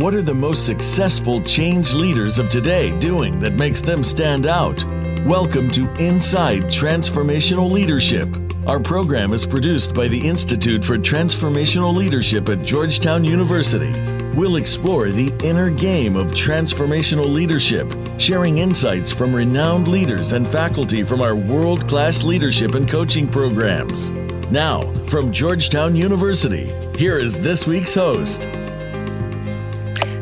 What 0.00 0.14
are 0.14 0.22
the 0.22 0.32
most 0.32 0.64
successful 0.64 1.42
change 1.42 1.92
leaders 1.92 2.38
of 2.38 2.48
today 2.48 2.98
doing 3.00 3.38
that 3.40 3.52
makes 3.52 3.82
them 3.82 4.02
stand 4.02 4.46
out? 4.46 4.82
Welcome 5.26 5.68
to 5.72 5.92
Inside 6.02 6.62
Transformational 6.62 7.70
Leadership. 7.70 8.26
Our 8.66 8.80
program 8.80 9.34
is 9.34 9.44
produced 9.44 9.92
by 9.92 10.08
the 10.08 10.26
Institute 10.26 10.82
for 10.82 10.96
Transformational 10.96 11.94
Leadership 11.94 12.48
at 12.48 12.64
Georgetown 12.64 13.24
University. 13.24 13.92
We'll 14.34 14.56
explore 14.56 15.10
the 15.10 15.34
inner 15.44 15.68
game 15.68 16.16
of 16.16 16.28
transformational 16.28 17.30
leadership, 17.30 17.94
sharing 18.18 18.56
insights 18.56 19.12
from 19.12 19.36
renowned 19.36 19.86
leaders 19.86 20.32
and 20.32 20.48
faculty 20.48 21.02
from 21.02 21.20
our 21.20 21.36
world 21.36 21.86
class 21.86 22.24
leadership 22.24 22.74
and 22.74 22.88
coaching 22.88 23.28
programs. 23.28 24.08
Now, 24.50 24.80
from 25.08 25.30
Georgetown 25.30 25.94
University, 25.94 26.72
here 26.96 27.18
is 27.18 27.36
this 27.36 27.66
week's 27.66 27.96
host. 27.96 28.48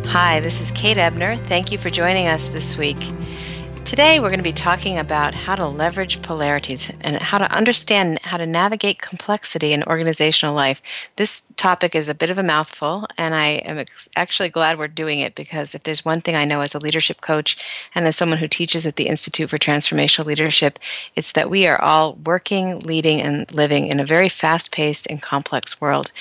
Hi, 0.09 0.41
this 0.41 0.63
is 0.63 0.73
Kate 0.73 0.97
Ebner. 0.97 1.37
Thank 1.37 1.71
you 1.71 1.77
for 1.77 1.91
joining 1.91 2.29
us 2.29 2.49
this 2.49 2.79
week. 2.79 2.97
Today, 3.89 4.21
we're 4.21 4.29
going 4.29 4.39
to 4.39 4.45
be 4.45 4.53
talking 4.53 4.99
about 4.99 5.35
how 5.35 5.55
to 5.55 5.67
leverage 5.67 6.21
polarities 6.21 6.93
and 7.01 7.17
how 7.23 7.39
to 7.39 7.51
understand 7.51 8.19
how 8.23 8.37
to 8.37 8.45
navigate 8.45 9.01
complexity 9.01 9.73
in 9.73 9.83
organizational 9.85 10.55
life. 10.55 10.83
This 11.17 11.45
topic 11.57 11.95
is 11.95 12.07
a 12.07 12.15
bit 12.15 12.29
of 12.29 12.37
a 12.37 12.43
mouthful, 12.43 13.07
and 13.17 13.35
I 13.35 13.63
am 13.65 13.79
ex- 13.79 14.11
actually 14.15 14.51
glad 14.51 14.79
we're 14.79 14.89
doing 14.89 15.21
it 15.21 15.35
because 15.35 15.75
if 15.75 15.85
there's 15.85 16.05
one 16.05 16.21
thing 16.21 16.37
I 16.37 16.45
know 16.45 16.61
as 16.61 16.75
a 16.75 16.79
leadership 16.79 17.23
coach 17.23 17.57
and 17.95 18.07
as 18.07 18.15
someone 18.15 18.39
who 18.39 18.47
teaches 18.47 18.85
at 18.85 18.97
the 18.97 19.07
Institute 19.07 19.49
for 19.49 19.57
Transformational 19.57 20.27
Leadership, 20.27 20.79
it's 21.17 21.33
that 21.33 21.49
we 21.49 21.67
are 21.67 21.81
all 21.81 22.19
working, 22.27 22.81
leading, 22.81 23.23
and 23.23 23.51
living 23.55 23.87
in 23.87 24.01
a 24.01 24.05
very 24.05 24.29
fast 24.29 24.71
paced 24.71 25.07
and 25.07 25.23
complex 25.23 25.81
world. 25.81 26.13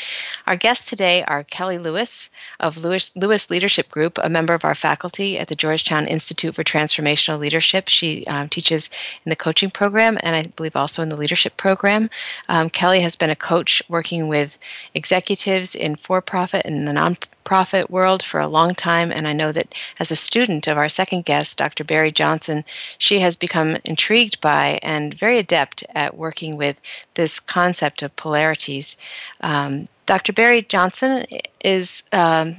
Our 0.47 0.55
guests 0.55 0.85
today 0.85 1.25
are 1.25 1.43
Kelly 1.43 1.79
Lewis 1.79 2.29
of 2.61 2.77
Lewis, 2.77 3.13
Lewis 3.17 3.49
Leadership 3.49 3.89
Group, 3.89 4.17
a 4.23 4.29
member 4.29 4.53
of 4.53 4.63
our 4.63 4.73
faculty 4.73 5.37
at 5.37 5.49
the 5.49 5.55
Georgetown 5.55 6.07
Institute 6.07 6.55
for 6.55 6.63
Transformational 6.63 7.39
Leadership 7.39 7.56
leadership. 7.57 7.87
She 7.87 8.23
um, 8.27 8.49
teaches 8.49 8.91
in 9.25 9.31
the 9.31 9.35
coaching 9.35 9.71
program 9.71 10.19
and 10.21 10.35
I 10.35 10.43
believe 10.43 10.75
also 10.75 11.01
in 11.01 11.09
the 11.09 11.17
leadership 11.17 11.57
program. 11.57 12.07
Um, 12.49 12.69
Kelly 12.69 13.01
has 13.01 13.15
been 13.15 13.31
a 13.31 13.35
coach 13.35 13.81
working 13.89 14.27
with 14.27 14.59
executives 14.93 15.73
in 15.73 15.95
for 15.95 16.21
profit 16.21 16.61
and 16.65 16.87
the 16.87 16.91
nonprofit 16.91 17.89
world 17.89 18.21
for 18.21 18.39
a 18.39 18.47
long 18.47 18.75
time. 18.75 19.11
And 19.11 19.27
I 19.27 19.33
know 19.33 19.51
that 19.51 19.73
as 19.99 20.11
a 20.11 20.15
student 20.15 20.67
of 20.67 20.77
our 20.77 20.87
second 20.87 21.25
guest, 21.25 21.57
Dr. 21.57 21.83
Barry 21.83 22.11
Johnson, 22.11 22.63
she 22.99 23.19
has 23.21 23.35
become 23.35 23.77
intrigued 23.85 24.39
by 24.39 24.77
and 24.83 25.15
very 25.15 25.39
adept 25.39 25.83
at 25.95 26.15
working 26.15 26.57
with 26.57 26.79
this 27.15 27.39
concept 27.39 28.03
of 28.03 28.15
polarities. 28.17 28.97
Um, 29.41 29.87
Dr. 30.05 30.31
Barry 30.31 30.61
Johnson 30.61 31.25
is 31.61 32.03
um, 32.13 32.55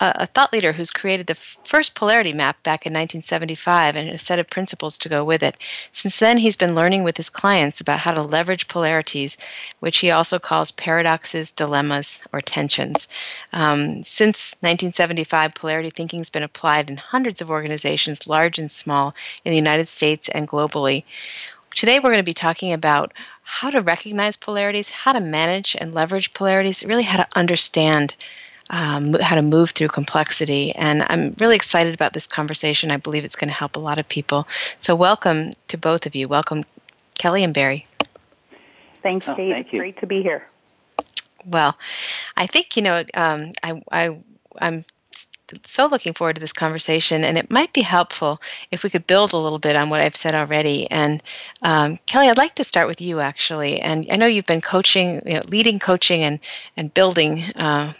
a, 0.00 0.26
thought 0.26 0.52
leader 0.52 0.72
who's 0.72 0.90
created 0.90 1.26
the 1.26 1.34
first 1.34 1.94
polarity 1.94 2.32
map 2.32 2.62
back 2.62 2.84
in 2.84 2.92
1975 2.92 3.96
and 3.96 4.08
a 4.10 4.18
set 4.18 4.38
of 4.38 4.50
principles 4.50 4.98
to 4.98 5.08
go 5.08 5.24
with 5.24 5.42
it. 5.42 5.56
Since 5.92 6.18
then, 6.18 6.38
he's 6.38 6.56
been 6.56 6.74
learning 6.74 7.04
with 7.04 7.16
his 7.16 7.30
clients 7.30 7.80
about 7.80 8.00
how 8.00 8.12
to 8.12 8.22
leverage 8.22 8.68
polarities, 8.68 9.38
which 9.80 9.98
he 9.98 10.10
also 10.10 10.38
calls 10.38 10.72
paradoxes, 10.72 11.52
dilemmas, 11.52 12.20
or 12.32 12.40
tensions. 12.40 13.08
Um, 13.52 14.02
since 14.02 14.54
1975, 14.60 15.54
polarity 15.54 15.90
thinking 15.90 16.20
has 16.20 16.30
been 16.30 16.42
applied 16.42 16.90
in 16.90 16.96
hundreds 16.96 17.40
of 17.40 17.50
organizations, 17.50 18.26
large 18.26 18.58
and 18.58 18.70
small, 18.70 19.14
in 19.44 19.50
the 19.50 19.56
United 19.56 19.88
States 19.88 20.28
and 20.30 20.48
globally. 20.48 21.04
Today, 21.74 21.98
we're 21.98 22.10
going 22.10 22.16
to 22.16 22.22
be 22.22 22.34
talking 22.34 22.72
about 22.72 23.12
how 23.42 23.70
to 23.70 23.82
recognize 23.82 24.36
polarities, 24.36 24.90
how 24.90 25.12
to 25.12 25.20
manage 25.20 25.76
and 25.80 25.94
leverage 25.94 26.32
polarities, 26.32 26.84
really 26.84 27.02
how 27.02 27.16
to 27.16 27.28
understand 27.36 28.16
um, 28.74 29.14
how 29.20 29.36
to 29.36 29.42
move 29.42 29.70
through 29.70 29.88
complexity. 29.88 30.74
And 30.74 31.04
I'm 31.08 31.34
really 31.38 31.54
excited 31.54 31.94
about 31.94 32.12
this 32.12 32.26
conversation. 32.26 32.90
I 32.90 32.96
believe 32.96 33.24
it's 33.24 33.36
going 33.36 33.48
to 33.48 33.54
help 33.54 33.76
a 33.76 33.80
lot 33.80 33.98
of 33.98 34.08
people. 34.08 34.48
So, 34.80 34.96
welcome 34.96 35.52
to 35.68 35.78
both 35.78 36.06
of 36.06 36.16
you. 36.16 36.26
Welcome, 36.26 36.64
Kelly 37.16 37.44
and 37.44 37.54
Barry. 37.54 37.86
Thanks, 39.00 39.26
Kate. 39.26 39.32
Oh, 39.32 39.36
thank 39.36 39.72
you. 39.72 39.78
Great 39.78 40.00
to 40.00 40.06
be 40.06 40.22
here. 40.22 40.48
Well, 41.46 41.78
I 42.36 42.46
think 42.46 42.76
you 42.76 42.82
know 42.82 43.04
um, 43.14 43.52
I, 43.62 43.80
I 43.92 44.18
I'm 44.60 44.84
so 45.62 45.86
looking 45.86 46.12
forward 46.12 46.36
to 46.36 46.40
this 46.40 46.52
conversation, 46.52 47.24
and 47.24 47.38
it 47.38 47.50
might 47.50 47.72
be 47.72 47.82
helpful 47.82 48.40
if 48.70 48.82
we 48.82 48.90
could 48.90 49.06
build 49.06 49.32
a 49.32 49.38
little 49.38 49.58
bit 49.58 49.76
on 49.76 49.90
what 49.90 50.00
I've 50.00 50.16
said 50.16 50.34
already. 50.34 50.90
And 50.90 51.22
um, 51.62 51.98
Kelly, 52.06 52.28
I'd 52.28 52.38
like 52.38 52.54
to 52.56 52.64
start 52.64 52.88
with 52.88 53.00
you 53.00 53.20
actually. 53.20 53.80
And 53.80 54.06
I 54.10 54.16
know 54.16 54.26
you've 54.26 54.46
been 54.46 54.60
coaching, 54.60 55.22
you 55.26 55.34
know, 55.34 55.42
leading 55.48 55.78
coaching 55.78 56.22
and 56.22 56.38
and 56.76 56.92
building 56.94 57.44
uh, 57.56 57.92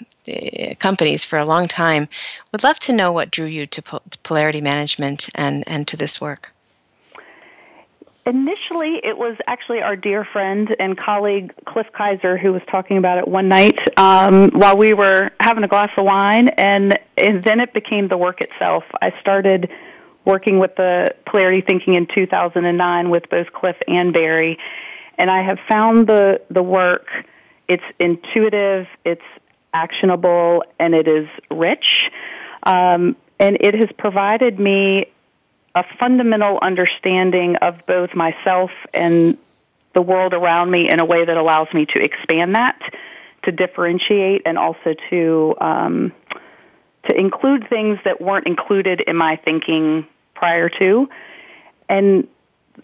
companies 0.79 1.25
for 1.25 1.39
a 1.39 1.47
long 1.47 1.69
time. 1.69 2.09
Would 2.53 2.65
love 2.65 2.79
to 2.81 2.93
know 2.93 3.13
what 3.13 3.31
drew 3.31 3.47
you 3.47 3.67
to 3.67 3.83
polarity 4.23 4.61
management 4.61 5.29
and 5.35 5.65
and 5.67 5.87
to 5.89 5.97
this 5.97 6.21
work. 6.21 6.53
Initially, 8.27 9.01
it 9.05 9.19
was 9.19 9.37
actually 9.47 9.83
our 9.83 9.97
dear 9.97 10.25
friend 10.25 10.75
and 10.79 10.97
colleague 10.97 11.53
Cliff 11.67 11.89
Kayser 11.93 12.41
who 12.41 12.55
was 12.55 12.63
talking 12.71 12.97
about 12.97 13.19
it 13.19 13.29
one 13.29 13.49
night 13.49 13.79
um, 13.99 14.51
while 14.53 14.79
we 14.79 14.95
were 14.95 15.31
having 15.41 15.63
a 15.63 15.69
glass 15.69 15.91
of 15.99 16.07
wine, 16.07 16.49
and, 16.49 16.99
and 17.19 17.43
then 17.43 17.61
it 17.61 17.75
became 17.75 18.09
the 18.09 18.17
work 18.17 18.41
itself. 18.41 18.85
I 19.03 19.11
started 19.11 19.71
working 20.25 20.59
with 20.59 20.75
the 20.77 21.15
polarity 21.27 21.61
thinking 21.61 21.97
in 21.97 22.07
2009 22.07 23.11
with 23.11 23.29
both 23.29 23.53
Cliff 23.53 23.77
and 23.87 24.15
Barry, 24.15 24.59
and 25.19 25.31
I 25.31 25.43
have 25.43 25.59
found 25.69 26.07
the 26.07 26.41
the 26.49 26.63
work. 26.63 27.07
It's 27.69 27.85
intuitive, 27.99 28.87
it's 29.05 29.27
actionable, 29.75 30.65
and 30.79 30.95
it 30.95 31.09
is 31.09 31.29
rich. 31.51 32.11
Um, 32.63 33.17
and 33.39 33.59
it 33.61 33.75
has 33.75 33.91
provided 33.99 34.59
me 34.59 35.13
a 35.75 35.85
fundamental 35.99 36.59
understanding 36.63 37.57
of 37.57 37.87
both 37.87 38.15
myself 38.15 38.71
and 38.93 39.37
the 39.95 40.03
world 40.03 40.35
around 40.35 40.71
me 40.71 40.91
in 40.91 41.01
a 41.01 41.05
way 41.05 41.25
that 41.25 41.37
allows 41.37 41.69
me 41.73 41.87
to 41.87 42.03
expand 42.03 42.55
that, 42.55 42.79
to 43.45 43.53
differentiate, 43.53 44.43
and 44.45 44.59
also 44.59 44.95
to 45.11 45.55
um, 45.61 46.13
to 47.09 47.17
include 47.17 47.69
things 47.69 47.99
that 48.05 48.21
weren't 48.21 48.47
included 48.47 49.03
in 49.07 49.17
my 49.17 49.37
thinking 49.37 50.07
prior 50.35 50.69
to. 50.69 51.09
And 51.89 52.29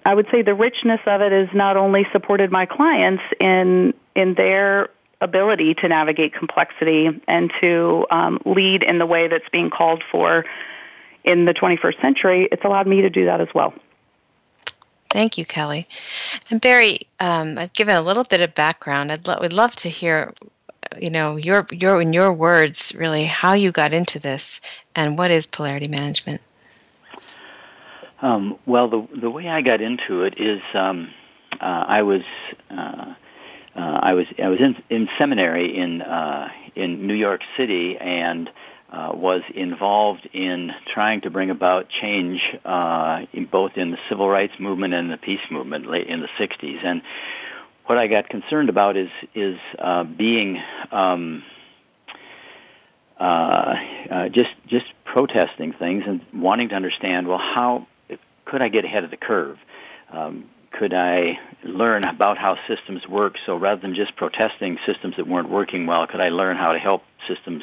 I 0.05 0.15
would 0.15 0.27
say 0.31 0.43
the 0.43 0.55
richness 0.55 1.01
of 1.07 1.21
it 1.21 1.33
has 1.33 1.49
not 1.55 1.77
only 1.77 2.07
supported 2.12 2.51
my 2.51 2.67
clients 2.67 3.22
in 3.41 3.95
in 4.15 4.34
their 4.34 4.91
ability 5.21 5.75
to 5.75 5.89
navigate 5.89 6.34
complexity 6.34 7.09
and 7.28 7.53
to 7.61 8.07
um, 8.11 8.39
lead 8.47 8.83
in 8.83 8.99
the 8.99 9.07
way 9.07 9.28
that's 9.28 9.49
being 9.53 9.71
called 9.71 10.03
for 10.11 10.45
in 11.25 11.45
the 11.45 11.55
21st 11.55 12.01
century, 12.01 12.49
it's 12.51 12.65
allowed 12.65 12.87
me 12.87 13.03
to 13.03 13.11
do 13.11 13.27
that 13.27 13.41
as 13.41 13.49
well. 13.55 13.75
Thank 15.11 15.37
you, 15.37 15.45
Kelly. 15.45 15.89
And 16.51 16.61
Barry, 16.61 17.07
um, 17.19 17.59
I've 17.59 17.72
given 17.72 17.97
a 17.97 18.01
little 18.01 18.25
bit 18.25 18.41
of 18.41 18.55
background. 18.55 19.11
I'd 19.11 19.27
lo- 19.27 19.39
would 19.41 19.53
love 19.53 19.75
to 19.77 19.89
hear, 19.89 20.33
you 21.01 21.11
know, 21.11 21.37
your 21.37 21.67
your 21.72 22.01
in 22.01 22.13
your 22.13 22.33
words, 22.33 22.95
really, 22.97 23.25
how 23.25 23.55
you 23.55 23.72
got 23.72 23.93
into 23.93 24.21
this 24.21 24.61
and 24.95 25.19
what 25.19 25.33
is 25.33 25.49
polarity 25.49 25.89
management. 25.89 26.41
Um, 28.23 28.57
well, 28.66 28.89
the 28.89 29.09
the 29.21 29.31
way 29.31 29.49
I 29.49 29.63
got 29.63 29.81
into 29.81 30.23
it 30.23 30.39
is 30.39 30.63
um, 30.75 31.11
uh, 31.61 31.84
I 31.89 32.03
was 32.03 32.23
uh, 32.71 33.15
uh, 33.75 33.99
I 34.03 34.15
was 34.15 34.27
I 34.41 34.49
was 34.49 34.61
in 34.61 34.81
in 34.91 35.09
seminary 35.19 35.77
in 35.77 36.03
uh, 36.03 36.51
in 36.77 37.07
New 37.07 37.15
York 37.15 37.43
City 37.57 37.97
and 37.99 38.49
uh, 38.91 39.13
was 39.15 39.42
involved 39.54 40.28
in 40.33 40.72
trying 40.92 41.21
to 41.21 41.31
bring 41.31 41.51
about 41.51 41.89
change 41.89 42.41
uh, 42.65 43.25
in 43.33 43.47
both 43.47 43.77
in 43.77 43.92
the 43.92 43.98
civil 44.09 44.28
rights 44.28 44.59
movement 44.59 44.95
and 44.95 45.10
the 45.10 45.16
peace 45.16 45.51
movement 45.51 45.87
late 45.87 46.09
in 46.09 46.21
the 46.21 46.28
60s. 46.39 46.84
And 46.84 47.03
what 47.87 47.98
I 47.98 48.07
got 48.07 48.28
concerned 48.28 48.69
about 48.69 48.97
is 48.97 49.10
is 49.34 49.59
uh, 49.78 50.04
being 50.04 50.63
um, 50.92 51.42
uh, 53.19 53.75
uh, 54.10 54.28
just 54.28 54.54
just 54.66 54.87
protesting 55.04 55.72
things 55.72 56.04
and 56.07 56.21
wanting 56.33 56.71
to 56.71 56.75
understand. 56.75 57.28
Well, 57.28 57.39
how 57.39 57.87
could 58.45 58.63
I 58.63 58.69
get 58.69 58.84
ahead 58.84 59.04
of 59.04 59.10
the 59.10 59.16
curve? 59.16 59.59
Um, 60.10 60.48
could 60.71 60.95
I 60.95 61.39
learn 61.63 62.03
about 62.07 62.39
how 62.39 62.57
systems 62.66 63.07
work? 63.09 63.37
So 63.45 63.57
rather 63.57 63.81
than 63.81 63.95
just 63.95 64.16
protesting 64.16 64.78
systems 64.87 65.16
that 65.16 65.27
weren't 65.27 65.51
working 65.51 65.87
well, 65.87 66.07
could 66.07 66.21
I 66.21 66.28
learn 66.31 66.57
how 66.57 66.72
to 66.72 66.78
help 66.78 67.03
systems, 67.28 67.63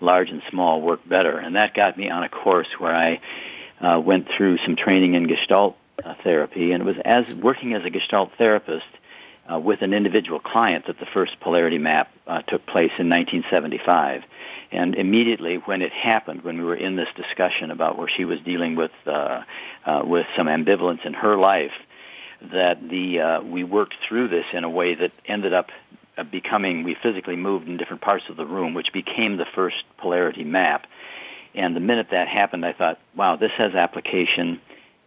large 0.00 0.30
and 0.30 0.42
small, 0.50 0.80
work 0.80 1.00
better? 1.08 1.38
And 1.38 1.56
that 1.56 1.74
got 1.74 1.96
me 1.96 2.10
on 2.10 2.22
a 2.22 2.28
course 2.28 2.68
where 2.78 2.94
I 2.94 3.20
uh, 3.80 4.00
went 4.00 4.28
through 4.28 4.58
some 4.58 4.76
training 4.76 5.14
in 5.14 5.26
Gestalt 5.26 5.76
uh, 6.04 6.14
therapy, 6.22 6.72
and 6.72 6.82
it 6.82 6.86
was 6.86 6.96
as 7.04 7.34
working 7.34 7.74
as 7.74 7.84
a 7.84 7.90
Gestalt 7.90 8.34
therapist 8.36 8.86
uh, 9.50 9.58
with 9.58 9.82
an 9.82 9.92
individual 9.92 10.38
client 10.38 10.86
that 10.86 10.98
the 10.98 11.06
first 11.06 11.38
polarity 11.40 11.78
map 11.78 12.12
uh, 12.26 12.42
took 12.42 12.64
place 12.66 12.92
in 12.98 13.08
1975. 13.08 14.22
And 14.72 14.94
immediately 14.94 15.56
when 15.56 15.82
it 15.82 15.92
happened, 15.92 16.42
when 16.42 16.58
we 16.58 16.64
were 16.64 16.76
in 16.76 16.96
this 16.96 17.08
discussion 17.16 17.70
about 17.70 17.98
where 17.98 18.08
she 18.08 18.24
was 18.24 18.40
dealing 18.40 18.76
with 18.76 18.92
uh, 19.06 19.42
uh, 19.84 20.02
with 20.04 20.26
some 20.36 20.46
ambivalence 20.46 21.04
in 21.04 21.14
her 21.14 21.36
life, 21.36 21.72
that 22.52 22.88
the 22.88 23.20
uh, 23.20 23.40
we 23.42 23.64
worked 23.64 23.96
through 24.06 24.28
this 24.28 24.46
in 24.52 24.62
a 24.62 24.70
way 24.70 24.94
that 24.94 25.12
ended 25.26 25.52
up 25.52 25.70
becoming 26.24 26.82
we 26.82 26.96
physically 27.02 27.36
moved 27.36 27.68
in 27.68 27.76
different 27.76 28.02
parts 28.02 28.24
of 28.28 28.36
the 28.36 28.46
room, 28.46 28.74
which 28.74 28.92
became 28.92 29.36
the 29.36 29.46
first 29.54 29.76
polarity 29.98 30.44
map. 30.44 30.86
And 31.54 31.74
the 31.74 31.80
minute 31.80 32.08
that 32.10 32.28
happened, 32.28 32.64
I 32.64 32.72
thought, 32.72 32.98
wow, 33.16 33.36
this 33.36 33.52
has 33.56 33.74
application 33.74 34.60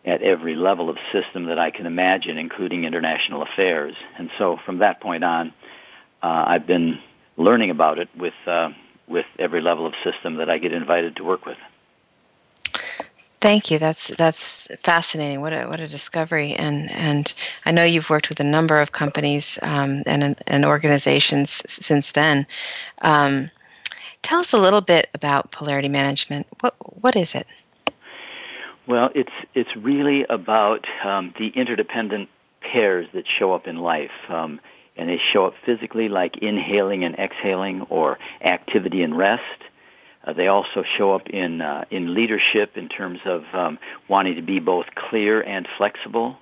at 0.05 0.21
every 0.21 0.55
level 0.55 0.89
of 0.89 0.97
system 1.11 1.45
that 1.45 1.57
I 1.57 1.71
can 1.71 1.85
imagine, 1.85 2.37
including 2.37 2.83
international 2.83 3.41
affairs. 3.43 3.95
And 4.17 4.29
so 4.37 4.57
from 4.65 4.79
that 4.79 4.99
point 4.99 5.23
on, 5.23 5.53
uh, 6.21 6.43
I've 6.47 6.67
been 6.67 6.99
learning 7.37 7.69
about 7.69 7.99
it 7.99 8.09
with 8.15 8.33
uh, 8.45 8.69
with 9.07 9.25
every 9.37 9.61
level 9.61 9.85
of 9.85 9.93
system 10.03 10.35
that 10.35 10.49
I 10.49 10.57
get 10.57 10.73
invited 10.73 11.17
to 11.17 11.23
work 11.23 11.45
with. 11.45 11.57
Thank 13.43 13.69
you. 13.69 13.77
That's 13.77 14.07
that's 14.07 14.69
fascinating. 14.77 15.41
What 15.41 15.51
a 15.51 15.65
what 15.65 15.81
a 15.81 15.87
discovery. 15.89 16.53
And 16.53 16.89
and 16.91 17.33
I 17.65 17.71
know 17.71 17.83
you've 17.83 18.09
worked 18.09 18.29
with 18.29 18.39
a 18.39 18.43
number 18.45 18.79
of 18.79 18.93
companies 18.93 19.59
um, 19.63 20.01
and 20.05 20.41
and 20.47 20.63
organizations 20.63 21.49
since 21.69 22.13
then. 22.13 22.47
Um, 23.01 23.51
tell 24.21 24.39
us 24.39 24.53
a 24.53 24.57
little 24.57 24.79
bit 24.79 25.09
about 25.13 25.51
polarity 25.51 25.89
management. 25.89 26.47
What 26.61 26.75
what 27.01 27.17
is 27.17 27.35
it? 27.35 27.45
Well, 28.87 29.11
it's 29.13 29.33
it's 29.53 29.75
really 29.75 30.23
about 30.29 30.87
um, 31.03 31.33
the 31.37 31.49
interdependent 31.49 32.29
pairs 32.61 33.09
that 33.11 33.27
show 33.27 33.51
up 33.51 33.67
in 33.67 33.75
life, 33.75 34.29
um, 34.29 34.57
and 34.95 35.09
they 35.09 35.17
show 35.17 35.47
up 35.47 35.55
physically, 35.65 36.07
like 36.07 36.37
inhaling 36.37 37.03
and 37.03 37.19
exhaling, 37.19 37.81
or 37.89 38.19
activity 38.39 39.03
and 39.03 39.17
rest. 39.17 39.63
Uh, 40.23 40.33
they 40.33 40.47
also 40.47 40.83
show 40.97 41.13
up 41.13 41.29
in 41.29 41.61
uh, 41.61 41.85
in 41.91 42.13
leadership 42.13 42.77
in 42.77 42.89
terms 42.89 43.19
of 43.25 43.43
um, 43.53 43.77
wanting 44.07 44.35
to 44.35 44.41
be 44.41 44.59
both 44.59 44.85
clear 44.95 45.41
and 45.41 45.67
flexible, 45.77 46.37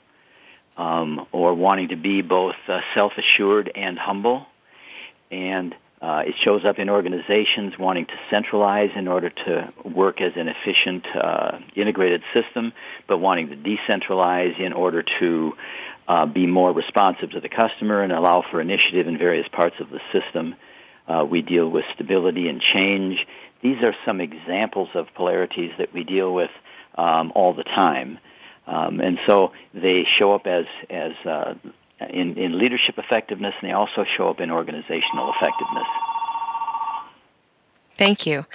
um, 0.78 1.26
or 1.32 1.54
wanting 1.54 1.90
to 1.90 1.96
be 1.96 2.22
both 2.22 2.56
uh, 2.68 2.82
self-assured 2.94 3.72
and 3.76 3.98
humble, 3.98 4.46
and 5.32 5.76
uh, 6.02 6.24
it 6.26 6.36
shows 6.44 6.66
up 6.66 6.80
in 6.80 6.90
organizations 6.90 7.78
wanting 7.78 8.08
to 8.08 8.20
centralize 8.32 8.90
in 8.96 9.08
order 9.08 9.30
to 9.30 9.70
work 9.84 10.20
as 10.20 10.34
an 10.36 10.48
efficient, 10.48 11.06
uh, 11.16 11.60
integrated 11.76 12.24
system, 12.34 12.74
but 13.08 13.20
wanting 13.20 13.50
to 13.50 13.56
decentralize 13.56 14.60
in 14.60 14.74
order 14.74 15.04
to 15.20 15.56
uh, 16.08 16.26
be 16.26 16.48
more 16.48 16.72
responsive 16.72 17.30
to 17.32 17.40
the 17.40 17.50
customer 17.50 18.02
and 18.02 18.12
allow 18.12 18.44
for 18.50 18.60
initiative 18.60 19.08
in 19.08 19.18
various 19.20 19.48
parts 19.50 19.76
of 19.80 19.92
the 19.92 20.02
system. 20.12 20.56
Uh, 21.08 21.24
we 21.24 21.44
deal 21.44 21.70
with 21.70 21.86
stability 21.94 22.48
and 22.48 22.62
change. 22.62 23.28
These 23.62 23.84
are 23.84 23.96
some 24.06 24.20
examples 24.22 24.90
of 24.94 25.14
polarities 25.14 25.72
that 25.78 25.94
we 25.94 26.04
deal 26.04 26.34
with 26.34 26.52
um, 26.96 27.32
all 27.36 27.54
the 27.54 27.64
time. 27.64 28.20
Um, 28.68 29.00
and 29.00 29.20
so 29.26 29.52
they 29.74 30.06
show 30.06 30.34
up 30.34 30.48
as, 30.48 30.66
as 30.90 31.14
uh, 31.26 31.56
in, 32.10 32.38
in 32.38 32.58
leadership 32.58 32.98
effectiveness, 32.98 33.54
and 33.62 33.70
they 33.70 33.74
also 33.74 34.06
show 34.06 34.30
up 34.30 34.40
in 34.40 34.52
organizational 34.52 35.32
effectiveness. 35.34 35.88
Thank 37.96 38.26
you. 38.26 38.46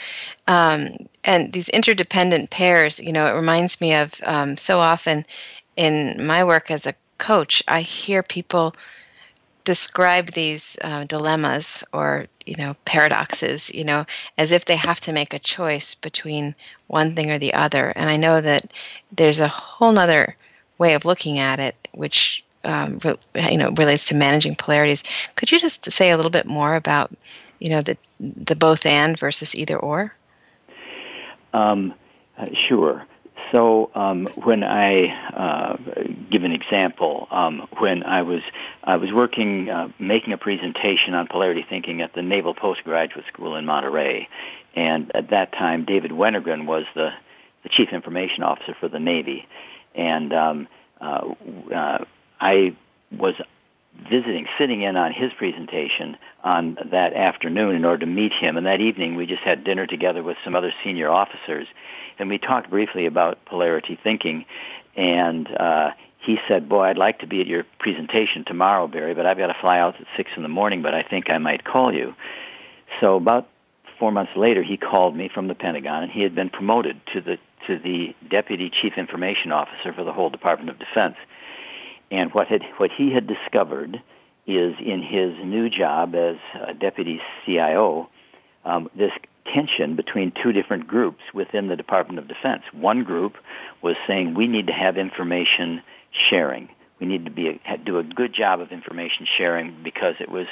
Um, 0.49 1.09
and 1.25 1.53
these 1.53 1.69
interdependent 1.69 2.51
pairs, 2.51 2.99
you 2.99 3.13
know, 3.13 3.27
it 3.27 3.33
reminds 3.33 3.81
me 3.81 3.95
of 3.95 4.15
um, 4.25 4.57
so 4.57 4.81
often 4.81 5.25
in 5.77 6.27
my 6.27 6.43
work 6.43 6.71
as 6.71 6.87
a 6.87 6.95
coach, 7.19 7.63
I 7.69 7.83
hear 7.83 8.23
people 8.23 8.75
describe 9.67 10.29
these 10.31 10.79
uh, 10.83 11.05
dilemmas 11.05 11.85
or 11.93 12.27
you 12.47 12.57
know 12.57 12.75
paradoxes 12.87 13.75
you 13.75 13.85
know 13.85 14.07
as 14.39 14.53
if 14.53 14.65
they 14.65 14.77
have 14.77 15.01
to 15.01 15.13
make 15.13 15.35
a 15.35 15.39
choice 15.39 15.95
between 15.95 16.55
one 16.87 17.15
thing 17.15 17.31
or 17.31 17.39
the 17.39 17.53
other 17.53 17.89
and 17.97 18.09
i 18.09 18.17
know 18.17 18.41
that 18.41 18.73
there's 19.11 19.41
a 19.41 19.49
whole 19.49 19.93
nother 19.93 20.37
way 20.79 20.95
of 20.95 21.05
looking 21.05 21.39
at 21.39 21.59
it 21.59 21.75
which 21.93 22.45
um, 22.67 22.99
re- 23.05 23.51
you 23.51 23.57
know 23.59 23.71
relates 23.77 24.05
to 24.07 24.15
managing 24.15 24.57
polarities. 24.57 25.05
Could 25.37 25.51
you 25.51 25.59
just 25.59 25.91
say 25.91 26.11
a 26.11 26.17
little 26.17 26.31
bit 26.31 26.47
more 26.47 26.75
about 26.75 27.11
you 27.61 27.71
know 27.71 27.81
the 27.81 27.97
the 28.21 28.57
both 28.57 28.85
and 28.85 29.19
versus 29.19 29.55
either 29.55 29.79
or? 29.79 30.13
Um, 31.55 31.95
uh, 32.37 32.49
sure. 32.69 33.07
So 33.53 33.91
um, 33.95 34.29
when 34.45 34.65
I 34.65 35.07
uh, 35.33 35.77
give 36.31 36.43
an 36.45 36.53
example, 36.53 37.29
um, 37.31 37.69
when 37.79 38.03
I 38.03 38.23
was 38.23 38.43
I 38.83 38.97
was 38.97 39.13
working 39.13 39.69
uh, 39.69 39.89
making 39.99 40.33
a 40.33 40.39
presentation 40.39 41.15
on 41.15 41.29
polarity 41.29 41.65
thinking 41.69 42.03
at 42.03 42.15
the 42.15 42.23
Naval 42.23 42.55
Postgraduate 42.55 43.25
School 43.33 43.57
in 43.57 43.65
Monterey, 43.65 44.29
and 44.75 45.15
at 45.15 45.31
that 45.31 45.53
time 45.53 45.85
David 45.85 46.11
Wennergren 46.11 46.67
was 46.67 46.85
the 46.95 47.11
the 47.63 47.69
chief 47.69 47.91
information 47.93 48.43
officer 48.43 48.75
for 48.79 48.89
the 48.89 48.99
Navy, 48.99 49.47
and 49.95 50.33
um, 50.33 50.69
uh, 51.01 51.35
uh, 51.75 52.05
I 52.41 52.77
was 53.11 53.35
visiting, 54.11 54.47
sitting 54.59 54.83
in 54.83 54.97
on 54.97 55.13
his 55.13 55.33
presentation 55.33 56.17
on 56.45 56.77
that 56.91 57.15
afternoon 57.15 57.75
in 57.75 57.85
order 57.85 58.01
to 58.05 58.07
meet 58.07 58.33
him. 58.33 58.57
And 58.57 58.67
that 58.67 58.81
evening, 58.81 59.17
we 59.17 59.27
just 59.27 59.43
had 59.43 59.65
dinner 59.65 59.87
together 59.87 60.23
with 60.23 60.37
some 60.45 60.55
other 60.55 60.73
senior 60.85 61.11
officers, 61.11 61.67
and 62.19 62.29
we 62.29 62.39
talked 62.39 62.71
briefly 62.71 63.07
about 63.07 63.45
polarity 63.45 63.99
thinking. 64.03 64.45
And 64.97 65.49
uh, 65.49 65.91
he 66.25 66.37
said, 66.51 66.69
"Boy, 66.69 66.85
I'd 66.85 66.99
like 66.99 67.21
to 67.21 67.27
be 67.27 67.41
at 67.41 67.47
your 67.47 67.65
presentation 67.79 68.45
tomorrow, 68.47 68.87
Barry, 68.87 69.15
but 69.15 69.27
I've 69.27 69.39
got 69.39 69.49
to 69.49 69.57
fly 69.61 69.79
out 69.79 70.01
at 70.01 70.07
six 70.17 70.31
in 70.37 70.43
the 70.43 70.49
morning. 70.49 70.83
But 70.83 70.95
I 70.95 71.03
think 71.03 71.31
I 71.31 71.39
might 71.39 71.65
call 71.65 71.93
you." 71.93 72.15
So 73.01 73.17
about 73.17 73.49
four 73.99 74.13
months 74.13 74.33
later, 74.37 74.63
he 74.63 74.77
called 74.77 75.17
me 75.17 75.31
from 75.33 75.49
the 75.49 75.55
Pentagon, 75.55 76.05
and 76.05 76.13
he 76.13 76.23
had 76.23 76.35
been 76.35 76.51
promoted 76.51 77.01
to 77.15 77.21
the 77.21 77.39
to 77.67 77.79
the 77.79 78.15
deputy 78.31 78.71
chief 78.71 78.95
information 78.97 79.53
officer 79.53 79.93
for 79.93 80.05
the 80.05 80.13
whole 80.13 80.31
Department 80.31 80.71
of 80.71 80.79
Defense. 80.79 81.17
And 82.11 82.33
what 82.33 82.47
had 82.49 82.63
what 82.79 82.91
he 82.97 83.13
had 83.13 83.27
discovered 83.27 84.01
is 84.47 84.75
in 84.79 85.03
his 85.03 85.35
new 85.45 85.69
job 85.69 86.15
as 86.15 86.37
deputy 86.79 87.21
CIO, 87.45 88.09
um, 88.65 88.89
this 88.97 89.11
tension 89.55 89.97
between 89.97 90.33
two 90.43 90.53
different 90.53 90.87
groups 90.87 91.23
within 91.35 91.69
the 91.69 91.77
Department 91.77 92.19
of 92.19 92.29
Defense. 92.29 92.63
One 92.73 93.05
group 93.05 93.35
was 93.83 93.97
saying 94.07 94.35
we 94.35 94.47
need 94.47 94.67
to 94.69 94.73
have 94.73 94.97
information 94.97 95.83
sharing. 96.31 96.69
We 97.01 97.07
need 97.07 97.27
to 97.27 97.31
be 97.31 97.61
do 97.85 97.99
a 97.99 98.03
good 98.03 98.33
job 98.33 98.61
of 98.61 98.73
information 98.73 99.27
sharing 99.37 99.83
because 99.83 100.15
it 100.21 100.31
was 100.31 100.47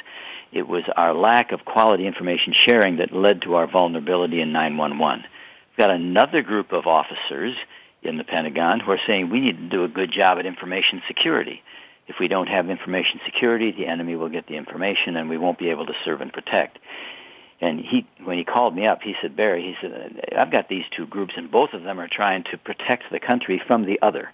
it 0.53 0.69
was 0.69 0.85
our 0.97 1.15
lack 1.15 1.53
of 1.53 1.65
quality 1.65 2.07
information 2.07 2.53
sharing 2.53 2.99
that 2.99 3.13
led 3.13 3.43
to 3.43 3.55
our 3.55 3.67
vulnerability 3.67 4.41
in 4.41 4.53
911. 4.53 5.25
We've 5.71 5.79
got 5.79 5.91
another 5.91 6.43
group 6.43 6.73
of 6.73 6.87
officers 6.87 7.57
in 8.03 8.19
the 8.19 8.25
Pentagon 8.25 8.81
who 8.81 8.93
are 8.93 9.01
saying 9.07 9.31
we 9.31 9.41
need 9.41 9.57
to 9.57 9.69
do 9.69 9.85
a 9.85 9.89
good 9.89 10.13
job 10.13 10.39
at 10.39 10.47
information 10.47 11.03
security. 11.09 11.63
If 12.07 12.17
we 12.21 12.29
don't 12.29 12.49
have 12.49 12.69
information 12.69 13.21
security, 13.25 13.73
the 13.73 13.87
enemy 13.87 14.15
will 14.15 14.29
get 14.29 14.47
the 14.47 14.57
information 14.57 15.17
and 15.17 15.31
we 15.31 15.39
won't 15.39 15.59
be 15.59 15.71
able 15.71 15.87
to 15.87 15.95
serve 16.05 16.21
and 16.21 16.33
protect. 16.33 16.79
And 17.65 17.81
he, 17.81 18.07
when 18.23 18.37
he 18.37 18.45
called 18.45 18.77
me 18.77 18.87
up, 18.87 19.01
he 19.01 19.17
said, 19.23 19.37
Barry, 19.37 19.63
he 19.63 19.75
said, 19.81 20.21
I've 20.37 20.51
got 20.51 20.69
these 20.69 20.85
two 20.95 21.07
groups 21.07 21.33
and 21.35 21.51
both 21.51 21.73
of 21.73 21.83
them 21.83 21.99
are 21.99 22.09
trying 22.09 22.45
to 22.51 22.59
protect 22.59 23.05
the 23.11 23.19
country 23.19 23.59
from 23.67 23.87
the 23.87 24.03
other. 24.03 24.31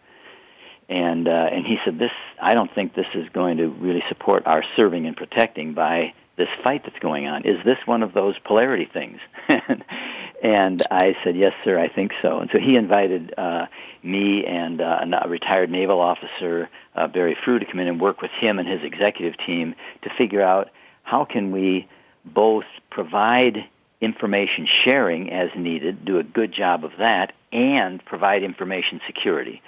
And, 0.88 1.28
uh, 1.28 1.48
and 1.52 1.64
he 1.64 1.78
said, 1.84 1.96
this, 1.96 2.10
I 2.42 2.54
don't 2.54 2.74
think 2.74 2.92
this 2.92 3.06
is 3.14 3.28
going 3.28 3.58
to 3.58 3.68
really 3.68 4.02
support 4.08 4.42
our 4.46 4.64
serving 4.74 5.06
and 5.06 5.16
protecting 5.16 5.74
by 5.74 6.12
this 6.34 6.48
fight 6.64 6.82
that's 6.84 6.98
going 6.98 7.28
on. 7.28 7.44
Is 7.44 7.64
this 7.64 7.78
one 7.84 8.02
of 8.02 8.14
those 8.14 8.36
polarity 8.40 8.90
things? 8.92 9.20
and 10.42 10.82
I 10.90 11.16
said, 11.22 11.36
yes, 11.36 11.52
sir, 11.62 11.78
I 11.78 11.86
think 11.86 12.10
so. 12.20 12.40
And 12.40 12.50
so 12.52 12.58
he 12.58 12.74
invited 12.74 13.32
uh, 13.38 13.66
me 14.02 14.44
and 14.44 14.80
uh, 14.80 15.04
a 15.22 15.28
retired 15.28 15.70
naval 15.70 16.00
officer, 16.00 16.68
uh, 16.96 17.06
Barry 17.06 17.36
Frew, 17.44 17.60
to 17.60 17.64
come 17.64 17.78
in 17.78 17.86
and 17.86 18.00
work 18.00 18.22
with 18.22 18.32
him 18.32 18.58
and 18.58 18.66
his 18.66 18.82
executive 18.82 19.38
team 19.46 19.76
to 20.02 20.10
figure 20.18 20.42
out 20.42 20.70
how 21.04 21.24
can 21.24 21.52
we 21.52 21.86
both 22.34 22.64
provide 22.90 23.64
information 24.00 24.66
sharing 24.84 25.30
as 25.30 25.50
needed, 25.54 26.04
do 26.04 26.18
a 26.18 26.22
good 26.22 26.52
job 26.52 26.84
of 26.84 26.92
that, 26.98 27.32
and 27.52 28.04
provide 28.04 28.42
information 28.42 29.00
security. 29.06 29.62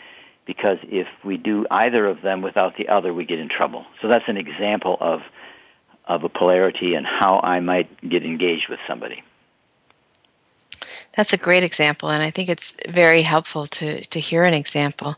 Because 0.47 0.79
if 0.83 1.07
we 1.25 1.37
do 1.37 1.67
either 1.71 2.07
of 2.07 2.23
them 2.23 2.43
without 2.43 2.77
the 2.77 2.89
other, 2.89 3.15
we 3.15 3.25
get 3.25 3.39
in 3.39 3.49
trouble. 3.49 3.87
So 4.01 4.09
that's 4.09 4.29
an 4.29 4.37
example 4.37 4.97
of 5.01 5.23
of 6.05 6.25
a 6.25 6.29
polarity 6.29 6.95
and 6.95 7.07
how 7.07 7.41
I 7.45 7.61
might 7.61 7.89
get 8.09 8.25
engaged 8.25 8.69
with 8.69 8.81
somebody. 8.89 9.23
That's 11.17 11.33
a 11.33 11.37
great 11.37 11.63
example, 11.63 12.11
and 12.11 12.23
I 12.23 12.31
think 12.31 12.49
it's 12.49 12.75
very 12.89 13.23
helpful 13.23 13.67
to, 13.69 14.01
to 14.01 14.21
hear 14.21 14.43
an 14.43 14.55
example. 14.55 15.15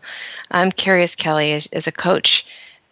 I'm 0.51 0.71
curious, 0.71 1.15
Kelly, 1.15 1.53
as, 1.53 1.69
as 1.69 1.87
a 1.87 1.93
coach, 1.93 2.45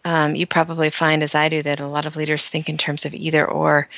um, 0.04 0.35
you 0.35 0.47
probably 0.47 0.88
find, 0.88 1.23
as 1.23 1.35
I 1.35 1.49
do, 1.49 1.62
that 1.62 1.80
a 1.80 1.87
lot 1.87 2.06
of 2.06 2.16
leaders 2.16 2.49
think 2.49 2.68
in 2.68 2.78
terms 2.78 3.04
of 3.04 3.12
either 3.14 3.44
or 3.47 3.88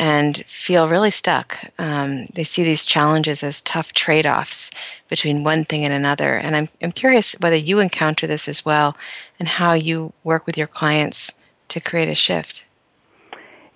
and 0.00 0.42
feel 0.46 0.88
really 0.88 1.10
stuck. 1.10 1.58
Um, 1.78 2.24
they 2.32 2.42
see 2.42 2.64
these 2.64 2.86
challenges 2.86 3.44
as 3.44 3.60
tough 3.60 3.92
trade 3.92 4.26
offs 4.26 4.70
between 5.08 5.44
one 5.44 5.66
thing 5.66 5.84
and 5.84 5.92
another. 5.92 6.36
And 6.36 6.56
I'm, 6.56 6.68
I'm 6.82 6.90
curious 6.90 7.34
whether 7.40 7.54
you 7.54 7.80
encounter 7.80 8.26
this 8.26 8.48
as 8.48 8.64
well 8.64 8.96
and 9.38 9.46
how 9.46 9.74
you 9.74 10.10
work 10.24 10.46
with 10.46 10.56
your 10.56 10.68
clients 10.68 11.34
to 11.68 11.80
create 11.80 12.08
a 12.08 12.14
shift. 12.14 12.64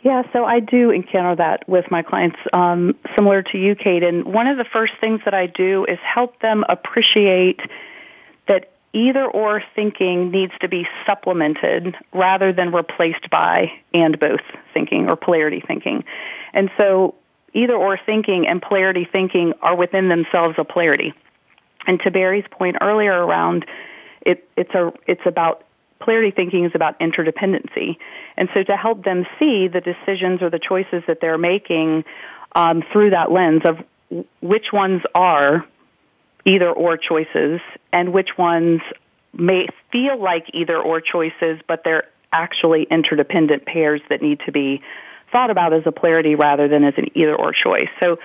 Yeah, 0.00 0.23
so 0.33 0.47
I 0.47 0.61
do 0.61 0.90
encounter 0.90 1.37
that 1.37 1.69
with 1.69 1.90
my 1.90 2.00
clients, 2.00 2.38
um, 2.54 2.97
similar 3.14 3.43
to 3.43 3.59
you, 3.59 3.75
Kate. 3.75 4.02
And 4.02 4.25
one 4.25 4.47
of 4.47 4.57
the 4.57 4.64
first 4.64 4.95
things 5.02 5.21
that 5.26 5.35
I 5.35 5.47
do 5.47 5.85
is 5.85 5.99
help 6.02 6.40
them 6.40 6.64
appreciate 6.71 7.61
that 8.49 8.74
either 8.94 9.26
or 9.26 9.62
thinking 9.74 10.30
needs 10.30 10.52
to 10.60 10.68
be 10.68 10.86
supplemented 11.04 11.96
rather 12.12 12.52
than 12.52 12.72
replaced 12.72 13.28
by 13.28 13.72
and 13.92 14.18
both 14.18 14.40
thinking 14.72 15.08
or 15.10 15.16
polarity 15.16 15.62
thinking. 15.66 16.04
And 16.54 16.70
so 16.78 17.16
either 17.52 17.74
or 17.74 17.98
thinking 18.06 18.46
and 18.46 18.62
polarity 18.62 19.06
thinking 19.10 19.52
are 19.60 19.76
within 19.76 20.08
themselves 20.08 20.54
a 20.58 20.64
polarity. 20.64 21.12
And 21.86 22.00
to 22.00 22.10
Barry's 22.10 22.46
point 22.50 22.76
earlier 22.80 23.12
around 23.12 23.66
it, 24.22 24.48
it's 24.56 24.72
a 24.74 24.92
it's 25.06 25.26
about 25.26 25.64
polarity 26.00 26.30
thinking 26.30 26.64
is 26.64 26.72
about 26.74 26.98
interdependency. 27.00 27.96
And 28.36 28.48
so 28.54 28.62
to 28.62 28.76
help 28.76 29.04
them 29.04 29.26
see 29.38 29.68
the 29.68 29.80
decisions 29.80 30.40
or 30.40 30.50
the 30.50 30.58
choices 30.58 31.02
that 31.08 31.20
they're 31.20 31.38
making 31.38 32.04
um, 32.54 32.82
through 32.92 33.10
that 33.10 33.32
lens 33.32 33.62
of 33.64 33.78
which 34.40 34.72
ones 34.72 35.02
are 35.14 35.66
either 36.44 36.70
or 36.70 36.96
choices 36.96 37.60
and 37.92 38.12
which 38.12 38.36
ones 38.36 38.80
may 39.32 39.66
feel 39.90 40.20
like 40.20 40.46
either 40.52 40.80
or 40.80 41.00
choices, 41.00 41.60
but 41.66 41.82
they're 41.84 42.04
actually 42.32 42.84
interdependent 42.90 43.64
pairs 43.64 44.00
that 44.10 44.20
need 44.22 44.40
to 44.46 44.52
be 44.52 44.82
thought 45.32 45.50
about 45.50 45.72
as 45.72 45.82
a 45.86 45.92
polarity 45.92 46.34
rather 46.34 46.68
than 46.68 46.84
as 46.84 46.94
an 46.96 47.06
either 47.16 47.34
or 47.34 47.52
choice. 47.52 47.88
So 48.02 48.18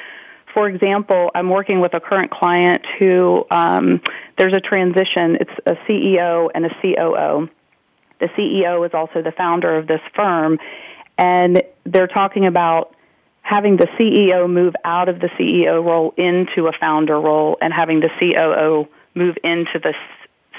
for 0.53 0.67
example, 0.67 1.31
I'm 1.35 1.49
working 1.49 1.79
with 1.79 1.93
a 1.93 1.99
current 1.99 2.31
client 2.31 2.85
who 2.97 3.45
um, 3.51 4.01
there's 4.38 4.53
a 4.53 4.59
transition. 4.59 5.38
It's 5.39 5.51
a 5.65 5.75
CEO 5.88 6.49
and 6.53 6.65
a 6.65 6.69
COO. 6.81 7.49
The 8.19 8.27
CEO 8.38 8.85
is 8.85 8.93
also 8.93 9.21
the 9.21 9.31
founder 9.31 9.77
of 9.77 9.88
this 9.88 10.01
firm, 10.15 10.59
and 11.17 11.61
they're 11.85 12.07
talking 12.07 12.45
about 12.45 12.95
having 13.50 13.77
the 13.77 13.88
CEO 13.98 14.48
move 14.48 14.75
out 14.86 15.10
of 15.10 15.20
the 15.20 15.27
CEO 15.29 15.84
role 15.84 16.13
into 16.18 16.68
a 16.68 16.72
founder 16.72 17.20
role 17.20 17.58
and 17.60 17.74
having 17.74 18.00
the 18.00 18.10
COO 18.20 18.88
move 19.15 19.38
into 19.44 19.79
the 19.79 19.96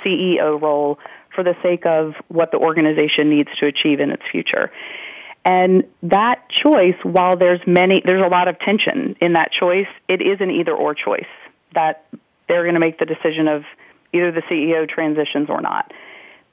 CEO 0.04 0.60
role 0.60 0.98
for 1.32 1.44
the 1.44 1.54
sake 1.62 1.86
of 1.86 2.14
what 2.26 2.50
the 2.50 2.56
organization 2.58 3.30
needs 3.30 3.48
to 3.60 3.66
achieve 3.66 4.00
in 4.00 4.10
its 4.10 4.24
future. 4.32 4.72
And 5.44 5.84
that 6.02 6.48
choice, 6.48 6.96
while 7.04 7.36
there's 7.36 7.60
many, 7.64 8.02
there's 8.04 8.24
a 8.26 8.28
lot 8.28 8.48
of 8.48 8.58
tension 8.58 9.14
in 9.20 9.34
that 9.34 9.52
choice, 9.52 9.86
it 10.08 10.20
is 10.20 10.40
an 10.40 10.50
either 10.50 10.74
or 10.74 10.92
choice 10.92 11.30
that 11.76 12.04
they're 12.48 12.64
going 12.64 12.74
to 12.74 12.80
make 12.80 12.98
the 12.98 13.06
decision 13.06 13.46
of 13.46 13.62
either 14.12 14.32
the 14.32 14.42
CEO 14.42 14.88
transitions 14.88 15.48
or 15.48 15.60
not 15.60 15.92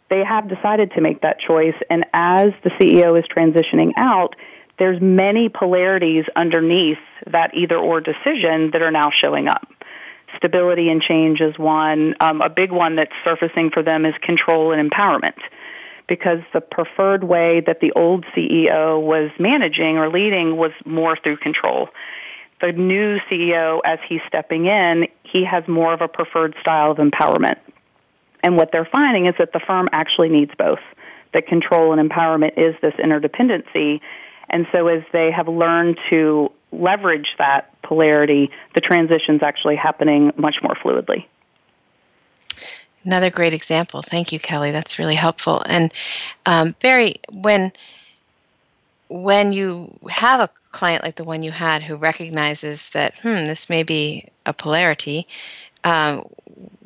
they 0.10 0.24
have 0.24 0.48
decided 0.48 0.92
to 0.92 1.02
make 1.02 1.22
that 1.22 1.38
choice. 1.38 1.76
And 1.90 2.06
as 2.14 2.54
the 2.64 2.70
CEO 2.80 3.20
is 3.20 3.26
transitioning 3.28 3.92
out, 3.98 4.38
there's 4.80 5.02
many 5.02 5.50
polarities 5.50 6.26
underneath 6.36 7.00
that 7.32 7.56
either 7.56 7.78
or 7.78 8.00
decision 8.00 8.72
that 8.72 8.82
are 8.82 8.92
now 8.92 9.10
showing 9.12 9.48
up. 9.48 9.68
Stability 10.36 10.90
and 10.90 11.02
change 11.02 11.42
is 11.42 11.58
one. 11.58 12.16
Um, 12.20 12.42
a 12.42 12.50
big 12.50 12.72
one 12.72 12.96
that's 12.96 13.14
surfacing 13.24 13.72
for 13.72 13.82
them 13.82 14.06
is 14.06 14.14
control 14.22 14.72
and 14.72 14.90
empowerment. 14.90 15.38
Because 16.08 16.40
the 16.54 16.62
preferred 16.62 17.24
way 17.24 17.62
that 17.66 17.80
the 17.82 17.92
old 17.94 18.26
CEO 18.36 19.02
was 19.02 19.32
managing 19.40 19.98
or 19.98 20.10
leading 20.10 20.56
was 20.56 20.72
more 20.86 21.18
through 21.18 21.38
control. 21.38 21.90
The 22.62 22.72
new 22.72 23.20
CEO, 23.30 23.82
as 23.84 24.00
he's 24.08 24.22
stepping 24.28 24.68
in, 24.68 25.08
he 25.24 25.44
has 25.44 25.68
more 25.68 25.94
of 25.94 26.02
a 26.02 26.08
preferred 26.08 26.56
style 26.62 26.92
of 26.92 26.98
empowerment. 26.98 27.58
And 28.42 28.56
what 28.56 28.72
they're 28.72 28.88
finding 28.90 29.26
is 29.26 29.36
that 29.40 29.54
the 29.54 29.60
firm 29.60 29.88
actually 29.92 30.30
needs 30.30 30.52
both. 30.58 30.80
That 31.34 31.48
control 31.48 31.98
and 31.98 32.10
empowerment 32.10 32.58
is 32.58 32.76
this 32.82 32.94
interdependency. 32.96 34.00
And 34.50 34.66
so 34.72 34.88
as 34.88 35.04
they 35.12 35.32
have 35.32 35.48
learned 35.48 36.00
to 36.10 36.52
leverage 36.72 37.36
that 37.38 37.82
polarity, 37.82 38.52
the 38.76 38.82
transition's 38.82 39.44
actually 39.44 39.76
happening 39.76 40.32
much 40.38 40.58
more 40.62 40.76
fluidly. 40.76 41.26
Another 43.04 43.30
great 43.30 43.54
example. 43.54 44.02
Thank 44.02 44.34
you, 44.34 44.40
Kelly. 44.40 44.72
That's 44.72 45.00
really 45.00 45.16
helpful. 45.16 45.64
And 45.66 45.94
um, 46.46 46.76
Barry, 46.82 47.22
when 47.32 47.72
when 49.10 49.54
you 49.54 49.98
have 50.10 50.42
a 50.42 50.50
client 50.72 51.04
like 51.04 51.16
the 51.16 51.24
one 51.24 51.42
you 51.42 51.52
had 51.52 51.82
who 51.82 51.96
recognizes 51.96 52.90
that, 52.90 53.18
hmm, 53.20 53.46
this 53.46 53.70
may 53.70 53.84
be 53.84 54.28
a 54.46 54.52
polarity, 54.52 55.26
um, 55.86 56.28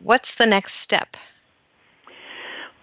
what's 0.04 0.36
the 0.36 0.46
next 0.46 0.76
step? 0.76 1.18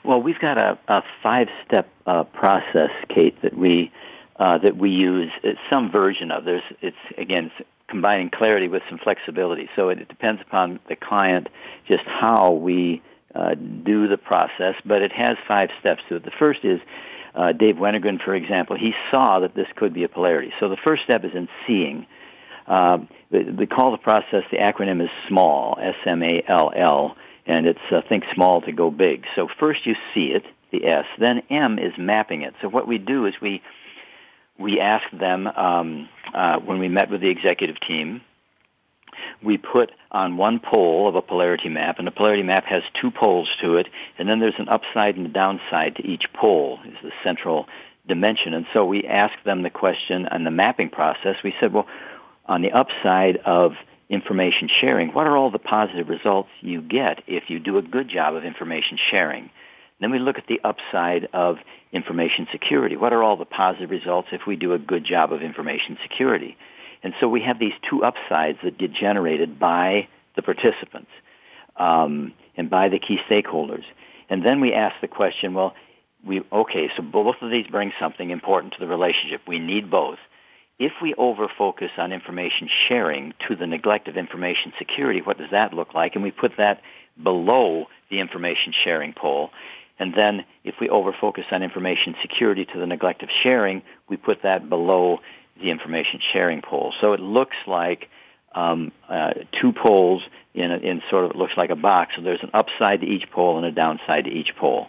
Well, 0.03 0.21
we've 0.21 0.41
got 0.41 0.61
a, 0.61 0.77
a 0.89 1.03
five-step 1.23 1.89
uh, 2.07 2.25
process, 2.25 2.91
Kate, 3.09 3.41
that 3.43 3.57
we 3.57 3.93
uh, 4.39 4.59
that 4.59 4.77
we 4.77 4.91
use. 4.91 5.31
Some 5.71 5.91
version 5.91 6.31
of. 6.31 6.45
There's 6.45 6.63
it's 6.81 6.97
again 7.17 7.51
it's 7.59 7.69
combining 7.89 8.31
clarity 8.31 8.69
with 8.69 8.83
some 8.89 8.99
flexibility. 8.99 9.69
So 9.75 9.89
it, 9.89 10.01
it 10.01 10.09
depends 10.09 10.41
upon 10.43 10.81
the 10.89 10.97
client 10.97 11.49
just 11.91 12.05
how 12.05 12.53
we 12.53 13.03
uh, 13.35 13.55
do 13.55 14.09
the 14.09 14.19
process, 14.19 14.75
but 14.85 15.03
it 15.03 15.13
has 15.13 15.37
five 15.47 15.71
steps 15.81 16.03
to 16.09 16.17
it. 16.17 16.25
The 16.25 16.33
first 16.39 16.65
is 16.65 16.81
uh, 17.35 17.53
Dave 17.53 17.77
Wennergren, 17.77 18.23
for 18.23 18.35
example. 18.35 18.77
He 18.77 18.95
saw 19.11 19.41
that 19.41 19.55
this 19.55 19.69
could 19.77 19.95
be 19.95 20.05
a 20.05 20.09
polarity. 20.09 20.53
So 20.61 20.69
the 20.69 20.77
first 20.77 21.05
step 21.05 21.25
is 21.25 21.33
in 21.35 21.49
seeing. 21.67 22.07
Uh, 22.67 22.99
we 23.31 23.67
call 23.67 23.93
the 23.93 23.99
process, 23.99 24.45
the 24.51 24.59
acronym 24.59 25.03
is 25.03 25.11
SMALL, 25.27 25.79
S-M-A-L-L 25.81 27.17
and 27.49 27.67
it's 27.67 27.81
uh, 27.91 28.03
think 28.09 28.25
small 28.35 28.61
to 28.61 28.73
go 28.73 28.91
big. 28.91 29.25
So 29.35 29.49
first 29.59 29.87
you 29.87 29.97
see 30.15 30.27
it, 30.27 30.45
the 30.71 30.87
S, 30.87 31.07
then 31.19 31.43
M 31.51 31.79
is 31.79 31.95
mapping 31.99 32.43
it. 32.43 32.55
So 32.61 32.69
what 32.69 32.87
we 32.87 32.99
do 32.99 33.25
is 33.25 33.35
we 33.41 33.63
we 34.59 34.81
asked 34.81 35.17
them 35.19 35.47
um, 35.47 36.09
uh, 36.35 36.59
when 36.59 36.79
we 36.79 36.89
met 36.89 37.11
with 37.11 37.21
the 37.21 37.31
executive 37.31 37.77
team. 37.81 38.23
We 39.43 39.57
put 39.57 39.91
on 40.11 40.37
one 40.37 40.61
pole 40.61 41.09
of 41.09 41.15
a 41.15 41.23
polarity 41.23 41.69
map, 41.69 41.99
and 41.99 42.07
the 42.07 42.13
polarity 42.13 42.43
map 42.43 42.65
has 42.67 42.83
two 43.01 43.11
poles 43.11 43.49
to 43.63 43.77
it, 43.77 43.89
and 44.19 44.29
then 44.29 44.41
there's 44.41 44.59
an 44.59 44.69
upside 44.69 45.17
and 45.17 45.27
a 45.27 45.29
downside 45.29 45.97
to 45.97 46.07
each 46.07 46.25
pole 46.33 46.79
is 46.87 46.95
the 47.03 47.11
central 47.25 47.67
dimension. 48.07 48.55
And 48.55 48.67
so 48.73 48.85
we 48.85 49.05
asked 49.05 49.45
them 49.45 49.63
the 49.63 49.71
question 49.71 50.27
on 50.27 50.45
the 50.45 50.51
mapping 50.51 50.91
process. 50.91 51.37
We 51.45 51.55
said, 51.61 51.73
well, 51.73 51.87
on 52.47 52.63
the 52.63 52.73
upside 52.73 53.37
of 53.39 53.73
information 54.09 54.69
sharing, 54.81 55.09
what 55.13 55.27
are 55.27 55.37
all 55.37 55.51
the 55.51 55.59
positive 55.59 56.09
results 56.09 56.49
you 56.61 56.81
get 56.81 57.23
if 57.27 57.45
you 57.49 57.59
do 57.59 57.79
a 57.79 57.83
good 57.83 58.09
job 58.09 58.35
of 58.35 58.45
information 58.45 58.99
sharing? 59.11 59.51
Then 60.01 60.11
we 60.11 60.19
look 60.19 60.39
at 60.39 60.47
the 60.47 60.61
upside 60.63 61.29
of 61.33 61.59
information 61.93 62.47
security. 62.53 62.97
What 62.97 63.13
are 63.13 63.23
all 63.23 63.37
the 63.37 63.45
positive 63.45 63.91
results 63.91 64.29
if 64.33 64.43
we 64.47 64.57
do 64.57 64.73
a 64.73 64.79
good 64.79 65.05
job 65.05 65.33
of 65.33 65.43
information 65.43 65.99
security? 66.03 66.57
And 67.03 67.15
so 67.21 67.29
we 67.29 67.43
have 67.43 67.59
these 67.59 67.73
two 67.89 68.05
upsides 68.05 68.59
that 68.63 68.79
get 68.79 68.93
generated 68.93 69.59
by 69.59 70.09
the 70.37 70.43
participants 70.43 71.11
um, 71.77 72.35
and 72.57 72.71
by 72.71 72.89
the 72.89 72.99
key 72.99 73.19
stakeholders. 73.29 73.85
And 74.29 74.45
then 74.45 74.61
we 74.61 74.73
ask 74.73 75.01
the 75.01 75.09
question, 75.09 75.55
well, 75.55 75.75
we 76.25 76.43
okay, 76.53 76.91
so 76.97 77.03
both 77.03 77.37
of 77.41 77.51
these 77.51 77.67
bring 77.69 77.93
something 78.01 78.31
important 78.31 78.75
to 78.75 78.81
the 78.81 78.89
relationship. 78.89 79.43
We 79.47 79.59
need 79.59 79.91
both 79.91 80.19
if 80.79 80.93
we 81.03 81.15
over-focus 81.15 81.91
on 81.99 82.13
information 82.13 82.69
sharing 82.89 83.35
to 83.49 83.57
the 83.57 83.67
neglect 83.67 84.07
of 84.07 84.17
information 84.17 84.73
security, 84.79 85.21
what 85.21 85.39
does 85.39 85.51
that 85.51 85.75
look 85.75 85.93
like? 85.93 86.15
And 86.15 86.23
we 86.23 86.31
put 86.31 86.53
that 86.59 86.83
below 87.21 87.87
the 88.11 88.21
information 88.21 88.73
sharing 88.85 89.13
pole. 89.13 89.51
And 89.99 90.15
then 90.15 90.45
if 90.65 90.77
we 90.81 90.89
over-focus 90.89 91.47
on 91.51 91.63
information 91.63 92.15
security 92.23 92.65
to 92.65 92.79
the 92.79 92.87
neglect 92.87 93.23
of 93.23 93.29
sharing, 93.43 93.83
we 94.09 94.17
put 94.17 94.43
that 94.43 94.69
below 94.69 95.19
the 95.61 95.71
information 95.71 96.21
sharing 96.33 96.63
pole. 96.63 96.95
So 97.01 97.15
it 97.15 97.21
looks 97.21 97.57
like 97.67 98.09
um, 98.55 98.93
uh, 99.09 99.35
two 99.61 99.73
poles 99.73 100.23
in, 100.55 100.71
a, 100.71 100.77
in 100.77 101.03
sort 101.11 101.25
of, 101.25 101.37
looks 101.37 101.57
like 101.57 101.71
a 101.71 101.77
box. 101.77 102.15
So 102.17 102.23
there's 102.23 102.43
an 102.43 102.51
upside 102.55 103.01
to 103.01 103.07
each 103.07 103.31
pole 103.31 103.59
and 103.59 103.67
a 103.67 103.73
downside 103.73 104.25
to 104.25 104.31
each 104.31 104.55
pole. 104.57 104.87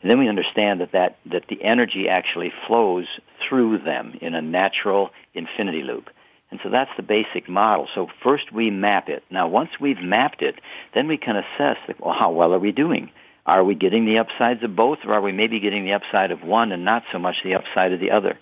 And 0.00 0.10
then 0.10 0.18
we 0.18 0.28
understand 0.28 0.80
that, 0.80 0.92
that, 0.92 1.18
that 1.26 1.44
the 1.48 1.62
energy 1.62 2.08
actually 2.08 2.52
flows 2.66 3.06
through 3.48 3.78
them 3.78 4.18
in 4.20 4.34
a 4.34 4.42
natural 4.42 5.10
infinity 5.34 5.82
loop. 5.82 6.08
And 6.50 6.60
so 6.62 6.70
that's 6.70 6.90
the 6.96 7.02
basic 7.02 7.48
model. 7.48 7.88
So 7.94 8.08
first 8.22 8.52
we 8.52 8.70
map 8.70 9.08
it. 9.08 9.24
Now 9.30 9.48
once 9.48 9.70
we've 9.80 10.00
mapped 10.00 10.42
it, 10.42 10.60
then 10.94 11.08
we 11.08 11.16
can 11.16 11.36
assess, 11.36 11.78
well, 11.98 12.14
how 12.18 12.30
well 12.30 12.52
are 12.52 12.58
we 12.58 12.72
doing? 12.72 13.10
Are 13.44 13.64
we 13.64 13.74
getting 13.74 14.04
the 14.04 14.18
upsides 14.18 14.62
of 14.62 14.76
both, 14.76 14.98
or 15.04 15.16
are 15.16 15.20
we 15.20 15.32
maybe 15.32 15.58
getting 15.58 15.84
the 15.84 15.94
upside 15.94 16.30
of 16.30 16.42
one 16.42 16.70
and 16.70 16.84
not 16.84 17.02
so 17.10 17.18
much 17.18 17.36
the 17.42 17.56
upside 17.56 17.92
of 17.92 18.00
the 18.00 18.12
other? 18.12 18.38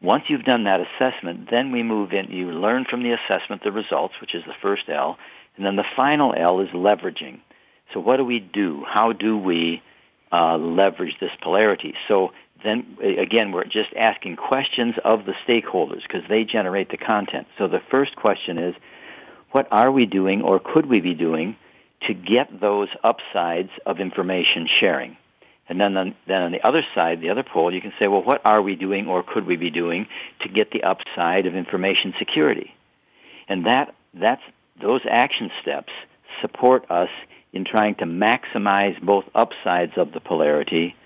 Once 0.00 0.24
you've 0.28 0.44
done 0.44 0.64
that 0.64 0.80
assessment, 0.80 1.50
then 1.50 1.72
we 1.72 1.82
move 1.82 2.12
in. 2.12 2.30
You 2.30 2.52
learn 2.52 2.84
from 2.88 3.02
the 3.02 3.12
assessment 3.12 3.62
the 3.62 3.72
results, 3.72 4.14
which 4.20 4.34
is 4.34 4.44
the 4.46 4.54
first 4.62 4.88
L, 4.88 5.18
and 5.56 5.66
then 5.66 5.76
the 5.76 5.84
final 5.96 6.32
L 6.34 6.60
is 6.60 6.68
leveraging. 6.70 7.40
So 7.92 8.00
what 8.00 8.16
do 8.16 8.24
we 8.24 8.38
do? 8.38 8.84
How 8.86 9.12
do 9.12 9.36
we 9.36 9.82
uh, 10.32 10.56
leverage 10.56 11.16
this 11.20 11.32
polarity? 11.42 11.94
So 12.08 12.32
then 12.64 12.96
again, 13.02 13.52
we're 13.52 13.64
just 13.64 13.92
asking 13.96 14.36
questions 14.36 14.94
of 15.04 15.24
the 15.24 15.34
stakeholders 15.46 16.02
because 16.02 16.22
they 16.28 16.44
generate 16.44 16.90
the 16.90 16.96
content. 16.96 17.48
So 17.58 17.68
the 17.68 17.82
first 17.90 18.16
question 18.16 18.58
is, 18.58 18.74
what 19.50 19.66
are 19.70 19.90
we 19.90 20.06
doing 20.06 20.42
or 20.42 20.60
could 20.60 20.86
we 20.86 21.00
be 21.00 21.14
doing 21.14 21.56
to 22.06 22.14
get 22.14 22.60
those 22.60 22.88
upsides 23.02 23.70
of 23.86 24.00
information 24.00 24.68
sharing? 24.80 25.16
And 25.68 25.80
then 25.80 25.96
on, 25.96 26.14
then 26.26 26.42
on 26.42 26.52
the 26.52 26.66
other 26.66 26.84
side, 26.94 27.20
the 27.20 27.30
other 27.30 27.44
pole, 27.44 27.72
you 27.72 27.80
can 27.80 27.92
say, 27.98 28.08
well, 28.08 28.22
what 28.22 28.40
are 28.44 28.60
we 28.60 28.74
doing 28.74 29.06
or 29.06 29.22
could 29.22 29.46
we 29.46 29.56
be 29.56 29.70
doing 29.70 30.06
to 30.40 30.48
get 30.48 30.72
the 30.72 30.82
upside 30.82 31.46
of 31.46 31.54
information 31.54 32.12
security? 32.18 32.74
And 33.48 33.66
that, 33.66 33.94
that's, 34.14 34.42
those 34.80 35.02
action 35.08 35.50
steps 35.62 35.92
support 36.40 36.90
us 36.90 37.10
in 37.52 37.64
trying 37.64 37.96
to 37.96 38.04
maximize 38.04 39.00
both 39.00 39.24
upsides 39.34 39.92
of 39.96 40.12
the 40.12 40.20
polarity 40.20 40.96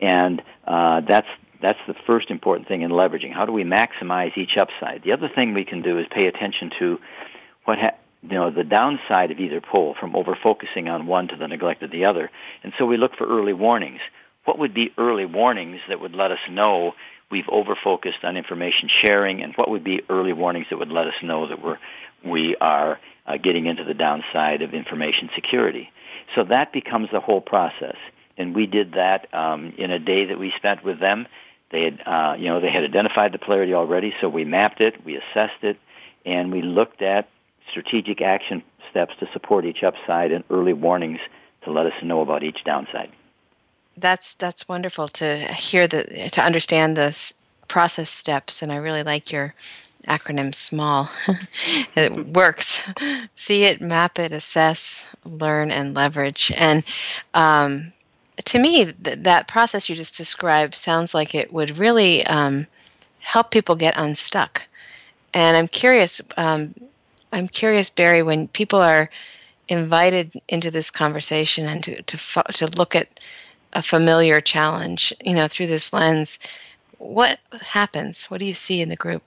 and 0.00 0.42
uh, 0.66 1.00
that's 1.08 1.26
that's 1.60 1.78
the 1.88 1.94
first 2.06 2.30
important 2.30 2.68
thing 2.68 2.82
in 2.82 2.92
leveraging. 2.92 3.32
How 3.32 3.44
do 3.44 3.52
we 3.52 3.64
maximize 3.64 4.36
each 4.38 4.56
upside? 4.56 5.02
The 5.02 5.12
other 5.12 5.28
thing 5.28 5.54
we 5.54 5.64
can 5.64 5.82
do 5.82 5.98
is 5.98 6.06
pay 6.08 6.28
attention 6.28 6.70
to 6.78 6.98
what 7.64 7.78
ha- 7.78 7.96
you 8.22 8.34
know 8.34 8.50
the 8.50 8.64
downside 8.64 9.30
of 9.30 9.38
either 9.38 9.60
pole 9.60 9.94
from 9.98 10.16
over 10.16 10.36
focusing 10.42 10.88
on 10.88 11.06
one 11.06 11.28
to 11.28 11.36
the 11.36 11.48
neglect 11.48 11.82
of 11.82 11.90
the 11.90 12.06
other. 12.06 12.30
And 12.62 12.72
so 12.78 12.86
we 12.86 12.96
look 12.96 13.16
for 13.16 13.26
early 13.26 13.52
warnings. 13.52 14.00
What 14.44 14.58
would 14.58 14.74
be 14.74 14.92
early 14.96 15.26
warnings 15.26 15.80
that 15.88 16.00
would 16.00 16.14
let 16.14 16.32
us 16.32 16.38
know 16.50 16.94
we've 17.30 17.48
over 17.48 17.76
focused 17.82 18.24
on 18.24 18.36
information 18.36 18.88
sharing, 19.04 19.42
and 19.42 19.54
what 19.56 19.70
would 19.70 19.84
be 19.84 20.00
early 20.08 20.32
warnings 20.32 20.66
that 20.70 20.78
would 20.78 20.90
let 20.90 21.06
us 21.06 21.14
know 21.22 21.48
that 21.48 21.62
we're 21.62 21.78
we 22.24 22.56
are 22.60 22.98
uh, 23.26 23.36
getting 23.36 23.66
into 23.66 23.84
the 23.84 23.94
downside 23.94 24.62
of 24.62 24.74
information 24.74 25.30
security? 25.34 25.90
So 26.34 26.44
that 26.44 26.72
becomes 26.72 27.08
the 27.12 27.20
whole 27.20 27.40
process 27.40 27.96
and 28.38 28.54
we 28.54 28.66
did 28.66 28.92
that 28.92 29.32
um, 29.34 29.74
in 29.76 29.90
a 29.90 29.98
day 29.98 30.26
that 30.26 30.38
we 30.38 30.52
spent 30.56 30.84
with 30.84 31.00
them. 31.00 31.26
They 31.70 31.82
had, 31.82 32.00
uh, 32.06 32.36
you 32.38 32.46
know, 32.46 32.60
they 32.60 32.70
had 32.70 32.84
identified 32.84 33.32
the 33.32 33.38
polarity 33.38 33.74
already, 33.74 34.14
so 34.20 34.28
we 34.28 34.44
mapped 34.44 34.80
it, 34.80 35.04
we 35.04 35.16
assessed 35.16 35.62
it, 35.62 35.76
and 36.24 36.50
we 36.50 36.62
looked 36.62 37.02
at 37.02 37.28
strategic 37.70 38.20
action 38.22 38.62
steps 38.90 39.14
to 39.20 39.28
support 39.32 39.64
each 39.64 39.82
upside 39.82 40.32
and 40.32 40.44
early 40.50 40.72
warnings 40.72 41.20
to 41.62 41.70
let 41.70 41.86
us 41.86 41.92
know 42.02 42.20
about 42.20 42.42
each 42.42 42.64
downside. 42.64 43.10
That's 43.96 44.34
that's 44.34 44.68
wonderful 44.68 45.08
to 45.08 45.38
hear 45.52 45.86
the 45.86 46.28
to 46.32 46.42
understand 46.42 46.96
the 46.96 47.32
process 47.66 48.08
steps, 48.08 48.62
and 48.62 48.72
I 48.72 48.76
really 48.76 49.02
like 49.02 49.32
your 49.32 49.54
acronym 50.06 50.54
SMALL. 50.54 51.08
it 51.96 52.26
works. 52.28 52.88
See 53.34 53.64
it, 53.64 53.80
map 53.80 54.18
it, 54.18 54.32
assess, 54.32 55.06
learn, 55.24 55.70
and 55.70 55.94
leverage. 55.94 56.52
And 56.56 56.82
um, 57.34 57.92
to 58.44 58.58
me, 58.58 58.92
th- 58.92 59.18
that 59.20 59.48
process 59.48 59.88
you 59.88 59.94
just 59.94 60.16
described 60.16 60.74
sounds 60.74 61.14
like 61.14 61.34
it 61.34 61.52
would 61.52 61.76
really 61.76 62.24
um, 62.26 62.66
help 63.20 63.50
people 63.50 63.74
get 63.74 63.96
unstuck. 63.96 64.62
And 65.34 65.56
I'm 65.56 65.68
curious, 65.68 66.20
um, 66.36 66.74
I'm 67.32 67.48
curious, 67.48 67.90
Barry, 67.90 68.22
when 68.22 68.48
people 68.48 68.80
are 68.80 69.10
invited 69.68 70.40
into 70.48 70.70
this 70.70 70.90
conversation 70.90 71.66
and 71.66 71.82
to 71.84 72.02
to, 72.02 72.42
to 72.52 72.66
look 72.76 72.96
at 72.96 73.20
a 73.74 73.82
familiar 73.82 74.40
challenge, 74.40 75.12
you 75.24 75.34
know, 75.34 75.48
through 75.48 75.66
this 75.66 75.92
lens, 75.92 76.38
what 76.98 77.38
happens? 77.60 78.26
What 78.26 78.38
do 78.38 78.46
you 78.46 78.54
see 78.54 78.80
in 78.80 78.88
the 78.88 78.96
group? 78.96 79.22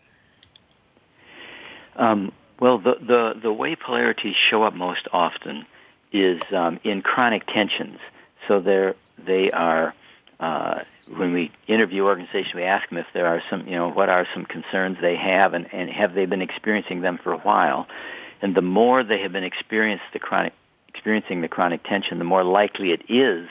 Um, 1.95 2.31
well, 2.59 2.77
the, 2.77 2.95
the 3.01 3.39
the 3.41 3.53
way 3.53 3.75
polarities 3.75 4.35
show 4.35 4.63
up 4.63 4.73
most 4.73 5.07
often 5.13 5.65
is 6.11 6.41
um, 6.51 6.79
in 6.83 7.01
chronic 7.01 7.45
tensions. 7.47 7.99
So 8.47 8.59
they're, 8.59 8.95
they 9.17 9.51
are, 9.51 9.93
uh, 10.41 10.79
when 11.15 11.33
we 11.33 11.51
interview 11.67 12.05
organizations, 12.05 12.55
we 12.55 12.63
ask 12.63 12.89
them 12.89 12.97
if 12.97 13.05
there 13.13 13.27
are 13.27 13.43
some, 13.49 13.67
you 13.67 13.75
know, 13.75 13.89
what 13.89 14.09
are 14.09 14.27
some 14.33 14.43
concerns 14.43 14.97
they 14.99 15.15
have 15.15 15.53
and, 15.53 15.71
and 15.71 15.89
have 15.89 16.15
they 16.15 16.25
been 16.25 16.41
experiencing 16.41 17.01
them 17.01 17.19
for 17.23 17.31
a 17.31 17.37
while. 17.37 17.87
And 18.41 18.55
the 18.55 18.61
more 18.61 19.03
they 19.03 19.21
have 19.21 19.31
been 19.31 19.43
experienced 19.43 20.03
the 20.13 20.19
chronic, 20.19 20.53
experiencing 20.87 21.41
the 21.41 21.47
chronic 21.47 21.83
tension, 21.83 22.17
the 22.17 22.25
more 22.25 22.43
likely 22.43 22.91
it 22.91 23.03
is 23.07 23.47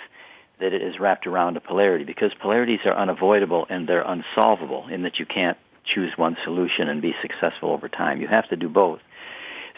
that 0.58 0.72
it 0.72 0.82
is 0.82 0.98
wrapped 0.98 1.28
around 1.28 1.56
a 1.56 1.60
polarity 1.60 2.04
because 2.04 2.32
polarities 2.34 2.80
are 2.84 2.94
unavoidable 2.94 3.66
and 3.70 3.88
they're 3.88 4.02
unsolvable 4.02 4.88
in 4.88 5.02
that 5.02 5.20
you 5.20 5.26
can't 5.26 5.56
choose 5.84 6.12
one 6.16 6.36
solution 6.42 6.88
and 6.88 7.00
be 7.00 7.14
successful 7.22 7.70
over 7.70 7.88
time. 7.88 8.20
You 8.20 8.26
have 8.26 8.48
to 8.48 8.56
do 8.56 8.68
both. 8.68 9.00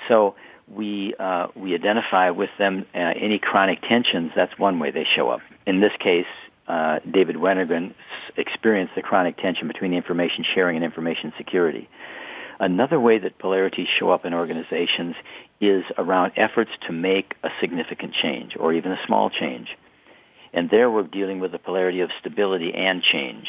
So 0.09 0.35
we 0.67 1.15
uh, 1.19 1.49
we 1.55 1.75
identify 1.75 2.31
with 2.31 2.51
them 2.59 2.87
uh, 2.95 2.99
any 2.99 3.39
chronic 3.39 3.83
tensions. 3.83 4.33
That's 4.35 4.59
one 4.59 4.79
way 4.79 4.91
they 4.91 5.07
show 5.15 5.29
up. 5.29 5.41
In 5.67 5.81
this 5.81 5.93
case, 6.01 6.27
uh, 6.69 7.01
David 7.11 7.37
Wennergren 7.37 7.95
experienced 8.37 8.95
the 8.95 9.03
chronic 9.03 9.37
tension 9.37 9.69
between 9.69 9.93
information 9.93 10.45
sharing 10.55 10.77
and 10.77 10.85
information 10.85 11.33
security. 11.37 11.89
Another 12.61 13.01
way 13.01 13.19
that 13.19 13.39
polarities 13.39 13.89
show 13.99 14.11
up 14.11 14.25
in 14.25 14.35
organizations 14.35 15.17
is 15.61 15.85
around 15.99 16.33
efforts 16.37 16.71
to 16.87 16.93
make 16.93 17.35
a 17.43 17.51
significant 17.61 18.15
change 18.15 18.57
or 18.59 18.73
even 18.73 18.93
a 18.93 19.07
small 19.07 19.31
change. 19.31 19.77
And 20.53 20.71
there 20.71 20.91
we're 20.91 21.03
dealing 21.05 21.41
with 21.41 21.53
the 21.53 21.59
polarity 21.59 22.01
of 22.01 22.11
stability 22.21 22.75
and 22.75 23.03
change. 23.03 23.49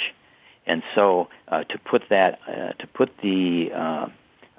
And 0.65 0.81
so 0.95 1.27
uh, 1.47 1.63
to 1.65 1.77
put 1.77 2.03
that, 2.09 2.39
uh, 2.47 2.73
to 2.79 2.87
put 2.87 3.11
the 3.21 3.71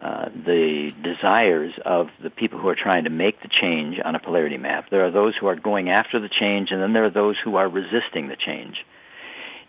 uh, 0.01 0.29
the 0.29 0.93
desires 1.03 1.73
of 1.85 2.11
the 2.23 2.31
people 2.31 2.59
who 2.59 2.69
are 2.69 2.75
trying 2.75 3.05
to 3.05 3.11
make 3.11 3.41
the 3.43 3.49
change 3.49 4.01
on 4.05 4.15
a 4.15 4.19
polarity 4.19 4.59
map. 4.59 4.91
There 4.91 5.05
are 5.05 5.11
those 5.11 5.35
who 5.37 5.47
are 5.47 5.57
going 5.57 5.89
after 5.89 6.21
the 6.21 6.29
change, 6.29 6.73
and 6.73 6.83
then 6.83 6.93
there 6.93 7.05
are 7.05 7.11
those 7.11 7.37
who 7.43 7.57
are 7.57 7.69
resisting 7.69 8.29
the 8.29 8.37
change. 8.37 8.85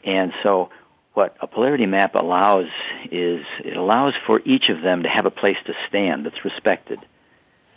And 0.04 0.34
so 0.44 0.70
what 1.14 1.38
a 1.40 1.48
polarity 1.48 1.86
map 1.86 2.16
allows 2.16 2.68
is 3.12 3.46
it 3.64 3.78
allows 3.78 4.14
for 4.26 4.42
each 4.46 4.70
of 4.70 4.82
them 4.82 5.04
to 5.04 5.10
have 5.10 5.26
a 5.26 5.32
place 5.32 5.58
to 5.66 5.74
stand 5.88 6.26
that's 6.26 6.44
respected. 6.44 7.00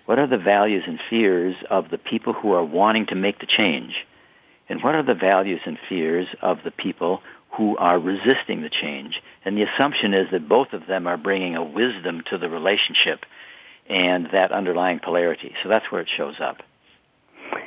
What 0.07 0.19
are 0.19 0.27
the 0.27 0.39
values 0.39 0.85
and 0.87 0.99
fears 1.11 1.55
of 1.71 1.91
the 1.91 1.99
people 1.99 2.33
who 2.33 2.53
are 2.53 2.65
wanting 2.65 3.07
to 3.07 3.15
make 3.15 3.39
the 3.39 3.47
change? 3.47 3.95
And 4.69 4.83
what 4.83 4.95
are 4.95 5.03
the 5.03 5.15
values 5.15 5.61
and 5.65 5.79
fears 5.89 6.27
of 6.43 6.59
the 6.65 6.71
people 6.71 7.23
who 7.59 7.77
are 7.77 7.99
resisting 7.99 8.63
the 8.63 8.71
change. 8.71 9.21
And 9.45 9.57
the 9.57 9.65
assumption 9.65 10.15
is 10.15 10.31
that 10.31 10.49
both 10.49 10.73
of 10.73 10.87
them 10.87 11.09
are 11.09 11.17
bringing 11.17 11.57
a 11.57 11.63
wisdom 11.63 12.23
to 12.31 12.39
the 12.39 12.49
relationship 12.49 13.27
and 13.91 14.29
that 14.33 14.53
underlying 14.53 15.01
polarity. 15.01 15.55
So 15.63 15.69
that's 15.69 15.91
where 15.91 16.01
it 16.01 16.09
shows 16.17 16.37
up. 16.41 16.63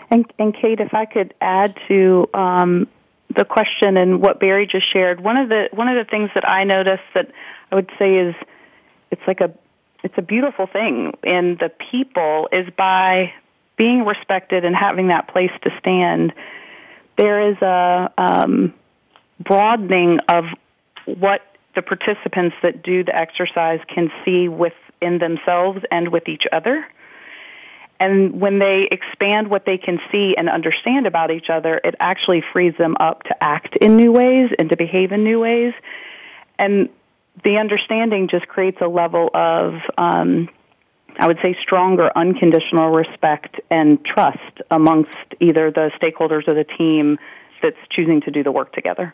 And, 0.09 0.31
and 0.39 0.55
Kate, 0.55 0.79
if 0.79 0.93
I 0.93 1.05
could 1.05 1.33
add 1.41 1.77
to 1.89 2.25
um, 2.33 2.87
the 3.35 3.43
question 3.43 3.97
and 3.97 4.21
what 4.21 4.39
Barry 4.39 4.65
just 4.65 4.91
shared, 4.91 5.19
one 5.19 5.35
of 5.35 5.49
the 5.49 5.67
one 5.73 5.89
of 5.89 5.95
the 5.95 6.09
things 6.09 6.29
that 6.35 6.47
I 6.47 6.63
noticed 6.63 7.03
that 7.13 7.31
I 7.71 7.75
would 7.75 7.89
say 7.99 8.15
is 8.15 8.35
it's 9.09 9.21
like 9.27 9.41
a 9.41 9.51
it's 10.03 10.13
a 10.17 10.21
beautiful 10.21 10.67
thing 10.67 11.17
in 11.23 11.57
the 11.59 11.69
people 11.69 12.47
is 12.51 12.67
by 12.77 13.33
being 13.75 14.05
respected 14.05 14.63
and 14.63 14.75
having 14.75 15.07
that 15.09 15.27
place 15.27 15.51
to 15.63 15.71
stand. 15.79 16.33
There 17.17 17.51
is 17.51 17.57
a 17.61 18.11
um, 18.17 18.73
broadening 19.43 20.19
of 20.27 20.45
what 21.05 21.41
the 21.75 21.81
participants 21.81 22.55
that 22.63 22.83
do 22.83 23.03
the 23.03 23.15
exercise 23.15 23.79
can 23.87 24.11
see 24.25 24.47
within 24.47 25.19
themselves 25.19 25.79
and 25.89 26.09
with 26.09 26.27
each 26.27 26.43
other. 26.51 26.85
And 27.99 28.41
when 28.41 28.57
they 28.57 28.87
expand 28.91 29.49
what 29.49 29.65
they 29.65 29.77
can 29.77 29.99
see 30.11 30.35
and 30.35 30.49
understand 30.49 31.05
about 31.05 31.29
each 31.29 31.49
other, 31.49 31.79
it 31.83 31.95
actually 31.99 32.43
frees 32.51 32.73
them 32.77 32.97
up 32.99 33.23
to 33.23 33.43
act 33.43 33.77
in 33.77 33.95
new 33.95 34.11
ways 34.11 34.49
and 34.57 34.69
to 34.71 34.75
behave 34.75 35.11
in 35.11 35.23
new 35.23 35.39
ways. 35.39 35.73
And 36.57 36.89
the 37.43 37.57
understanding 37.57 38.27
just 38.27 38.47
creates 38.47 38.79
a 38.81 38.87
level 38.87 39.29
of, 39.33 39.75
um, 39.97 40.49
I 41.17 41.27
would 41.27 41.37
say, 41.43 41.55
stronger 41.61 42.11
unconditional 42.15 42.89
respect 42.89 43.61
and 43.69 44.03
trust 44.03 44.61
amongst 44.71 45.17
either 45.39 45.71
the 45.71 45.91
stakeholders 46.01 46.47
or 46.47 46.55
the 46.55 46.65
team 46.65 47.19
that's 47.61 47.77
choosing 47.91 48.21
to 48.21 48.31
do 48.31 48.43
the 48.43 48.51
work 48.51 48.73
together. 48.73 49.13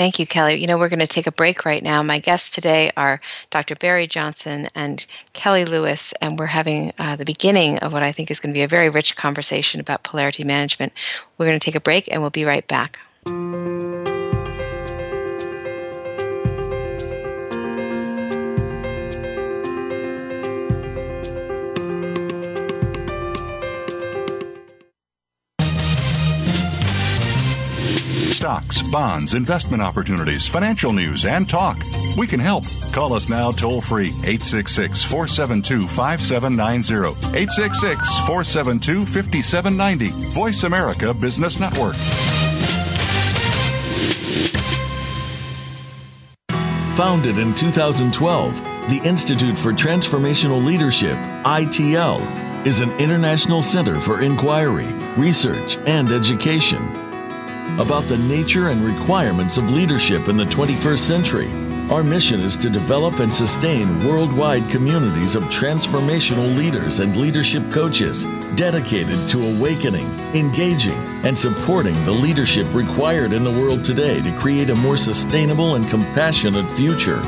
Thank 0.00 0.18
you, 0.18 0.26
Kelly. 0.26 0.58
You 0.58 0.66
know, 0.66 0.78
we're 0.78 0.88
going 0.88 1.00
to 1.00 1.06
take 1.06 1.26
a 1.26 1.32
break 1.32 1.66
right 1.66 1.82
now. 1.82 2.02
My 2.02 2.20
guests 2.20 2.48
today 2.48 2.90
are 2.96 3.20
Dr. 3.50 3.76
Barry 3.76 4.06
Johnson 4.06 4.66
and 4.74 5.04
Kelly 5.34 5.66
Lewis, 5.66 6.14
and 6.22 6.38
we're 6.38 6.46
having 6.46 6.90
uh, 6.98 7.16
the 7.16 7.26
beginning 7.26 7.76
of 7.80 7.92
what 7.92 8.02
I 8.02 8.10
think 8.10 8.30
is 8.30 8.40
going 8.40 8.50
to 8.50 8.58
be 8.58 8.62
a 8.62 8.66
very 8.66 8.88
rich 8.88 9.14
conversation 9.16 9.78
about 9.78 10.02
polarity 10.02 10.42
management. 10.42 10.94
We're 11.36 11.48
going 11.48 11.60
to 11.60 11.62
take 11.62 11.74
a 11.74 11.82
break, 11.82 12.08
and 12.10 12.22
we'll 12.22 12.30
be 12.30 12.46
right 12.46 12.66
back. 12.66 12.98
Stocks, 28.40 28.80
bonds, 28.80 29.34
investment 29.34 29.82
opportunities, 29.82 30.48
financial 30.48 30.94
news, 30.94 31.26
and 31.26 31.46
talk. 31.46 31.76
We 32.16 32.26
can 32.26 32.40
help. 32.40 32.64
Call 32.90 33.12
us 33.12 33.28
now 33.28 33.50
toll 33.50 33.82
free 33.82 34.08
866 34.24 35.04
472 35.04 35.86
5790. 35.86 37.36
866 37.36 38.18
472 38.20 39.04
5790. 39.04 40.08
Voice 40.30 40.62
America 40.62 41.12
Business 41.12 41.60
Network. 41.60 41.96
Founded 46.96 47.36
in 47.36 47.54
2012, 47.54 48.54
the 48.88 49.02
Institute 49.04 49.58
for 49.58 49.72
Transformational 49.74 50.64
Leadership, 50.64 51.18
ITL, 51.44 52.66
is 52.66 52.80
an 52.80 52.90
international 52.92 53.60
center 53.60 54.00
for 54.00 54.22
inquiry, 54.22 54.86
research, 55.18 55.76
and 55.84 56.10
education 56.10 56.99
about 57.80 58.04
the 58.08 58.18
nature 58.18 58.68
and 58.68 58.84
requirements 58.84 59.56
of 59.56 59.70
leadership 59.70 60.28
in 60.28 60.36
the 60.36 60.44
21st 60.44 60.98
century. 60.98 61.50
Our 61.90 62.04
mission 62.04 62.38
is 62.40 62.58
to 62.58 62.68
develop 62.68 63.20
and 63.20 63.32
sustain 63.32 64.06
worldwide 64.06 64.68
communities 64.68 65.34
of 65.34 65.44
transformational 65.44 66.54
leaders 66.54 67.00
and 67.00 67.16
leadership 67.16 67.62
coaches 67.72 68.26
dedicated 68.54 69.26
to 69.30 69.56
awakening, 69.56 70.06
engaging, 70.34 70.98
and 71.24 71.36
supporting 71.36 72.04
the 72.04 72.12
leadership 72.12 72.72
required 72.74 73.32
in 73.32 73.42
the 73.42 73.50
world 73.50 73.82
today 73.82 74.20
to 74.20 74.36
create 74.36 74.68
a 74.68 74.74
more 74.74 74.98
sustainable 74.98 75.74
and 75.74 75.88
compassionate 75.88 76.70
future. 76.72 77.20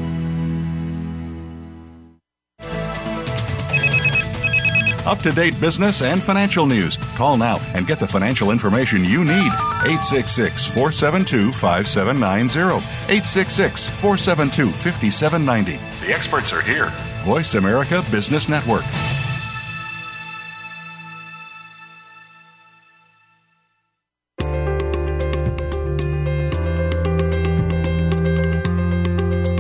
Up 5.08 5.20
to 5.20 5.32
date 5.32 5.60
business 5.62 6.02
and 6.02 6.22
financial 6.22 6.66
news. 6.66 6.98
Call 7.16 7.38
now 7.38 7.56
and 7.74 7.88
get 7.88 7.98
the 7.98 8.08
financial 8.08 8.52
information 8.52 9.06
you 9.06 9.24
need. 9.24 9.52
866 9.88 10.66
472 10.66 11.54
5790. 11.54 12.76
866 13.08 13.90
472 13.90 14.74
5790. 14.74 16.06
The 16.06 16.14
experts 16.14 16.52
are 16.52 16.62
here. 16.62 16.90
Voice 17.24 17.54
America 17.54 18.04
Business 18.12 18.50
Network. 18.50 18.84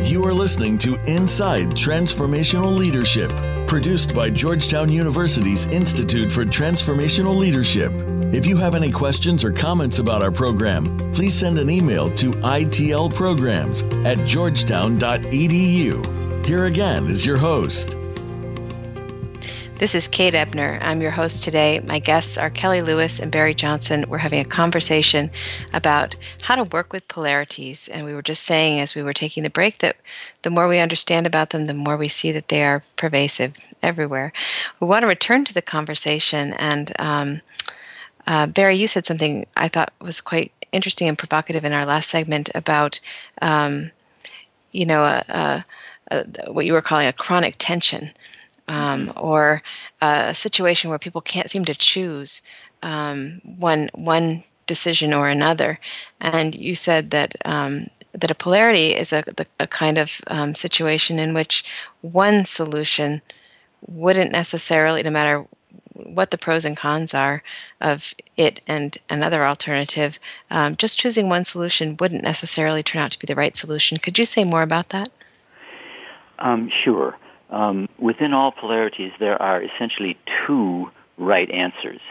You 0.04 0.26
are 0.26 0.34
listening 0.34 0.78
to 0.80 0.96
Inside 1.06 1.68
Transformational 1.68 2.78
Leadership, 2.78 3.32
produced 3.68 4.16
by 4.16 4.30
Georgetown 4.30 4.90
University's 4.92 5.66
Institute 5.68 6.32
for 6.32 6.46
Transformational 6.46 7.38
Leadership. 7.38 7.92
If 8.34 8.46
you 8.46 8.58
have 8.58 8.76
any 8.76 8.92
questions 8.92 9.44
or 9.44 9.52
comments 9.52 10.00
about 10.00 10.24
our 10.24 10.32
program, 10.32 10.98
please 11.14 11.36
send 11.36 11.60
an 11.60 11.70
email 11.70 12.10
to 12.16 12.32
itlprograms 12.32 14.06
at 14.06 14.26
georgetown.edu. 14.26 16.46
Here 16.46 16.66
again 16.66 17.08
is 17.08 17.26
your 17.26 17.38
host, 17.38 17.98
this 19.78 19.94
is 19.94 20.08
Kate 20.08 20.34
Ebner. 20.34 20.80
I'm 20.82 21.02
your 21.02 21.12
host 21.12 21.44
today. 21.44 21.80
My 21.82 22.00
guests 22.00 22.36
are 22.36 22.50
Kelly 22.50 22.82
Lewis 22.82 23.20
and 23.20 23.32
Barry 23.32 23.54
Johnson. 23.54 24.06
We're 24.08 24.18
having 24.18 24.40
a 24.40 24.46
conversation 24.46 25.30
about 25.72 26.16
how 26.42 26.56
to 26.56 26.64
work 26.64 26.92
with 26.92 27.08
polarities. 27.08 27.88
And 27.90 28.04
we 28.04 28.16
were 28.16 28.24
just 28.24 28.44
saying 28.44 28.80
as 28.80 28.96
we 28.96 29.04
were 29.04 29.14
taking 29.14 29.44
the 29.44 29.52
break 29.52 29.78
that 29.80 29.98
the 30.42 30.50
more 30.50 30.68
we 30.68 30.80
understand 30.80 31.28
about 31.28 31.52
them, 31.52 31.66
the 31.66 31.76
more 31.76 31.96
we 31.96 32.08
see 32.08 32.32
that 32.32 32.48
they 32.48 32.64
are 32.64 32.82
pervasive 32.96 33.56
everywhere. 33.84 34.34
We 34.80 34.88
want 34.88 35.04
to 35.04 35.08
return 35.08 35.46
to 35.46 35.54
the 35.54 35.62
conversation. 35.62 36.54
And 36.54 36.92
um, 36.98 37.42
uh, 38.26 38.48
Barry, 38.48 38.78
you 38.78 38.88
said 38.88 39.06
something 39.06 39.46
I 39.58 39.68
thought 39.68 39.94
was 40.02 40.22
quite 40.22 40.52
interesting 40.72 41.08
and 41.08 41.18
provocative 41.18 41.66
in 41.66 41.74
our 41.74 41.86
last 41.86 42.10
segment 42.10 42.50
about, 42.56 43.00
um, 43.44 43.92
you 44.72 44.88
know, 44.88 45.04
a, 45.04 45.24
a, 45.30 45.66
a, 46.10 46.52
what 46.52 46.66
you 46.66 46.74
were 46.74 46.82
calling 46.82 47.08
a 47.08 47.14
chronic 47.14 47.56
tension 47.60 48.12
um, 48.68 49.12
or 49.16 49.62
a 50.02 50.34
situation 50.34 50.90
where 50.90 51.00
people 51.00 51.22
can't 51.22 51.50
seem 51.50 51.66
to 51.66 51.76
choose 51.76 52.42
um, 52.84 53.42
one 53.44 53.90
one 53.94 54.44
decision 54.66 55.14
or 55.14 55.30
another. 55.30 55.80
And 56.22 56.54
you 56.54 56.74
said 56.74 57.12
that 57.12 57.36
um, 57.46 57.88
that 58.14 58.32
a 58.32 58.36
polarity 58.36 58.96
is 58.96 59.14
a, 59.14 59.24
a 59.60 59.68
kind 59.68 59.98
of 59.98 60.22
um, 60.28 60.56
situation 60.56 61.20
in 61.20 61.34
which 61.34 61.64
one 62.02 62.46
solution 62.46 63.22
wouldn't 63.88 64.32
necessarily, 64.32 65.04
no 65.04 65.12
matter 65.12 65.46
what 65.94 66.32
the 66.32 66.38
pros 66.38 66.66
and 66.66 66.78
cons 66.78 67.14
are 67.14 67.44
of 67.82 68.14
it 68.36 68.60
and 68.68 68.98
another 69.10 69.46
alternative, 69.46 70.20
um, 70.52 70.76
just 70.76 71.00
choosing 71.00 71.30
one 71.30 71.46
solution 71.46 71.98
wouldn't 72.00 72.24
necessarily 72.24 72.84
turn 72.84 73.02
out 73.02 73.12
to 73.12 73.20
be 73.20 73.28
the 73.28 73.36
right 73.36 73.56
solution. 73.56 73.98
Could 73.98 74.18
you 74.18 74.26
say 74.26 74.44
more 74.44 74.62
about 74.62 74.90
that? 74.90 75.10
Um, 76.40 76.70
sure 76.84 77.18
um, 77.50 77.88
within 77.98 78.34
all 78.34 78.52
polarities, 78.52 79.12
there 79.20 79.42
are 79.42 79.62
essentially 79.62 80.18
two 80.46 80.92
right 81.18 81.50
answers, 81.50 82.02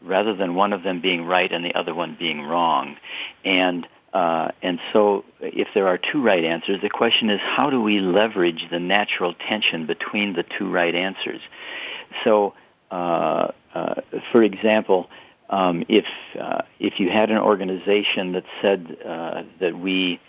rather 0.00 0.34
than 0.34 0.54
one 0.54 0.72
of 0.72 0.82
them 0.82 1.00
being 1.00 1.24
right 1.24 1.50
and 1.50 1.64
the 1.64 1.74
other 1.74 1.94
one 1.94 2.16
being 2.18 2.42
wrong. 2.42 2.96
And 3.44 3.86
uh, 4.12 4.50
and 4.60 4.78
so, 4.92 5.24
if 5.40 5.68
there 5.74 5.88
are 5.88 5.96
two 5.96 6.22
right 6.22 6.44
answers, 6.44 6.82
the 6.82 6.90
question 6.90 7.30
is 7.30 7.40
how 7.40 7.70
do 7.70 7.80
we 7.80 7.98
leverage 7.98 8.66
the 8.70 8.78
natural 8.78 9.32
tension 9.32 9.86
between 9.86 10.34
the 10.34 10.44
two 10.58 10.70
right 10.70 10.94
answers? 10.94 11.40
So, 12.24 12.52
uh, 12.90 13.52
uh, 13.74 13.94
for 14.30 14.42
example, 14.42 15.08
um, 15.48 15.84
if 15.88 16.04
uh, 16.38 16.62
if 16.78 17.00
you 17.00 17.08
had 17.08 17.30
an 17.30 17.38
organization 17.38 18.32
that 18.32 18.44
said 18.60 18.96
uh, 19.04 19.42
that 19.60 19.78
we 19.78 20.20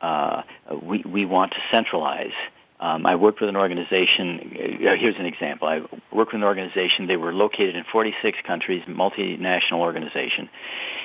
uh, 0.00 0.42
we 0.80 1.02
we 1.04 1.24
want 1.24 1.52
to 1.52 1.58
centralize 1.72 2.32
um, 2.80 3.06
I 3.06 3.14
worked 3.14 3.40
with 3.40 3.48
an 3.48 3.56
organization. 3.56 4.80
Uh, 4.86 4.96
here's 4.96 5.16
an 5.16 5.26
example. 5.26 5.68
I 5.68 5.80
worked 6.12 6.32
with 6.32 6.42
an 6.42 6.44
organization. 6.44 7.06
They 7.06 7.16
were 7.16 7.32
located 7.32 7.76
in 7.76 7.84
46 7.90 8.38
countries, 8.46 8.82
multinational 8.88 9.78
organization, 9.78 10.50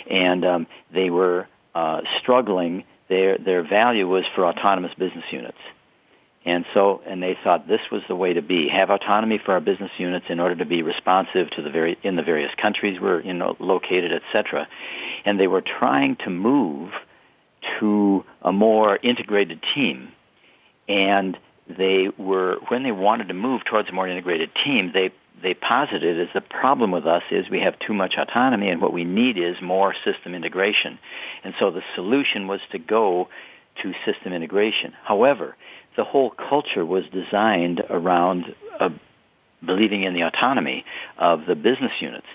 and 0.10 0.46
um, 0.46 0.68
they 0.94 1.10
were 1.10 1.48
uh, 1.76 2.02
struggling. 2.22 2.86
Their 3.08 3.38
their 3.38 3.64
value 3.64 4.08
was 4.08 4.24
for 4.36 4.46
autonomous 4.46 4.94
business 4.96 5.26
units, 5.32 5.58
and 6.44 6.66
so 6.74 7.02
and 7.06 7.22
they 7.22 7.38
thought 7.44 7.68
this 7.68 7.82
was 7.92 8.02
the 8.08 8.16
way 8.16 8.34
to 8.34 8.42
be: 8.42 8.68
have 8.68 8.90
autonomy 8.90 9.38
for 9.44 9.54
our 9.54 9.62
business 9.62 9.92
units 9.98 10.26
in 10.30 10.40
order 10.40 10.56
to 10.56 10.66
be 10.66 10.82
responsive 10.82 11.52
to 11.52 11.62
the 11.62 11.70
very 11.70 12.00
in 12.02 12.16
the 12.16 12.24
various 12.24 12.52
countries 12.60 13.00
we're 13.00 13.22
you 13.22 13.34
know 13.34 13.56
located, 13.60 14.12
etc. 14.12 14.68
And 15.24 15.40
they 15.40 15.48
were 15.48 15.62
trying 15.62 16.16
to 16.18 16.32
move 16.32 16.92
to 17.80 18.26
a 18.42 18.52
more 18.52 18.98
integrated 19.04 19.64
team, 19.76 20.10
and 20.88 21.38
they 21.70 22.10
were 22.18 22.58
when 22.68 22.84
they 22.84 22.92
wanted 22.92 23.28
to 23.28 23.34
move 23.34 23.64
towards 23.66 23.90
a 23.90 23.92
more 23.92 24.08
integrated 24.08 24.50
team, 24.64 24.92
they 24.94 25.12
they 25.42 25.54
posited 25.54 26.20
as 26.20 26.28
the 26.34 26.42
problem 26.42 26.92
with 26.92 27.06
us 27.06 27.24
is 27.32 27.50
we 27.50 27.62
have 27.62 27.78
too 27.80 27.94
much 27.94 28.16
autonomy 28.18 28.70
and 28.70 28.82
what 28.82 28.92
we 28.92 29.06
need 29.06 29.38
is 29.38 29.56
more 29.62 29.94
system 30.04 30.36
integration. 30.36 31.00
And 31.44 31.54
so 31.60 31.72
the 31.72 31.84
solution 31.96 32.48
was 32.48 32.60
to 32.72 32.80
go 32.80 33.30
to 33.82 33.94
system 34.06 34.34
integration. 34.34 34.94
However, 35.04 35.56
the 35.96 36.04
whole 36.04 36.30
culture 36.30 36.86
was 36.86 37.06
designed 37.14 37.82
around 37.90 38.54
uh, 38.80 38.90
believing 39.66 40.04
in 40.04 40.14
the 40.14 40.22
autonomy 40.22 40.84
of 41.18 41.46
the 41.46 41.56
business 41.56 41.94
units. 42.02 42.28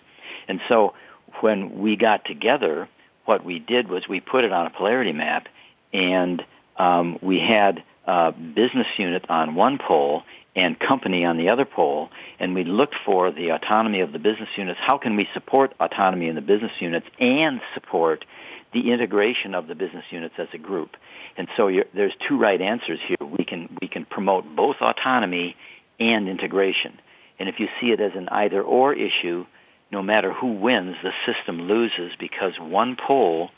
And 0.48 0.60
so 0.68 0.94
when 1.40 1.78
we 1.80 1.96
got 1.96 2.24
together, 2.24 2.88
what 3.24 3.44
we 3.44 3.58
did 3.58 3.88
was 3.88 4.08
we 4.08 4.20
put 4.20 4.44
it 4.44 4.52
on 4.52 4.66
a 4.66 4.70
polarity 4.70 5.12
map 5.12 5.48
and 5.92 6.42
um, 6.76 7.18
we 7.22 7.38
had 7.38 7.82
uh, 8.06 8.30
business 8.30 8.86
unit 8.98 9.24
on 9.28 9.54
one 9.54 9.78
pole 9.78 10.22
and 10.56 10.78
company 10.78 11.24
on 11.24 11.36
the 11.36 11.50
other 11.50 11.64
pole, 11.64 12.10
and 12.38 12.54
we 12.54 12.64
looked 12.64 12.94
for 13.04 13.32
the 13.32 13.50
autonomy 13.50 14.00
of 14.00 14.12
the 14.12 14.18
business 14.18 14.48
units. 14.56 14.78
How 14.80 14.98
can 14.98 15.16
we 15.16 15.26
support 15.34 15.74
autonomy 15.80 16.28
in 16.28 16.34
the 16.36 16.40
business 16.40 16.72
units 16.80 17.06
and 17.18 17.60
support 17.74 18.24
the 18.72 18.92
integration 18.92 19.54
of 19.54 19.66
the 19.66 19.74
business 19.74 20.04
units 20.10 20.34
as 20.38 20.48
a 20.52 20.58
group? 20.58 20.90
And 21.36 21.48
so 21.56 21.70
there's 21.92 22.12
two 22.28 22.38
right 22.38 22.60
answers 22.60 23.00
here. 23.06 23.16
We 23.20 23.44
can 23.44 23.76
we 23.80 23.88
can 23.88 24.04
promote 24.04 24.44
both 24.54 24.76
autonomy 24.80 25.56
and 25.98 26.28
integration. 26.28 27.00
And 27.38 27.48
if 27.48 27.58
you 27.58 27.68
see 27.80 27.88
it 27.88 28.00
as 28.00 28.12
an 28.14 28.28
either 28.28 28.62
or 28.62 28.94
issue, 28.94 29.46
no 29.90 30.02
matter 30.02 30.32
who 30.32 30.52
wins, 30.52 30.96
the 31.02 31.12
system 31.26 31.62
loses 31.62 32.12
because 32.18 32.52
one 32.60 32.96
pole 32.96 33.50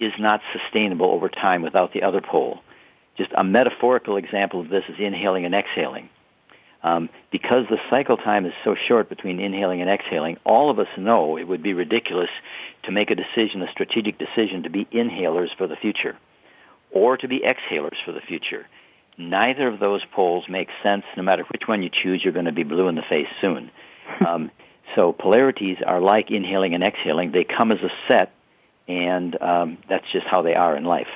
is 0.00 0.12
not 0.18 0.40
sustainable 0.52 1.06
over 1.06 1.28
time 1.28 1.62
without 1.62 1.92
the 1.92 2.02
other 2.02 2.20
pole. 2.20 2.60
Just 3.16 3.30
a 3.36 3.44
metaphorical 3.44 4.16
example 4.16 4.60
of 4.60 4.68
this 4.68 4.84
is 4.88 4.96
inhaling 4.98 5.44
and 5.44 5.54
exhaling. 5.54 6.08
Um, 6.82 7.10
because 7.30 7.66
the 7.70 7.78
cycle 7.90 8.16
time 8.16 8.44
is 8.44 8.52
so 8.64 8.74
short 8.74 9.08
between 9.08 9.38
inhaling 9.38 9.80
and 9.80 9.90
exhaling, 9.90 10.38
all 10.44 10.68
of 10.68 10.80
us 10.80 10.88
know 10.98 11.36
it 11.36 11.46
would 11.46 11.62
be 11.62 11.74
ridiculous 11.74 12.30
to 12.84 12.90
make 12.90 13.10
a 13.10 13.14
decision, 13.14 13.62
a 13.62 13.70
strategic 13.70 14.18
decision 14.18 14.64
to 14.64 14.70
be 14.70 14.86
inhalers 14.86 15.56
for 15.56 15.68
the 15.68 15.76
future 15.76 16.16
or 16.90 17.16
to 17.16 17.28
be 17.28 17.40
exhalers 17.40 17.96
for 18.04 18.12
the 18.12 18.20
future. 18.20 18.66
Neither 19.16 19.68
of 19.68 19.78
those 19.78 20.02
poles 20.12 20.44
make 20.48 20.68
sense. 20.82 21.04
No 21.16 21.22
matter 21.22 21.44
which 21.52 21.62
one 21.66 21.82
you 21.82 21.90
choose, 21.90 22.22
you're 22.24 22.32
going 22.32 22.46
to 22.46 22.52
be 22.52 22.64
blue 22.64 22.88
in 22.88 22.94
the 22.94 23.02
face 23.02 23.28
soon. 23.40 23.70
Um, 24.26 24.50
so 24.96 25.12
polarities 25.12 25.78
are 25.86 26.00
like 26.00 26.30
inhaling 26.30 26.74
and 26.74 26.82
exhaling. 26.82 27.30
They 27.30 27.44
come 27.44 27.72
as 27.72 27.78
a 27.78 27.88
set, 28.08 28.34
and 28.88 29.40
um, 29.40 29.78
that's 29.88 30.04
just 30.12 30.26
how 30.26 30.42
they 30.42 30.54
are 30.54 30.76
in 30.76 30.84
life. 30.84 31.06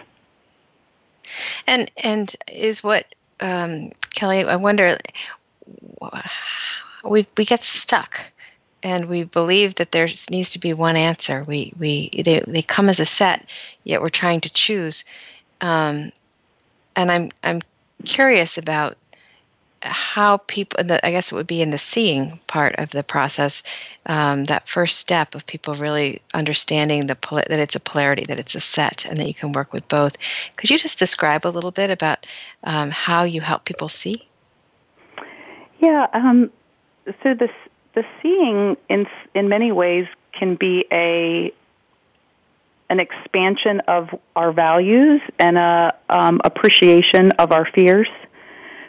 And 1.67 1.91
and 1.97 2.35
is 2.51 2.83
what 2.83 3.07
um, 3.41 3.93
Kelly? 4.15 4.45
I 4.45 4.57
wonder. 4.57 4.99
We 7.05 7.27
we 7.37 7.45
get 7.45 7.63
stuck, 7.65 8.25
and 8.83 9.07
we 9.07 9.25
believe 9.25 9.77
that 9.77 9.93
there 9.93 10.09
needs 10.31 10.51
to 10.51 10.59
be 10.59 10.73
one 10.73 10.97
answer. 10.97 11.45
We 11.45 11.73
we 11.79 12.11
they 12.25 12.41
they 12.47 12.63
come 12.63 12.89
as 12.89 13.01
a 13.01 13.05
set, 13.05 13.49
yet 13.85 14.01
we're 14.01 14.09
trying 14.09 14.41
to 14.43 14.53
choose. 14.53 15.05
Um, 15.61 16.13
and 16.95 17.11
I'm 17.11 17.31
I'm 17.43 17.61
curious 18.05 18.59
about 18.59 18.97
how 19.87 20.39
people 20.47 20.81
i 21.03 21.11
guess 21.11 21.33
it 21.33 21.35
would 21.35 21.47
be 21.47 21.63
in 21.63 21.71
the 21.71 21.79
seeing 21.79 22.39
part 22.47 22.75
of 22.77 22.91
the 22.91 23.03
process 23.03 23.63
um, 24.07 24.45
that 24.45 24.69
first 24.69 24.99
step 24.99 25.35
of 25.35 25.47
people 25.47 25.75
really 25.75 26.21
understanding 26.35 27.07
the 27.07 27.17
that 27.49 27.59
it's 27.59 27.77
a 27.77 27.81
polarity 27.81 28.25
that 28.27 28.39
it's 28.39 28.55
a 28.55 28.61
set 28.61 29.05
and 29.05 29.19
that 29.19 29.27
you 29.27 29.35
can 29.35 29.53
work 29.53 29.73
with 29.73 29.87
both. 29.89 30.17
Could 30.57 30.71
you 30.71 30.79
just 30.79 30.99
describe 30.99 31.47
a 31.47 31.49
little 31.49 31.71
bit 31.71 31.91
about 31.91 32.27
um, 32.65 32.91
how 32.91 33.25
you 33.25 33.41
help 33.41 33.65
people 33.65 33.89
see? 33.89 34.27
Yeah 35.81 36.07
um, 36.13 36.51
so 37.23 37.35
the 37.35 37.49
the 37.95 38.05
seeing 38.23 38.77
in 38.89 39.07
in 39.35 39.49
many 39.49 39.73
ways 39.73 40.07
can 40.33 40.55
be 40.55 40.85
a 40.93 41.53
an 42.89 43.01
expansion 43.01 43.81
of 43.89 44.09
our 44.37 44.53
values 44.53 45.21
and 45.41 45.59
a 45.59 45.93
um, 46.09 46.41
appreciation 46.45 47.33
of 47.33 47.51
our 47.51 47.67
fears 47.75 48.09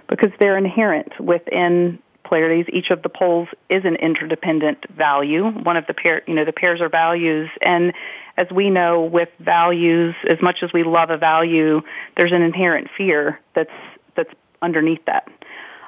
because 0.07 0.31
they're 0.39 0.57
inherent 0.57 1.19
within 1.19 1.99
polarities. 2.23 2.65
Each 2.71 2.89
of 2.89 3.01
the 3.01 3.09
poles 3.09 3.47
is 3.69 3.85
an 3.85 3.95
interdependent 3.95 4.89
value. 4.89 5.45
One 5.45 5.77
of 5.77 5.87
the 5.87 5.93
pair, 5.93 6.21
you 6.27 6.33
know, 6.33 6.45
the 6.45 6.53
pairs 6.53 6.81
are 6.81 6.89
values, 6.89 7.49
and 7.63 7.93
as 8.37 8.47
we 8.51 8.69
know, 8.69 9.03
with 9.03 9.29
values, 9.39 10.13
as 10.29 10.39
much 10.41 10.59
as 10.61 10.71
we 10.71 10.83
love 10.83 11.09
a 11.09 11.17
value, 11.17 11.81
there's 12.17 12.31
an 12.31 12.41
inherent 12.41 12.89
fear 12.97 13.39
that's 13.55 13.71
that's 14.15 14.33
underneath 14.61 15.03
that. 15.05 15.29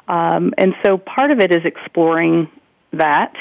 Um, 0.08 0.54
and 0.58 0.74
so 0.84 0.98
part 0.98 1.32
of 1.32 1.40
it 1.40 1.52
is 1.52 1.66
exploring 1.66 2.50
that, 2.94 3.36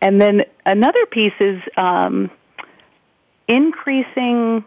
and 0.00 0.20
then 0.20 0.42
another 0.64 1.04
piece 1.06 1.34
is 1.40 1.60
um, 1.76 2.30
increasing 3.48 4.64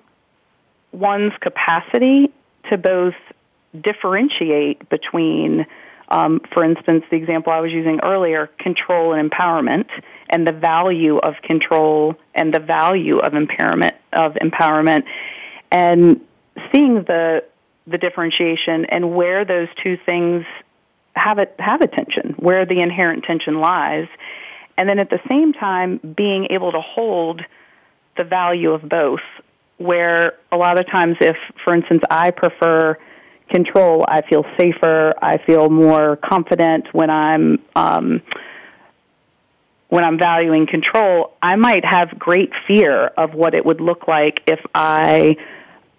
one's 0.91 1.33
capacity 1.39 2.31
to 2.69 2.77
both 2.77 3.15
differentiate 3.79 4.89
between, 4.89 5.65
um, 6.09 6.41
for 6.53 6.63
instance, 6.63 7.03
the 7.09 7.17
example 7.17 7.53
I 7.53 7.59
was 7.59 7.71
using 7.71 7.99
earlier, 8.01 8.47
control 8.59 9.13
and 9.13 9.29
empowerment, 9.29 9.89
and 10.29 10.47
the 10.47 10.51
value 10.51 11.17
of 11.17 11.35
control 11.41 12.15
and 12.33 12.53
the 12.53 12.59
value 12.59 13.17
of 13.17 13.33
empowerment 13.33 13.93
of 14.13 14.33
empowerment, 14.35 15.03
and 15.71 16.21
seeing 16.71 17.03
the 17.03 17.43
the 17.87 17.97
differentiation 17.97 18.85
and 18.85 19.15
where 19.15 19.45
those 19.45 19.67
two 19.81 19.97
things 20.05 20.45
have 21.15 21.39
have 21.57 21.81
a 21.81 21.87
tension, 21.87 22.35
where 22.37 22.65
the 22.65 22.81
inherent 22.81 23.23
tension 23.23 23.59
lies, 23.59 24.07
and 24.77 24.87
then 24.87 24.99
at 24.99 25.09
the 25.09 25.19
same 25.29 25.53
time 25.53 25.97
being 25.97 26.47
able 26.51 26.71
to 26.71 26.81
hold 26.81 27.41
the 28.17 28.23
value 28.23 28.71
of 28.71 28.87
both. 28.87 29.21
Where 29.77 30.33
a 30.51 30.57
lot 30.57 30.77
of 30.77 30.87
times, 30.87 31.15
if, 31.21 31.37
for 31.63 31.73
instance, 31.73 32.03
I 32.11 32.31
prefer 32.31 32.97
control, 33.49 34.05
I 34.07 34.21
feel 34.21 34.45
safer, 34.57 35.13
I 35.21 35.37
feel 35.37 35.69
more 35.69 36.17
confident 36.17 36.93
when 36.93 37.09
I'm 37.09 37.59
um, 37.75 38.21
when 39.89 40.03
I'm 40.03 40.19
valuing 40.19 40.67
control. 40.67 41.33
I 41.41 41.55
might 41.55 41.83
have 41.83 42.17
great 42.19 42.51
fear 42.67 43.07
of 43.07 43.33
what 43.33 43.55
it 43.55 43.65
would 43.65 43.81
look 43.81 44.07
like 44.07 44.43
if 44.45 44.59
I 44.75 45.37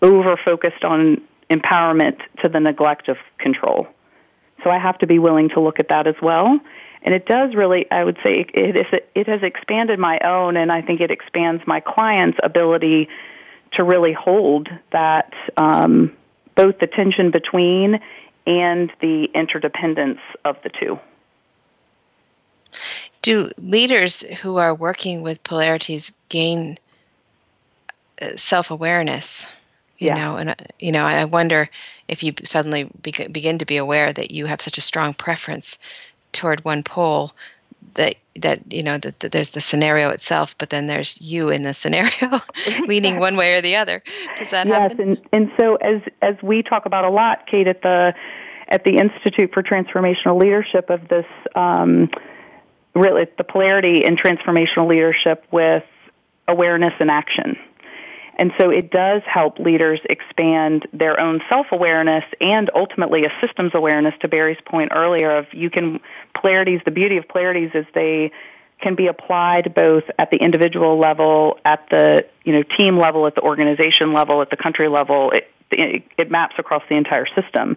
over 0.01 0.37
focused 0.45 0.85
on 0.85 1.21
empowerment 1.51 2.21
to 2.43 2.49
the 2.49 2.61
neglect 2.61 3.09
of 3.09 3.17
control. 3.39 3.89
So 4.63 4.71
I 4.71 4.79
have 4.79 4.99
to 4.99 5.07
be 5.07 5.19
willing 5.19 5.49
to 5.51 5.61
look 5.61 5.81
at 5.81 5.89
that 5.89 6.07
as 6.07 6.15
well 6.23 6.61
and 7.03 7.15
it 7.15 7.27
does 7.27 7.55
really 7.55 7.91
i 7.91 8.03
would 8.03 8.17
say 8.25 8.47
it, 8.53 8.77
is, 8.77 9.01
it 9.15 9.27
has 9.27 9.43
expanded 9.43 9.99
my 9.99 10.19
own 10.21 10.57
and 10.57 10.71
i 10.71 10.83
think 10.83 11.01
it 11.01 11.11
expands 11.11 11.63
my 11.67 11.81
clients 11.81 12.39
ability 12.43 13.09
to 13.73 13.85
really 13.85 14.13
hold 14.13 14.69
that 14.93 15.33
um, 15.57 16.15
both 16.55 16.79
the 16.79 16.87
tension 16.87 17.31
between 17.31 18.01
and 18.47 18.93
the 19.01 19.25
interdependence 19.35 20.21
of 20.45 20.57
the 20.63 20.71
two 20.71 20.99
do 23.23 23.51
leaders 23.59 24.23
who 24.41 24.57
are 24.57 24.75
working 24.75 25.23
with 25.23 25.43
polarities 25.43 26.13
gain 26.29 26.77
uh, 28.23 28.29
self-awareness 28.37 29.47
you 29.99 30.09
yeah. 30.09 30.15
know 30.15 30.37
and 30.37 30.51
uh, 30.51 30.55
you 30.79 30.93
know 30.93 31.05
i 31.05 31.25
wonder 31.25 31.69
if 32.09 32.23
you 32.23 32.33
suddenly 32.45 32.91
begin 33.03 33.59
to 33.59 33.67
be 33.67 33.77
aware 33.77 34.13
that 34.13 34.31
you 34.31 34.47
have 34.47 34.61
such 34.61 34.79
a 34.79 34.83
strong 34.83 35.13
preference 35.15 35.79
toward 36.33 36.65
one 36.65 36.83
pole 36.83 37.33
that 37.95 38.17
that 38.37 38.73
you 38.73 38.83
know 38.83 38.99
that, 38.99 39.21
that, 39.21 39.33
there's 39.33 39.51
the 39.51 39.61
scenario 39.61 40.11
itself 40.11 40.57
but 40.59 40.71
then 40.71 40.87
there's 40.87 41.21
you 41.21 41.51
in 41.51 41.63
the 41.63 41.75
scenario 41.75 42.41
leaning 42.87 43.19
one 43.19 43.37
way 43.37 43.57
or 43.57 43.61
the 43.61 43.77
other. 43.77 44.03
Does 44.37 44.51
that 44.51 44.67
yes, 44.67 44.77
happen? 44.77 45.11
yes 45.11 45.19
and 45.33 45.49
and 45.49 45.53
so 45.59 45.77
as 45.77 46.03
as 46.23 46.37
we 46.43 46.63
talk 46.63 46.87
about 46.87 47.05
a 47.05 47.11
lot 47.11 47.47
kate 47.47 47.67
at 47.67 47.83
the 47.83 48.15
at 48.69 48.85
the 48.85 48.99
institute 48.99 49.53
for 49.53 49.63
transformational 49.63 50.41
leadership 50.41 50.91
of 50.91 51.09
this 51.09 51.27
um, 51.55 52.09
really 52.95 53.27
the 53.37 53.45
polarity 53.45 54.05
in 54.05 54.17
transformational 54.17 54.89
leadership 54.89 55.45
with 55.51 55.85
awareness 56.49 56.95
and 57.01 57.11
action 57.11 57.57
and 58.41 58.53
so 58.59 58.71
it 58.71 58.91
does 58.91 59.21
help 59.27 59.59
leaders 59.59 60.01
expand 60.09 60.89
their 60.95 61.21
own 61.21 61.43
self-awareness 61.51 62.25
and 62.41 62.71
ultimately 62.75 63.27
a 63.27 63.47
systems 63.47 63.73
awareness 63.75 64.15
to 64.23 64.29
Barry's 64.29 64.61
point 64.65 64.93
earlier 64.95 65.37
of 65.37 65.53
you 65.53 65.69
can, 65.69 66.01
polarities, 66.35 66.81
the 66.87 66.91
beauty 66.91 67.19
of 67.19 67.29
polarities 67.29 67.71
is 67.75 67.85
they 67.95 68.33
can 68.81 68.95
be 68.95 69.09
applied 69.09 69.75
both 69.75 70.05
at 70.19 70.31
the 70.31 70.39
individual 70.39 70.99
level, 70.99 71.59
at 71.67 71.87
the, 71.91 72.27
you 72.43 72.55
know, 72.55 72.63
team 72.63 72.99
level, 72.99 73.27
at 73.27 73.35
the 73.35 73.43
organization 73.43 74.15
level, 74.15 74.41
at 74.41 74.49
the 74.49 74.57
country 74.57 74.89
level. 74.89 75.33
It, 75.33 75.47
it, 75.71 76.05
it 76.17 76.31
maps 76.31 76.55
across 76.59 76.83
the 76.89 76.97
entire 76.97 77.27
system 77.27 77.77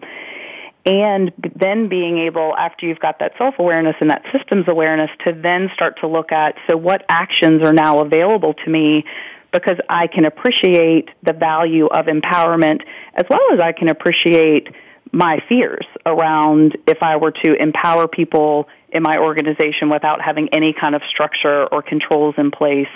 and 0.86 1.32
then 1.56 1.88
being 1.88 2.20
able 2.20 2.56
after 2.58 2.86
you've 2.86 3.00
got 3.00 3.20
that 3.20 3.34
self-awareness 3.38 3.96
and 4.02 4.10
that 4.10 4.24
systems 4.38 4.66
awareness 4.68 5.10
to 5.26 5.32
then 5.32 5.70
start 5.74 6.00
to 6.00 6.08
look 6.08 6.32
at 6.32 6.56
so 6.70 6.76
what 6.76 7.06
actions 7.08 7.62
are 7.64 7.72
now 7.72 8.00
available 8.00 8.54
to 8.54 8.70
me 8.70 9.06
because 9.54 9.78
I 9.88 10.08
can 10.08 10.26
appreciate 10.26 11.10
the 11.22 11.34
value 11.34 11.86
of 11.86 12.08
empowerment 12.08 12.82
as 13.14 13.26
well 13.30 13.54
as 13.54 13.60
I 13.60 13.72
can 13.72 13.88
appreciate 13.88 14.68
my 15.12 15.40
fears 15.48 15.86
around 16.06 16.76
if 16.88 16.98
I 17.04 17.18
were 17.18 17.32
to 17.32 17.54
empower 17.54 18.08
people 18.08 18.68
in 18.90 19.04
my 19.04 19.18
organization 19.18 19.90
without 19.90 20.22
having 20.22 20.50
any 20.50 20.74
kind 20.74 20.96
of 20.96 21.04
structure 21.04 21.66
or 21.68 21.84
controls 21.84 22.34
in 22.38 22.50
place 22.50 22.88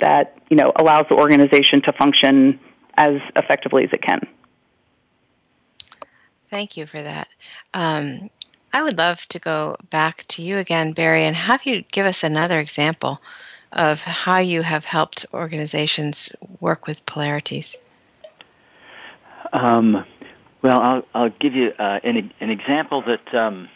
that, 0.00 0.36
you 0.50 0.56
know, 0.56 0.72
allows 0.74 1.06
the 1.08 1.14
organization 1.14 1.80
to 1.82 1.92
function 1.92 2.58
as 2.96 3.20
effectively 3.36 3.84
as 3.84 3.90
it 3.92 4.02
can. 4.02 4.26
Thank 6.50 6.76
you 6.76 6.84
for 6.84 7.00
that. 7.00 7.28
Um, 7.72 8.28
I 8.72 8.82
would 8.82 8.98
love 8.98 9.24
to 9.28 9.38
go 9.38 9.76
back 9.90 10.24
to 10.28 10.42
you 10.42 10.58
again, 10.58 10.92
Barry, 10.92 11.24
and 11.24 11.36
have 11.36 11.64
you 11.64 11.84
give 11.92 12.06
us 12.06 12.24
another 12.24 12.58
example 12.58 13.20
of 13.72 14.00
how 14.00 14.38
you 14.38 14.62
have 14.62 14.84
helped 14.84 15.26
organizations 15.32 16.30
work 16.60 16.86
with 16.86 17.04
polarities? 17.06 17.78
Um, 19.52 20.04
well, 20.62 20.80
I'll, 20.80 21.02
I'll 21.14 21.30
give 21.30 21.54
you 21.54 21.72
uh, 21.78 22.00
an, 22.04 22.32
an 22.40 22.50
example 22.50 23.02
that 23.02 23.34
um, 23.34 23.68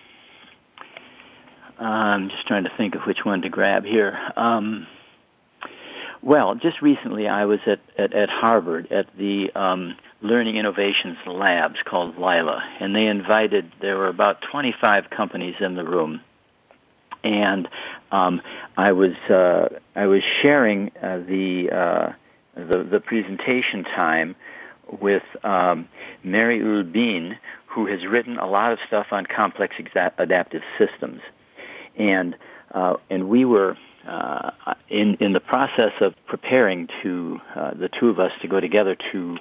I'm 1.78 2.30
just 2.30 2.46
trying 2.46 2.64
to 2.64 2.72
think 2.76 2.94
of 2.94 3.02
which 3.02 3.24
one 3.24 3.42
to 3.42 3.48
grab 3.48 3.84
here. 3.84 4.18
Um, 4.36 4.86
well, 6.22 6.54
just 6.54 6.82
recently 6.82 7.28
I 7.28 7.44
was 7.44 7.60
at, 7.66 7.80
at, 7.98 8.12
at 8.12 8.28
Harvard 8.28 8.90
at 8.90 9.06
the 9.16 9.52
um, 9.54 9.96
Learning 10.22 10.56
Innovations 10.56 11.18
Labs 11.26 11.76
called 11.84 12.18
LILA, 12.18 12.62
and 12.80 12.94
they 12.94 13.06
invited, 13.06 13.70
there 13.80 13.96
were 13.96 14.08
about 14.08 14.42
25 14.42 15.10
companies 15.10 15.56
in 15.60 15.74
the 15.74 15.84
room 15.84 16.20
and 17.24 17.68
um, 18.10 18.40
I 18.76 18.92
was 18.92 19.14
uh, 19.30 19.68
I 19.94 20.06
was 20.06 20.22
sharing 20.42 20.90
uh, 21.02 21.18
the, 21.18 21.70
uh, 21.70 22.12
the 22.54 22.84
the 22.84 23.00
presentation 23.00 23.84
time 23.84 24.36
with 25.00 25.24
um, 25.42 25.88
Mary 26.22 26.60
Uhl-Bien, 26.60 27.38
who 27.66 27.86
has 27.86 28.04
written 28.06 28.38
a 28.38 28.46
lot 28.46 28.72
of 28.72 28.78
stuff 28.86 29.08
on 29.10 29.26
complex 29.26 29.74
exa- 29.78 30.12
adaptive 30.18 30.62
systems, 30.78 31.20
and 31.96 32.36
uh, 32.72 32.94
and 33.10 33.28
we 33.28 33.44
were 33.44 33.76
uh, 34.06 34.50
in 34.88 35.14
in 35.16 35.32
the 35.32 35.40
process 35.40 35.92
of 36.00 36.14
preparing 36.26 36.88
to 37.02 37.40
uh, 37.54 37.74
the 37.74 37.88
two 37.88 38.08
of 38.08 38.20
us 38.20 38.32
to 38.42 38.48
go 38.48 38.60
together 38.60 38.96
to 39.12 39.36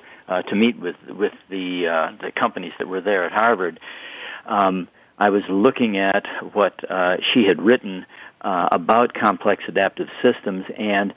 to 0.50 0.56
meet 0.56 0.80
with 0.80 0.96
with 1.08 1.34
the 1.50 1.88
uh, 1.88 2.12
the 2.22 2.32
companies 2.32 2.74
that 2.80 2.88
were 2.88 3.02
there 3.02 3.26
at 3.26 3.32
Harvard. 3.32 3.80
Um, 4.48 4.88
I 5.17 5.30
was 5.30 5.43
looking 5.49 5.97
at 5.97 6.25
what 6.54 6.89
uh, 6.89 7.17
she 7.34 7.45
had 7.45 7.62
written 7.62 8.06
uh, 8.41 8.67
about 8.71 9.13
complex 9.13 9.63
adaptive 9.67 10.08
systems 10.23 10.65
and 10.78 11.13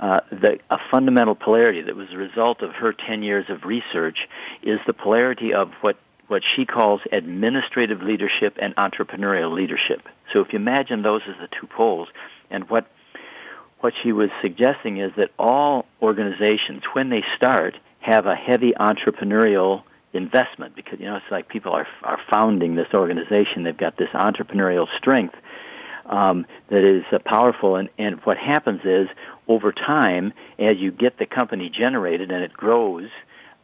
uh, 0.00 0.18
the, 0.30 0.58
a 0.70 0.78
fundamental 0.90 1.34
polarity 1.34 1.82
that 1.82 1.94
was 1.94 2.08
a 2.12 2.16
result 2.16 2.62
of 2.62 2.72
her 2.72 2.92
10 2.92 3.22
years 3.22 3.46
of 3.48 3.64
research 3.64 4.28
is 4.62 4.80
the 4.86 4.92
polarity 4.92 5.52
of 5.52 5.70
what, 5.82 5.96
what 6.26 6.42
she 6.56 6.64
calls 6.64 7.00
administrative 7.12 8.02
leadership 8.02 8.56
and 8.60 8.74
entrepreneurial 8.76 9.54
leadership. 9.54 10.00
So 10.32 10.40
if 10.40 10.52
you 10.52 10.58
imagine 10.58 11.02
those 11.02 11.22
as 11.28 11.36
the 11.40 11.48
two 11.60 11.66
poles, 11.66 12.08
and 12.50 12.68
what, 12.68 12.86
what 13.80 13.92
she 14.02 14.12
was 14.12 14.30
suggesting 14.40 14.96
is 14.96 15.12
that 15.16 15.30
all 15.38 15.86
organizations, 16.00 16.82
when 16.94 17.10
they 17.10 17.22
start, 17.36 17.76
have 18.00 18.26
a 18.26 18.34
heavy 18.34 18.72
entrepreneurial 18.72 19.84
investment 20.12 20.76
because 20.76 21.00
you 21.00 21.06
know 21.06 21.16
it's 21.16 21.30
like 21.30 21.48
people 21.48 21.72
are 21.72 21.86
are 22.02 22.18
founding 22.30 22.74
this 22.74 22.88
organization. 22.94 23.64
They've 23.64 23.76
got 23.76 23.96
this 23.96 24.10
entrepreneurial 24.10 24.86
strength 24.98 25.34
um, 26.06 26.46
that 26.68 26.84
is 26.84 27.04
uh, 27.12 27.18
powerful, 27.24 27.76
and 27.76 27.88
and 27.98 28.20
what 28.24 28.36
happens 28.36 28.80
is 28.84 29.08
over 29.48 29.72
time, 29.72 30.32
as 30.58 30.78
you 30.78 30.90
get 30.90 31.18
the 31.18 31.26
company 31.26 31.70
generated 31.70 32.30
and 32.30 32.42
it 32.42 32.52
grows. 32.52 33.08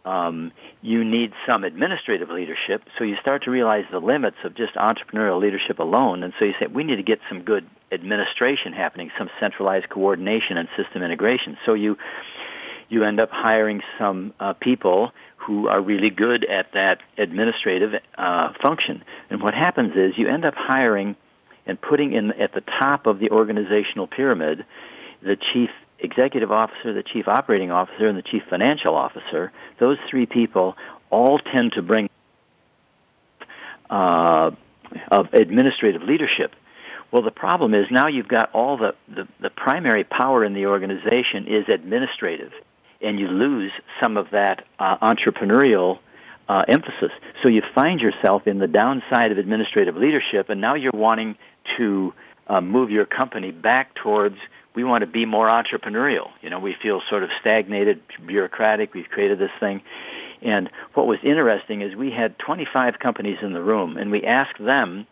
Um, 0.05 0.53
you 0.81 1.05
need 1.05 1.35
some 1.45 1.65
administrative 1.65 2.31
leadership, 2.31 2.83
so 2.97 3.05
you 3.05 3.17
start 3.21 3.43
to 3.45 3.51
realize 3.51 3.85
the 3.91 3.99
limits 3.99 4.39
of 4.43 4.55
just 4.55 4.73
entrepreneurial 4.75 5.39
leadership 5.39 5.81
alone, 5.81 6.23
and 6.23 6.33
so 6.39 6.47
you 6.47 6.55
say 6.59 6.67
we 6.67 6.85
need 6.85 6.97
to 6.97 7.03
get 7.03 7.21
some 7.29 7.43
good 7.43 7.69
administration 7.93 8.73
happening, 8.73 9.11
some 9.19 9.29
centralized 9.39 9.91
coordination 9.91 10.57
and 10.57 10.69
system 10.79 11.03
integration. 11.03 11.59
So 11.67 11.75
you 11.75 11.99
you 12.89 13.05
end 13.05 13.21
up 13.21 13.31
hiring 13.31 13.83
some 13.99 14.33
uh, 14.41 14.55
people 14.55 15.13
who 15.38 15.68
are 15.68 15.81
really 15.81 16.11
good 16.11 16.44
at 16.44 16.72
that 16.72 17.01
administrative 17.16 17.94
uh, 18.16 18.53
function. 18.61 19.03
And 19.31 19.42
what 19.42 19.55
happens 19.55 19.96
is 19.96 20.18
you 20.18 20.29
end 20.29 20.44
up 20.44 20.55
hiring 20.55 21.16
and 21.66 21.81
putting 21.81 22.12
in 22.12 22.33
at 22.33 22.53
the 22.53 22.61
top 22.61 23.07
of 23.07 23.18
the 23.18 23.31
organizational 23.31 24.07
pyramid 24.07 24.64
the 25.22 25.37
chief 25.53 25.70
executive 25.98 26.53
officer, 26.53 26.92
the 26.92 27.03
chief 27.03 27.29
operating 27.29 27.70
officer, 27.70 28.07
and 28.07 28.16
the 28.16 28.22
chief 28.22 28.42
financial 28.48 28.94
officer. 28.94 29.53
Those 29.81 29.98
three 30.09 30.27
people 30.27 30.77
all 31.11 31.38
tend 31.38 31.72
to 31.72 31.83
bring 31.83 32.09
uh, 33.90 34.51
of 35.11 35.33
administrative 35.33 36.03
leadership. 36.03 36.55
Well, 37.11 37.22
the 37.22 37.31
problem 37.31 37.74
is 37.74 37.87
now 37.90 38.09
you've 38.09 38.29
got 38.29 38.51
all 38.53 38.77
the, 38.77 38.94
the, 39.09 39.27
the 39.40 39.51
primary 39.51 40.05
power 40.05 40.44
in 40.44 40.53
the 40.53 40.66
organization 40.66 41.46
is 41.46 41.68
administrative 41.68 42.53
and 43.01 43.19
you 43.19 43.29
lose 43.29 43.73
some 44.01 44.17
of 44.17 44.31
that 44.31 44.65
uh, 44.79 44.99
entrepreneurial 44.99 45.99
uh, 46.49 46.65
emphasis. 46.67 47.13
So 47.43 47.49
you 47.49 47.63
find 47.75 48.01
yourself 48.01 48.47
in 48.47 48.59
the 48.59 48.67
downside 48.67 49.33
of 49.33 49.39
administrative 49.39 49.97
leadership, 49.97 50.49
and 50.49 50.61
now 50.61 50.75
you're 50.75 50.93
wanting 50.95 51.37
to 51.77 52.15
uh, 52.47 52.61
move 52.61 52.91
your 52.91 53.05
company 53.05 53.51
back 53.51 53.95
towards 53.95 54.37
we 54.75 54.85
want 54.85 55.01
to 55.01 55.07
be 55.07 55.27
more 55.27 55.49
entrepreneurial. 55.49 56.31
You 56.41 56.51
know, 56.51 56.61
we 56.61 56.77
feel 56.81 57.03
sort 57.11 57.25
of 57.25 57.31
stagnated, 57.41 58.01
bureaucratic. 58.25 58.95
We've 58.95 59.09
created 59.09 59.41
this 59.41 59.51
thing. 59.59 59.83
And 60.41 60.71
what 60.95 61.09
was 61.09 61.19
interesting 61.25 61.83
is 61.83 61.97
we 61.97 62.13
had 62.13 62.39
25 62.39 63.01
companies 63.01 63.39
in 63.43 63.55
the 63.55 63.61
room, 63.61 63.97
and 63.97 64.13
we 64.13 64.23
asked 64.25 64.59
them 64.65 65.09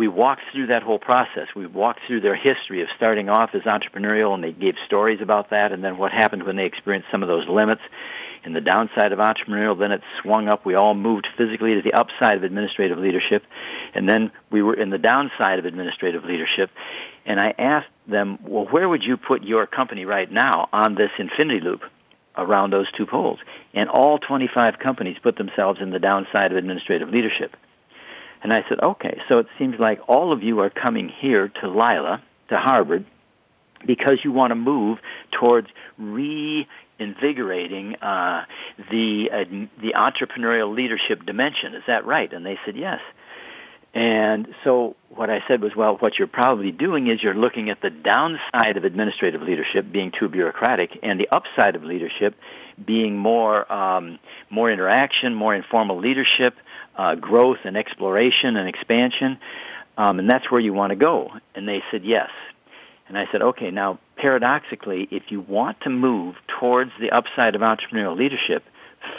we 0.00 0.08
walked 0.08 0.40
through 0.50 0.68
that 0.68 0.82
whole 0.82 0.98
process. 0.98 1.48
We 1.54 1.66
walked 1.66 2.00
through 2.06 2.22
their 2.22 2.34
history 2.34 2.80
of 2.80 2.88
starting 2.96 3.28
off 3.28 3.50
as 3.52 3.60
entrepreneurial, 3.64 4.32
and 4.32 4.42
they 4.42 4.52
gave 4.52 4.76
stories 4.86 5.20
about 5.20 5.50
that, 5.50 5.72
and 5.72 5.84
then 5.84 5.98
what 5.98 6.10
happened 6.10 6.44
when 6.44 6.56
they 6.56 6.64
experienced 6.64 7.08
some 7.10 7.22
of 7.22 7.28
those 7.28 7.46
limits 7.46 7.82
and 8.42 8.56
the 8.56 8.62
downside 8.62 9.12
of 9.12 9.18
entrepreneurial. 9.18 9.78
Then 9.78 9.92
it 9.92 10.00
swung 10.22 10.48
up. 10.48 10.64
We 10.64 10.74
all 10.74 10.94
moved 10.94 11.28
physically 11.36 11.74
to 11.74 11.82
the 11.82 11.92
upside 11.92 12.38
of 12.38 12.44
administrative 12.44 12.96
leadership, 12.96 13.42
and 13.92 14.08
then 14.08 14.32
we 14.50 14.62
were 14.62 14.72
in 14.72 14.88
the 14.88 14.96
downside 14.96 15.58
of 15.58 15.66
administrative 15.66 16.24
leadership. 16.24 16.70
And 17.26 17.38
I 17.38 17.52
asked 17.58 17.92
them, 18.08 18.38
well, 18.42 18.64
where 18.70 18.88
would 18.88 19.02
you 19.02 19.18
put 19.18 19.42
your 19.42 19.66
company 19.66 20.06
right 20.06 20.32
now 20.32 20.70
on 20.72 20.94
this 20.94 21.10
infinity 21.18 21.60
loop? 21.60 21.82
around 22.36 22.72
those 22.72 22.90
two 22.92 23.04
poles. 23.04 23.40
And 23.74 23.90
all 23.90 24.18
25 24.18 24.78
companies 24.78 25.18
put 25.20 25.36
themselves 25.36 25.80
in 25.82 25.90
the 25.90 25.98
downside 25.98 26.52
of 26.52 26.56
administrative 26.56 27.10
leadership. 27.10 27.54
And 28.42 28.52
I 28.52 28.64
said, 28.68 28.78
okay, 28.82 29.20
so 29.28 29.38
it 29.38 29.46
seems 29.58 29.78
like 29.78 30.00
all 30.08 30.32
of 30.32 30.42
you 30.42 30.60
are 30.60 30.70
coming 30.70 31.08
here 31.08 31.48
to 31.60 31.68
Lila, 31.68 32.22
to 32.48 32.56
Harvard, 32.56 33.04
because 33.86 34.18
you 34.24 34.32
want 34.32 34.50
to 34.50 34.54
move 34.54 34.98
towards 35.30 35.68
reinvigorating 35.98 37.96
uh, 37.96 38.44
the 38.90 39.30
uh, 39.32 39.44
the 39.80 39.94
entrepreneurial 39.94 40.74
leadership 40.74 41.24
dimension. 41.24 41.74
Is 41.74 41.82
that 41.86 42.04
right? 42.06 42.32
And 42.32 42.44
they 42.44 42.58
said 42.64 42.76
yes. 42.76 43.00
And 43.92 44.54
so 44.62 44.94
what 45.08 45.30
I 45.30 45.42
said 45.48 45.60
was, 45.62 45.74
well, 45.74 45.96
what 45.96 46.16
you're 46.16 46.28
probably 46.28 46.70
doing 46.70 47.08
is 47.08 47.20
you're 47.22 47.34
looking 47.34 47.70
at 47.70 47.82
the 47.82 47.90
downside 47.90 48.76
of 48.76 48.84
administrative 48.84 49.42
leadership 49.42 49.90
being 49.90 50.12
too 50.16 50.28
bureaucratic, 50.28 50.96
and 51.02 51.18
the 51.18 51.28
upside 51.32 51.74
of 51.74 51.82
leadership 51.82 52.36
being 52.84 53.18
more 53.18 53.70
um, 53.72 54.20
more 54.48 54.70
interaction, 54.70 55.34
more 55.34 55.54
informal 55.54 55.98
leadership, 55.98 56.54
uh, 57.00 57.14
growth 57.14 57.60
and 57.64 57.78
exploration 57.78 58.56
and 58.56 58.68
expansion, 58.68 59.38
um, 59.96 60.18
and 60.18 60.28
that's 60.28 60.50
where 60.50 60.60
you 60.60 60.74
want 60.74 60.90
to 60.90 60.96
go. 60.96 61.30
And 61.54 61.66
they 61.66 61.82
said 61.90 62.04
yes. 62.04 62.28
And 63.08 63.16
I 63.16 63.26
said, 63.32 63.40
okay, 63.40 63.70
now 63.70 63.98
paradoxically, 64.16 65.08
if 65.10 65.22
you 65.30 65.40
want 65.40 65.80
to 65.80 65.90
move 65.90 66.34
towards 66.60 66.90
the 67.00 67.10
upside 67.10 67.54
of 67.54 67.62
entrepreneurial 67.62 68.18
leadership, 68.18 68.64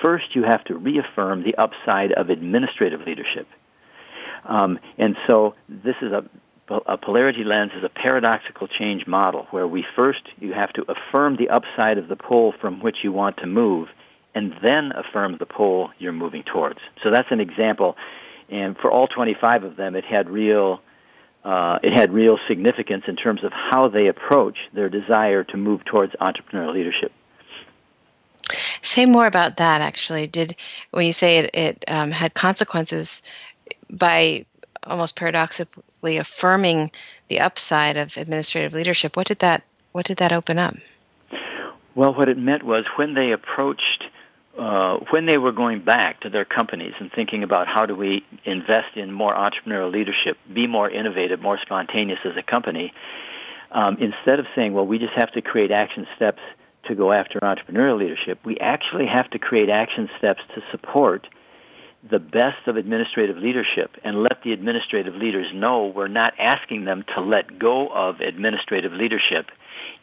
first 0.03 0.35
you 0.35 0.43
have 0.43 0.63
to 0.65 0.75
reaffirm 0.75 1.43
the 1.43 1.55
upside 1.55 2.11
of 2.11 2.29
administrative 2.29 3.01
leadership. 3.01 3.47
Um, 4.45 4.77
and 4.99 5.17
so 5.27 5.55
this 5.67 5.95
is 6.03 6.11
a, 6.11 6.23
a 6.85 6.97
polarity 6.97 7.43
lens 7.43 7.71
is 7.75 7.83
a 7.83 7.89
paradoxical 7.89 8.67
change 8.67 9.07
model 9.07 9.47
where 9.49 9.67
we 9.67 9.83
first 9.95 10.21
you 10.39 10.53
have 10.53 10.71
to 10.73 10.85
affirm 10.87 11.35
the 11.35 11.49
upside 11.49 11.97
of 11.97 12.07
the 12.07 12.15
pole 12.15 12.53
from 12.61 12.79
which 12.79 12.97
you 13.03 13.11
want 13.11 13.37
to 13.37 13.47
move 13.47 13.87
and 14.33 14.53
then 14.63 14.91
affirm 14.93 15.37
the 15.37 15.45
pole 15.45 15.91
you're 15.99 16.13
moving 16.13 16.43
towards. 16.43 16.79
So 17.03 17.11
that's 17.11 17.31
an 17.31 17.39
example. 17.39 17.97
And 18.49 18.77
for 18.77 18.91
all 18.91 19.07
25 19.07 19.63
of 19.63 19.75
them, 19.75 19.95
it 19.95 20.05
had 20.05 20.29
real, 20.29 20.81
uh, 21.43 21.79
it 21.83 21.93
had 21.93 22.13
real 22.13 22.37
significance 22.47 23.05
in 23.07 23.15
terms 23.15 23.43
of 23.43 23.51
how 23.51 23.87
they 23.87 24.07
approach 24.07 24.57
their 24.73 24.89
desire 24.89 25.43
to 25.45 25.57
move 25.57 25.83
towards 25.85 26.13
entrepreneurial 26.13 26.73
leadership. 26.73 27.11
Say 28.81 29.05
more 29.05 29.27
about 29.27 29.57
that. 29.57 29.81
Actually, 29.81 30.27
did 30.27 30.55
when 30.91 31.05
you 31.05 31.13
say 31.13 31.37
it, 31.37 31.55
it 31.55 31.85
um, 31.87 32.11
had 32.11 32.33
consequences 32.33 33.21
by 33.89 34.45
almost 34.83 35.15
paradoxically 35.15 36.17
affirming 36.17 36.91
the 37.27 37.39
upside 37.39 37.97
of 37.97 38.17
administrative 38.17 38.73
leadership. 38.73 39.15
What 39.15 39.27
did 39.27 39.39
that 39.39 39.63
What 39.91 40.05
did 40.05 40.17
that 40.17 40.33
open 40.33 40.57
up? 40.57 40.75
Well, 41.93 42.13
what 42.13 42.29
it 42.29 42.37
meant 42.37 42.63
was 42.63 42.85
when 42.95 43.13
they 43.13 43.31
approached 43.31 44.05
uh, 44.61 44.99
when 45.09 45.25
they 45.25 45.39
were 45.39 45.51
going 45.51 45.79
back 45.83 46.21
to 46.21 46.29
their 46.29 46.45
companies 46.45 46.93
and 46.99 47.11
thinking 47.11 47.41
about 47.41 47.67
how 47.67 47.87
do 47.87 47.95
we 47.95 48.23
invest 48.45 48.95
in 48.95 49.11
more 49.11 49.33
entrepreneurial 49.33 49.91
leadership, 49.91 50.37
be 50.53 50.67
more 50.67 50.87
innovative, 50.87 51.41
more 51.41 51.57
spontaneous 51.59 52.19
as 52.25 52.37
a 52.37 52.43
company, 52.43 52.93
um, 53.71 53.97
instead 53.97 54.39
of 54.39 54.45
saying, 54.53 54.73
well, 54.73 54.85
we 54.85 54.99
just 54.99 55.13
have 55.13 55.31
to 55.31 55.41
create 55.41 55.71
action 55.71 56.05
steps 56.15 56.41
to 56.83 56.93
go 56.93 57.11
after 57.11 57.39
entrepreneurial 57.39 57.97
leadership, 57.97 58.37
we 58.45 58.59
actually 58.59 59.07
have 59.07 59.27
to 59.31 59.39
create 59.39 59.69
action 59.69 60.07
steps 60.19 60.41
to 60.53 60.61
support 60.69 61.27
the 62.09 62.19
best 62.19 62.67
of 62.67 62.77
administrative 62.77 63.37
leadership 63.37 63.91
and 64.03 64.23
let 64.23 64.41
the 64.43 64.53
administrative 64.53 65.15
leaders 65.15 65.47
know 65.53 65.85
we're 65.85 66.07
not 66.07 66.33
asking 66.39 66.85
them 66.85 67.03
to 67.15 67.21
let 67.21 67.59
go 67.59 67.87
of 67.89 68.19
administrative 68.21 68.91
leadership 68.91 69.47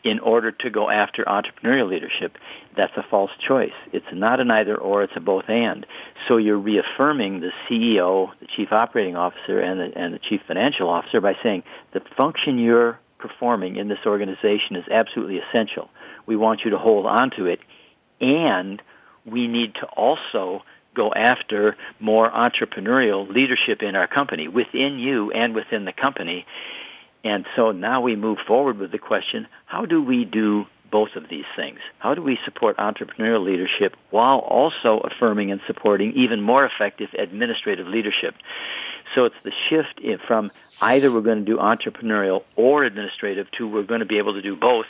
in 0.05 0.21
order 0.21 0.53
to 0.53 0.71
go 0.71 0.89
after 0.89 1.25
entrepreneurial 1.25 1.89
leadership. 1.89 2.37
That's 2.77 2.97
a 2.97 3.03
false 3.03 3.33
choice. 3.41 3.73
It's 3.93 4.07
not 4.13 4.39
an 4.39 4.51
either 4.53 4.77
or, 4.77 5.03
it's 5.03 5.13
a 5.17 5.21
both 5.21 5.49
and. 5.49 5.87
So 6.29 6.37
you're 6.37 6.59
reaffirming 6.59 7.41
the 7.41 7.51
CEO, 7.69 8.31
the 8.41 8.47
chief 8.47 8.73
operating 8.73 9.17
officer, 9.17 9.59
and 9.59 9.81
the, 9.81 9.99
and 9.99 10.15
the 10.15 10.21
chief 10.21 10.41
financial 10.47 10.89
officer 10.89 11.21
by 11.21 11.37
saying 11.43 11.65
the 11.93 12.01
function 12.17 12.59
you're 12.59 13.01
performing 13.19 13.77
in 13.77 13.89
this 13.89 13.99
organization 14.07 14.77
is 14.77 14.85
absolutely 14.89 15.39
essential. 15.39 15.91
We 16.27 16.37
want 16.37 16.65
you 16.65 16.71
to 16.71 16.79
hold 16.79 17.07
on 17.07 17.31
to 17.31 17.47
it, 17.47 17.61
and 18.21 18.81
we 19.25 19.49
need 19.49 19.75
to 19.77 19.87
also 19.87 20.63
go 21.03 21.09
after 21.13 21.77
more 21.99 22.27
entrepreneurial 22.47 23.23
leadership 23.39 23.79
in 23.89 23.93
our 24.01 24.09
company, 24.19 24.47
within 24.49 24.93
you 24.99 25.31
and 25.43 25.55
within 25.55 25.83
the 25.85 25.97
company, 26.07 26.45
And 27.25 27.47
so 27.57 27.73
now 27.73 28.01
we 28.01 28.17
move 28.17 28.39
forward 28.47 28.79
with 28.79 28.93
the 28.93 28.99
question, 28.99 29.49
how 29.67 29.85
do 29.87 30.03
we 30.03 30.25
do 30.25 30.67
both 30.91 31.17
of 31.17 31.29
these 31.29 31.45
things? 31.57 31.79
How 31.99 32.15
do 32.15 32.23
we 32.23 32.39
support 32.45 32.77
entrepreneurial 32.79 33.45
leadership 33.45 33.97
while 34.11 34.39
also 34.39 34.99
affirming 34.99 35.51
and 35.51 35.61
supporting 35.67 36.13
even 36.15 36.41
more 36.41 36.65
effective 36.65 37.11
administrative 37.19 37.87
leadership? 37.87 38.35
So 39.15 39.25
it's 39.25 39.43
the 39.43 39.53
shift 39.69 40.01
from 40.27 40.51
either 40.81 41.13
we're 41.13 41.21
going 41.21 41.45
to 41.45 41.51
do 41.51 41.59
entrepreneurial 41.59 42.45
or 42.57 42.85
administrative 42.85 43.51
to 43.53 43.69
we're 43.69 43.83
going 43.83 44.01
to 44.01 44.07
be 44.07 44.19
able 44.19 44.35
to 44.35 44.43
do 44.43 44.57
both 44.57 44.87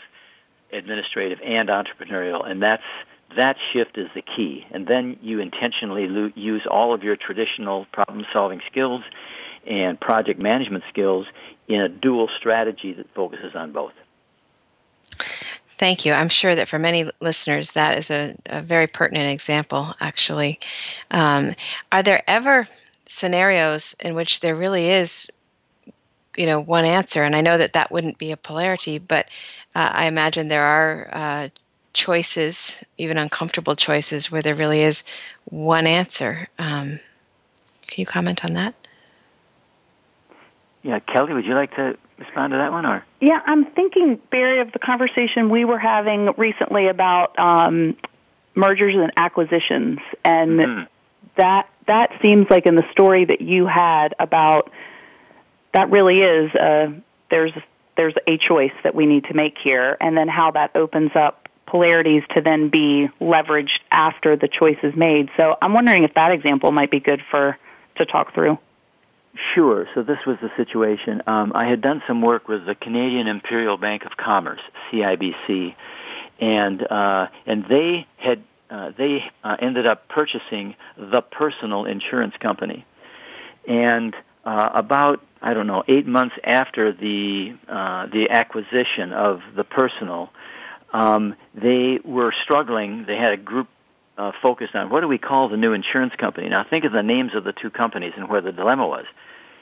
administrative 0.73 1.41
and 1.43 1.69
entrepreneurial. 1.69 2.49
And 2.49 2.63
that's 2.63 2.83
that 3.37 3.57
shift 3.73 3.99
is 3.99 4.09
the 4.15 4.23
key. 4.23 4.67
And 4.71 4.87
then 4.87 5.19
you 5.23 5.41
intentionally 5.41 6.09
lo- 6.09 6.33
use 6.35 6.67
all 6.67 6.95
of 6.95 7.03
your 7.03 7.17
traditional 7.17 7.87
problem 7.93 8.25
solving 8.33 8.61
skills 8.71 9.03
and 9.67 10.01
project 10.01 10.41
management 10.41 10.85
skills 10.89 11.27
in 11.69 11.81
a 11.81 11.89
dual 11.89 12.29
strategy 12.39 12.93
that 12.95 13.07
focuses 13.15 13.55
on 13.55 13.73
both. 13.73 13.93
Thank 15.79 16.05
you. 16.05 16.13
I'm 16.13 16.29
sure 16.29 16.57
that 16.57 16.69
for 16.69 16.79
many 16.79 17.09
listeners, 17.21 17.73
that 17.73 17.97
is 17.97 18.11
a, 18.11 18.35
a 18.47 18.61
very 18.61 18.89
pertinent 18.89 19.31
example, 19.33 19.95
actually. 20.01 20.59
Um, 21.13 21.55
are 21.93 22.03
there 22.03 22.23
ever 22.27 22.67
scenarios 23.07 23.95
in 24.01 24.15
which 24.15 24.41
there 24.41 24.57
really 24.57 24.91
is, 24.91 25.29
you 26.37 26.47
know, 26.47 26.59
one 26.59 26.85
answer? 26.85 27.23
And 27.23 27.37
I 27.37 27.43
know 27.43 27.59
that 27.59 27.75
that 27.75 27.93
wouldn't 27.93 28.19
be 28.19 28.33
a 28.33 28.37
polarity, 28.37 28.99
but 28.99 29.27
uh, 29.77 29.91
I 29.93 30.07
imagine 30.07 30.49
there 30.49 30.65
are 30.65 31.09
uh, 31.13 31.49
choices, 31.99 32.83
even 32.97 33.19
uncomfortable 33.19 33.75
choices, 33.75 34.31
where 34.31 34.41
there 34.41 34.55
really 34.55 34.81
is 34.81 35.03
one 35.47 35.87
answer. 35.87 36.49
Um, 36.59 37.01
can 37.89 38.01
you 38.01 38.07
comment 38.07 38.45
on 38.45 38.55
that? 38.55 38.75
Yeah, 40.83 41.01
Kelly, 41.01 41.35
would 41.35 41.45
you 41.45 41.55
like 41.55 41.75
to 41.75 41.99
respond 42.19 42.53
to 42.53 42.59
that 42.59 42.71
one, 42.71 42.87
or? 42.87 43.05
Yeah, 43.21 43.41
I'm 43.45 43.67
thinking, 43.73 44.21
Barry, 44.31 44.61
of 44.61 44.71
the 44.73 44.79
conversation 44.79 45.51
we 45.51 45.65
were 45.65 45.79
having 45.79 46.33
recently 46.37 46.87
about 46.87 47.37
um, 47.37 47.97
mergers 48.55 48.95
and 48.95 49.13
acquisitions, 49.17 49.99
and 50.25 50.51
mm-hmm. 50.53 50.85
that 51.37 51.69
that 51.87 52.13
seems 52.23 52.47
like 52.49 52.67
in 52.67 52.77
the 52.77 52.89
story 52.93 53.25
that 53.25 53.41
you 53.41 53.67
had 53.67 54.15
about 54.21 54.71
that 55.75 55.91
really 55.91 56.21
is 56.21 56.55
uh, 56.55 56.93
there's 57.31 57.53
there's 57.97 58.15
a 58.29 58.39
choice 58.39 58.73
that 58.85 58.95
we 58.95 59.07
need 59.07 59.25
to 59.25 59.35
make 59.35 59.59
here, 59.59 59.97
and 60.01 60.17
then 60.17 60.29
how 60.29 60.53
that 60.53 60.77
opens 60.77 61.11
up 61.17 61.48
polarities 61.69 62.23
to 62.35 62.41
then 62.41 62.69
be 62.69 63.09
leveraged 63.21 63.79
after 63.91 64.37
the 64.37 64.49
choice 64.49 64.79
is 64.83 64.95
made. 64.97 65.31
So 65.37 65.57
I'm 65.61 65.75
wondering 65.75 66.05
if 66.05 66.15
that 66.15 66.33
example 66.33 66.73
might 66.73 66.91
be 66.91 67.01
good 67.01 67.21
for 67.31 67.57
to 67.97 68.07
talk 68.07 68.35
through. 68.35 68.59
Sure. 69.55 69.87
So 69.95 70.03
this 70.03 70.19
was 70.27 70.39
the 70.43 70.51
situation. 70.57 71.23
Um, 71.27 71.53
I 71.55 71.67
had 71.67 71.81
done 71.81 72.03
some 72.07 72.23
work 72.23 72.49
with 72.49 72.67
the 72.67 72.75
Canadian 72.75 73.29
Imperial 73.29 73.77
Bank 73.77 74.05
of 74.05 74.17
Commerce, 74.17 74.61
CIBC, 74.91 75.75
and 76.41 76.83
uh, 76.91 77.29
and 77.47 77.65
they 77.69 78.07
had 78.17 78.43
uh, 78.71 78.93
they 78.97 79.25
uh, 79.45 79.57
ended 79.61 79.87
up 79.87 80.09
purchasing 80.09 80.75
the 80.97 81.21
personal 81.21 81.85
insurance 81.85 82.35
company, 82.41 82.85
and 83.67 84.15
uh, 84.45 84.71
about 84.75 85.23
I 85.41 85.55
don't 85.55 85.67
know 85.67 85.85
eight 85.87 86.07
months 86.07 86.35
after 86.43 86.93
the 86.93 87.57
uh, 87.69 88.07
the 88.07 88.31
acquisition 88.31 89.13
of 89.13 89.41
the 89.55 89.65
personal, 89.65 90.31
um, 90.93 91.35
they 91.55 92.01
were 92.05 92.33
struggling. 92.43 93.05
They 93.07 93.17
had 93.17 93.33
a 93.33 93.37
group 93.37 93.69
uh, 94.17 94.33
focused 94.43 94.75
on 94.75 94.91
what 94.91 95.01
do 95.01 95.09
we 95.09 95.19
call 95.19 95.49
the 95.49 95.57
new 95.57 95.73
insurance 95.73 96.15
company. 96.17 96.49
Now 96.49 96.65
think 96.65 96.85
of 96.85 96.93
the 96.93 97.03
names 97.03 97.35
of 97.35 97.45
the 97.45 97.53
two 97.53 97.71
companies 97.71 98.13
and 98.17 98.29
where 98.29 98.41
the 98.41 98.53
dilemma 98.53 98.87
was. 98.87 99.07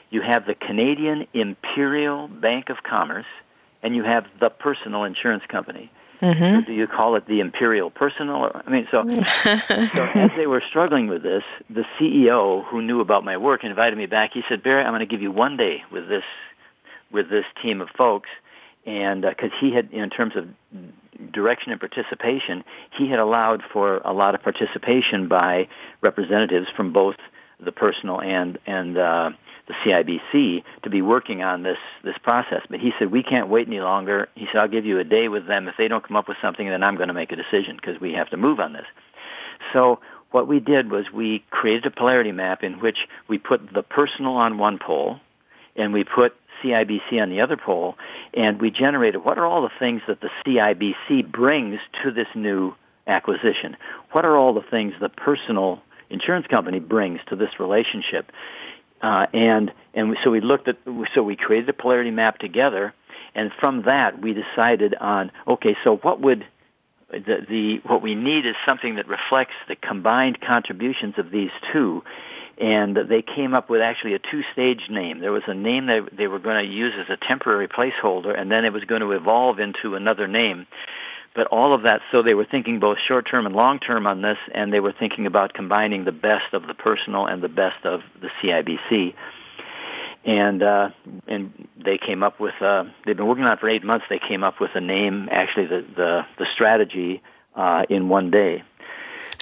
You 0.09 0.21
have 0.21 0.45
the 0.45 0.55
Canadian 0.55 1.27
Imperial 1.33 2.27
Bank 2.27 2.69
of 2.69 2.81
Commerce, 2.81 3.25
and 3.83 3.95
you 3.95 4.03
have 4.03 4.25
the 4.39 4.49
personal 4.49 5.03
insurance 5.03 5.43
company. 5.47 5.91
Mm-hmm. 6.21 6.61
So 6.61 6.65
do 6.65 6.73
you 6.73 6.87
call 6.87 7.15
it 7.15 7.27
the 7.27 7.41
Imperial 7.41 7.91
Personal? 7.91 8.37
Or, 8.37 8.63
I 8.65 8.69
mean, 8.71 8.87
so, 8.89 9.05
so 9.09 10.03
as 10.15 10.31
they 10.35 10.47
were 10.47 10.63
struggling 10.67 11.07
with 11.07 11.21
this, 11.21 11.43
the 11.69 11.85
CEO 11.99 12.65
who 12.65 12.81
knew 12.81 13.01
about 13.01 13.23
my 13.23 13.37
work 13.37 13.63
invited 13.63 13.97
me 13.97 14.07
back. 14.07 14.31
He 14.33 14.43
said, 14.49 14.63
"Barry, 14.63 14.81
I'm 14.81 14.91
going 14.91 15.01
to 15.01 15.05
give 15.05 15.21
you 15.21 15.31
one 15.31 15.57
day 15.57 15.83
with 15.91 16.07
this 16.07 16.23
with 17.11 17.29
this 17.29 17.45
team 17.61 17.81
of 17.81 17.89
folks." 17.89 18.29
And 18.85 19.21
because 19.21 19.51
uh, 19.51 19.59
he 19.59 19.73
had, 19.73 19.91
in 19.91 20.09
terms 20.09 20.35
of 20.35 20.47
direction 21.33 21.71
and 21.71 21.79
participation, 21.79 22.63
he 22.97 23.09
had 23.09 23.19
allowed 23.19 23.63
for 23.73 23.97
a 23.97 24.13
lot 24.13 24.35
of 24.35 24.41
participation 24.41 25.27
by 25.27 25.67
representatives 26.01 26.67
from 26.75 26.93
both 26.93 27.15
the 27.59 27.71
personal 27.71 28.21
and 28.21 28.59
and 28.65 28.97
uh, 28.97 29.31
the 29.67 29.73
CIBC 29.73 30.63
to 30.83 30.89
be 30.89 31.01
working 31.01 31.41
on 31.43 31.63
this 31.63 31.77
this 32.03 32.17
process. 32.23 32.61
But 32.69 32.79
he 32.79 32.93
said 32.97 33.11
we 33.11 33.23
can't 33.23 33.49
wait 33.49 33.67
any 33.67 33.79
longer. 33.79 34.29
He 34.35 34.47
said 34.51 34.61
I'll 34.61 34.67
give 34.67 34.85
you 34.85 34.99
a 34.99 35.03
day 35.03 35.27
with 35.27 35.47
them. 35.47 35.67
If 35.67 35.75
they 35.77 35.87
don't 35.87 36.05
come 36.05 36.17
up 36.17 36.27
with 36.27 36.37
something, 36.41 36.67
then 36.67 36.83
I'm 36.83 36.95
going 36.95 37.09
to 37.09 37.13
make 37.13 37.31
a 37.31 37.35
decision 37.35 37.75
because 37.75 37.99
we 37.99 38.13
have 38.13 38.29
to 38.29 38.37
move 38.37 38.59
on 38.59 38.73
this. 38.73 38.85
So 39.73 39.99
what 40.31 40.47
we 40.47 40.59
did 40.59 40.91
was 40.91 41.11
we 41.11 41.43
created 41.49 41.85
a 41.85 41.91
polarity 41.91 42.31
map 42.31 42.63
in 42.63 42.79
which 42.79 42.97
we 43.27 43.37
put 43.37 43.73
the 43.73 43.83
personal 43.83 44.33
on 44.33 44.57
one 44.57 44.77
pole, 44.77 45.19
and 45.75 45.93
we 45.93 46.03
put 46.03 46.35
CIBC 46.63 47.21
on 47.21 47.29
the 47.29 47.41
other 47.41 47.57
pole, 47.57 47.95
and 48.33 48.59
we 48.59 48.71
generated 48.71 49.23
what 49.23 49.37
are 49.37 49.45
all 49.45 49.61
the 49.61 49.71
things 49.79 50.01
that 50.07 50.21
the 50.21 50.29
CIBC 50.45 51.31
brings 51.31 51.79
to 52.03 52.11
this 52.11 52.27
new 52.35 52.73
acquisition? 53.05 53.77
What 54.11 54.25
are 54.25 54.37
all 54.37 54.53
the 54.53 54.65
things 54.69 54.93
the 54.99 55.09
personal 55.09 55.81
insurance 56.09 56.47
company 56.47 56.79
brings 56.79 57.19
to 57.27 57.35
this 57.35 57.59
relationship? 57.59 58.31
Uh, 59.01 59.27
and 59.33 59.71
and 59.93 60.17
so 60.23 60.31
we 60.31 60.41
looked 60.41 60.67
at 60.67 60.77
so 61.13 61.21
we 61.21 61.35
created 61.35 61.69
a 61.69 61.73
polarity 61.73 62.11
map 62.11 62.39
together, 62.39 62.93
and 63.35 63.51
from 63.59 63.83
that 63.83 64.19
we 64.21 64.33
decided 64.33 64.95
on 64.95 65.31
okay, 65.47 65.75
so 65.83 65.97
what 65.97 66.19
would 66.19 66.45
the, 67.11 67.45
the 67.47 67.77
what 67.87 68.01
we 68.01 68.15
need 68.15 68.45
is 68.45 68.55
something 68.67 68.95
that 68.95 69.07
reflects 69.07 69.53
the 69.67 69.75
combined 69.75 70.41
contributions 70.41 71.15
of 71.17 71.31
these 71.31 71.51
two, 71.71 72.03
and 72.59 72.97
they 72.97 73.21
came 73.21 73.53
up 73.53 73.69
with 73.69 73.81
actually 73.81 74.15
a 74.15 74.19
two-stage 74.19 74.89
name. 74.89 75.19
There 75.19 75.31
was 75.31 75.43
a 75.47 75.53
name 75.53 75.85
that 75.87 76.09
they 76.15 76.27
were 76.27 76.39
going 76.39 76.65
to 76.65 76.71
use 76.71 76.93
as 76.97 77.09
a 77.09 77.17
temporary 77.17 77.67
placeholder, 77.67 78.37
and 78.37 78.51
then 78.51 78.65
it 78.65 78.73
was 78.73 78.83
going 78.85 79.01
to 79.01 79.11
evolve 79.11 79.59
into 79.59 79.95
another 79.95 80.27
name. 80.27 80.65
But 81.35 81.47
all 81.47 81.73
of 81.73 81.83
that, 81.83 82.01
so 82.11 82.23
they 82.23 82.33
were 82.33 82.45
thinking 82.45 82.79
both 82.79 82.97
short-term 82.97 83.45
and 83.45 83.55
long-term 83.55 84.07
on 84.07 84.23
this, 84.23 84.39
and 84.55 84.73
they 84.73 84.79
were 84.79 84.91
thinking 84.91 85.27
about 85.27 85.53
combining 85.53 86.03
the 86.03 86.11
best 86.11 86.51
of 86.53 86.65
the 86.65 86.73
personal 86.73 87.27
and 87.27 87.43
the 87.43 87.49
best 87.49 87.85
of 87.85 88.01
the 88.19 88.29
CIBC. 88.41 89.13
And 90.25 90.63
uh, 90.63 90.89
and 91.27 91.67
they 91.77 91.97
came 91.97 92.21
up 92.21 92.39
with 92.39 92.59
uh, 92.59 92.85
they've 93.05 93.15
been 93.15 93.27
working 93.27 93.45
on 93.45 93.53
it 93.53 93.59
for 93.59 93.69
eight 93.69 93.83
months. 93.83 94.07
They 94.09 94.19
came 94.19 94.43
up 94.43 94.59
with 94.59 94.71
a 94.73 94.81
name, 94.81 95.29
actually 95.31 95.67
the 95.67 95.85
the, 95.95 96.25
the 96.37 96.47
strategy 96.53 97.21
uh, 97.55 97.85
in 97.87 98.09
one 98.09 98.29
day. 98.31 98.63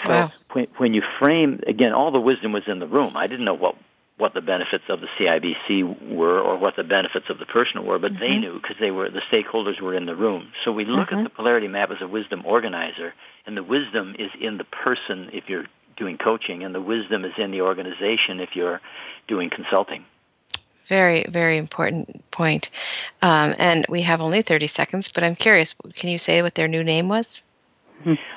So 0.05 0.11
wow. 0.11 0.31
When, 0.55 0.67
when 0.77 0.93
you 0.93 1.03
frame 1.19 1.59
again, 1.67 1.91
all 1.91 2.11
the 2.11 2.21
wisdom 2.21 2.53
was 2.53 2.63
in 2.67 2.79
the 2.79 2.87
room. 2.87 3.11
I 3.15 3.27
didn't 3.27 3.45
know 3.45 3.53
what 3.53 3.75
what 4.17 4.33
the 4.33 4.41
benefits 4.41 4.85
of 4.87 5.01
the 5.01 5.07
CIBC 5.19 6.15
were 6.15 6.39
or 6.39 6.55
what 6.55 6.77
the 6.77 6.85
benefits 6.85 7.29
of 7.29 7.37
the 7.37 7.45
personal 7.45 7.85
were, 7.85 7.99
but 7.99 8.13
mm-hmm. 8.13 8.21
they 8.21 8.37
knew 8.37 8.53
because 8.53 8.77
they 8.79 8.89
were 8.89 9.09
the 9.09 9.19
stakeholders 9.29 9.81
were 9.81 9.93
in 9.93 10.05
the 10.05 10.15
room. 10.15 10.53
So 10.63 10.71
we 10.71 10.85
look 10.85 11.09
mm-hmm. 11.09 11.19
at 11.19 11.23
the 11.25 11.29
polarity 11.29 11.67
map 11.67 11.91
as 11.91 12.01
a 12.01 12.07
wisdom 12.07 12.43
organizer, 12.45 13.13
and 13.45 13.57
the 13.57 13.63
wisdom 13.63 14.15
is 14.17 14.31
in 14.39 14.57
the 14.57 14.63
person 14.63 15.29
if 15.33 15.49
you're 15.49 15.65
doing 15.97 16.17
coaching, 16.17 16.63
and 16.63 16.73
the 16.73 16.81
wisdom 16.81 17.25
is 17.25 17.33
in 17.37 17.51
the 17.51 17.61
organization 17.61 18.39
if 18.39 18.55
you're 18.55 18.79
doing 19.27 19.49
consulting. 19.49 20.05
Very, 20.85 21.25
very 21.27 21.57
important 21.57 22.29
point. 22.31 22.69
Um, 23.21 23.55
and 23.57 23.85
we 23.89 24.03
have 24.03 24.21
only 24.21 24.41
30 24.41 24.67
seconds, 24.67 25.09
but 25.09 25.23
I'm 25.23 25.35
curious, 25.35 25.75
can 25.95 26.09
you 26.09 26.17
say 26.17 26.41
what 26.41 26.55
their 26.55 26.67
new 26.67 26.83
name 26.83 27.09
was? 27.09 27.43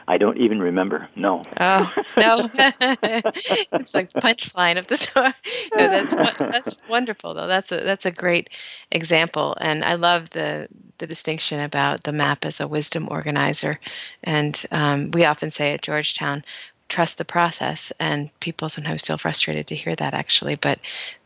I 0.06 0.16
don't 0.18 0.38
even 0.38 0.61
remember. 0.61 1.09
No. 1.16 1.42
Oh 1.61 1.94
no! 2.16 2.48
it's 2.54 3.94
like 3.94 4.11
the 4.11 4.20
punchline 4.20 4.78
of 4.78 4.86
the 4.86 4.96
story. 5.04 5.32
No, 5.76 5.88
that's 5.88 6.14
that's 6.14 6.76
wonderful 6.88 7.34
though. 7.34 7.46
That's 7.46 7.70
a 7.72 7.78
that's 7.78 8.06
a 8.06 8.11
great 8.11 8.50
example, 8.90 9.56
and 9.61 9.84
I 9.84 9.94
love 9.94 10.30
the 10.30 10.68
the 10.98 11.06
distinction 11.06 11.61
about 11.61 12.04
the 12.04 12.12
map 12.12 12.44
as 12.44 12.61
a 12.61 12.68
wisdom 12.68 13.09
organizer. 13.11 13.78
And 14.24 14.64
um, 14.72 15.11
we 15.12 15.24
often 15.24 15.50
say 15.50 15.72
at 15.72 15.82
Georgetown, 15.82 16.44
trust 16.88 17.18
the 17.18 17.24
process, 17.24 17.92
and 18.00 18.30
people 18.40 18.68
sometimes 18.68 19.02
feel 19.02 19.18
frustrated 19.18 19.66
to 19.68 19.76
hear 19.76 19.94
that 19.96 20.14
actually. 20.14 20.54
But 20.54 20.78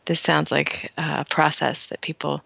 this 0.05 0.19
sounds 0.19 0.51
like 0.51 0.91
a 0.97 1.25
process 1.29 1.87
that 1.87 2.01
people 2.01 2.43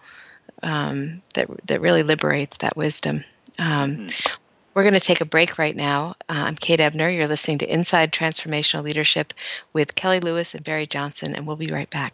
um, 0.63 1.21
that 1.33 1.49
that 1.67 1.81
really 1.81 2.03
liberates 2.03 2.57
that 2.57 2.77
wisdom. 2.77 3.23
Um, 3.59 3.97
mm-hmm. 3.97 4.33
We're 4.78 4.84
going 4.84 4.93
to 4.93 4.99
take 4.99 5.21
a 5.21 5.25
break 5.25 5.57
right 5.57 5.75
now. 5.75 6.13
Uh, 6.30 6.34
I'm 6.34 6.55
Kate 6.55 6.80
Ebner. 6.80 7.09
You're 7.09 7.28
listening 7.28 7.57
to 7.57 7.73
Inside 7.73 8.13
Transformational 8.13 8.84
Leadership 8.84 9.34
with 9.73 9.95
Kelly 9.95 10.19
Lewis 10.19 10.53
and 10.53 10.63
Barry 10.63 10.86
Johnson, 10.86 11.36
and 11.36 11.47
we'll 11.47 11.55
be 11.55 11.65
right 11.65 11.89
back. 11.89 12.13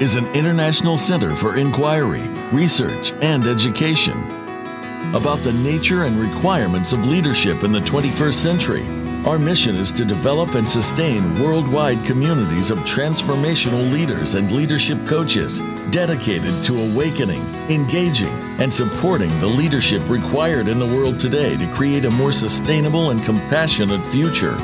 is 0.00 0.16
an 0.16 0.26
international 0.34 0.98
center 0.98 1.34
for 1.34 1.56
inquiry, 1.56 2.28
research, 2.52 3.12
and 3.22 3.46
education 3.46 4.16
about 5.14 5.38
the 5.38 5.52
nature 5.52 6.04
and 6.04 6.20
requirements 6.20 6.92
of 6.92 7.06
leadership 7.06 7.62
in 7.64 7.72
the 7.72 7.80
21st 7.80 8.34
century. 8.34 8.86
Our 9.24 9.38
mission 9.38 9.74
is 9.76 9.90
to 9.92 10.04
develop 10.04 10.54
and 10.54 10.68
sustain 10.68 11.40
worldwide 11.42 12.04
communities 12.04 12.70
of 12.70 12.78
transformational 12.80 13.90
leaders 13.90 14.34
and 14.34 14.52
leadership 14.52 14.98
coaches 15.06 15.60
dedicated 15.90 16.62
to 16.64 16.82
awakening, 16.82 17.42
engaging, 17.70 18.34
and 18.60 18.72
supporting 18.72 19.30
the 19.40 19.46
leadership 19.46 20.06
required 20.08 20.68
in 20.68 20.78
the 20.78 20.86
world 20.86 21.18
today 21.18 21.56
to 21.56 21.72
create 21.72 22.04
a 22.04 22.10
more 22.10 22.32
sustainable 22.32 23.10
and 23.10 23.24
compassionate 23.24 24.04
future. 24.06 24.56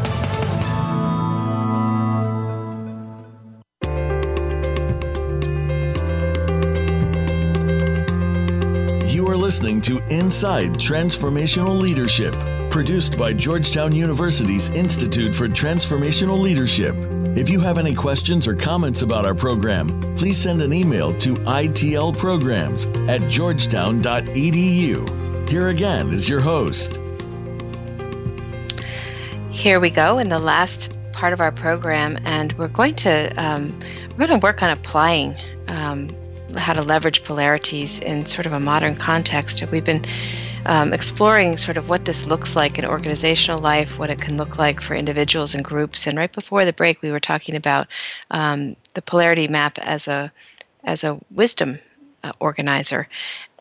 Listening 9.61 9.79
to 9.79 9.99
Inside 10.11 10.71
Transformational 10.71 11.79
Leadership, 11.79 12.33
produced 12.71 13.15
by 13.15 13.31
Georgetown 13.31 13.93
University's 13.93 14.69
Institute 14.69 15.35
for 15.35 15.47
Transformational 15.47 16.39
Leadership. 16.39 16.95
If 17.37 17.47
you 17.47 17.59
have 17.59 17.77
any 17.77 17.93
questions 17.93 18.47
or 18.47 18.55
comments 18.55 19.03
about 19.03 19.23
our 19.23 19.35
program, 19.35 20.01
please 20.15 20.39
send 20.39 20.63
an 20.63 20.73
email 20.73 21.15
to 21.19 21.35
itlprograms 21.35 23.07
at 23.07 23.29
georgetown.edu. 23.29 25.47
Here 25.47 25.69
again 25.69 26.11
is 26.11 26.27
your 26.27 26.41
host. 26.41 26.99
Here 29.51 29.79
we 29.79 29.91
go 29.91 30.17
in 30.17 30.29
the 30.29 30.39
last 30.39 30.97
part 31.11 31.33
of 31.33 31.39
our 31.39 31.51
program, 31.51 32.17
and 32.25 32.51
we're 32.53 32.67
going 32.67 32.95
to 32.95 33.29
um, 33.39 33.77
we're 34.17 34.25
going 34.25 34.39
to 34.39 34.43
work 34.43 34.63
on 34.63 34.71
applying 34.71 35.35
um, 35.67 36.09
how 36.57 36.73
to 36.73 36.81
leverage 36.81 37.23
polarities 37.23 37.99
in 37.99 38.25
sort 38.25 38.45
of 38.45 38.53
a 38.53 38.59
modern 38.59 38.95
context. 38.95 39.63
We've 39.71 39.85
been 39.85 40.05
um, 40.65 40.93
exploring 40.93 41.57
sort 41.57 41.77
of 41.77 41.89
what 41.89 42.05
this 42.05 42.25
looks 42.27 42.55
like 42.55 42.77
in 42.77 42.85
organizational 42.85 43.59
life, 43.59 43.97
what 43.97 44.09
it 44.09 44.21
can 44.21 44.37
look 44.37 44.57
like 44.57 44.81
for 44.81 44.95
individuals 44.95 45.55
and 45.55 45.63
groups. 45.63 46.07
And 46.07 46.17
right 46.17 46.31
before 46.31 46.65
the 46.65 46.73
break, 46.73 47.01
we 47.01 47.11
were 47.11 47.19
talking 47.19 47.55
about 47.55 47.87
um, 48.31 48.75
the 48.93 49.01
polarity 49.01 49.47
map 49.47 49.77
as 49.79 50.07
a 50.07 50.31
as 50.83 51.03
a 51.03 51.19
wisdom 51.31 51.79
uh, 52.23 52.31
organizer, 52.39 53.07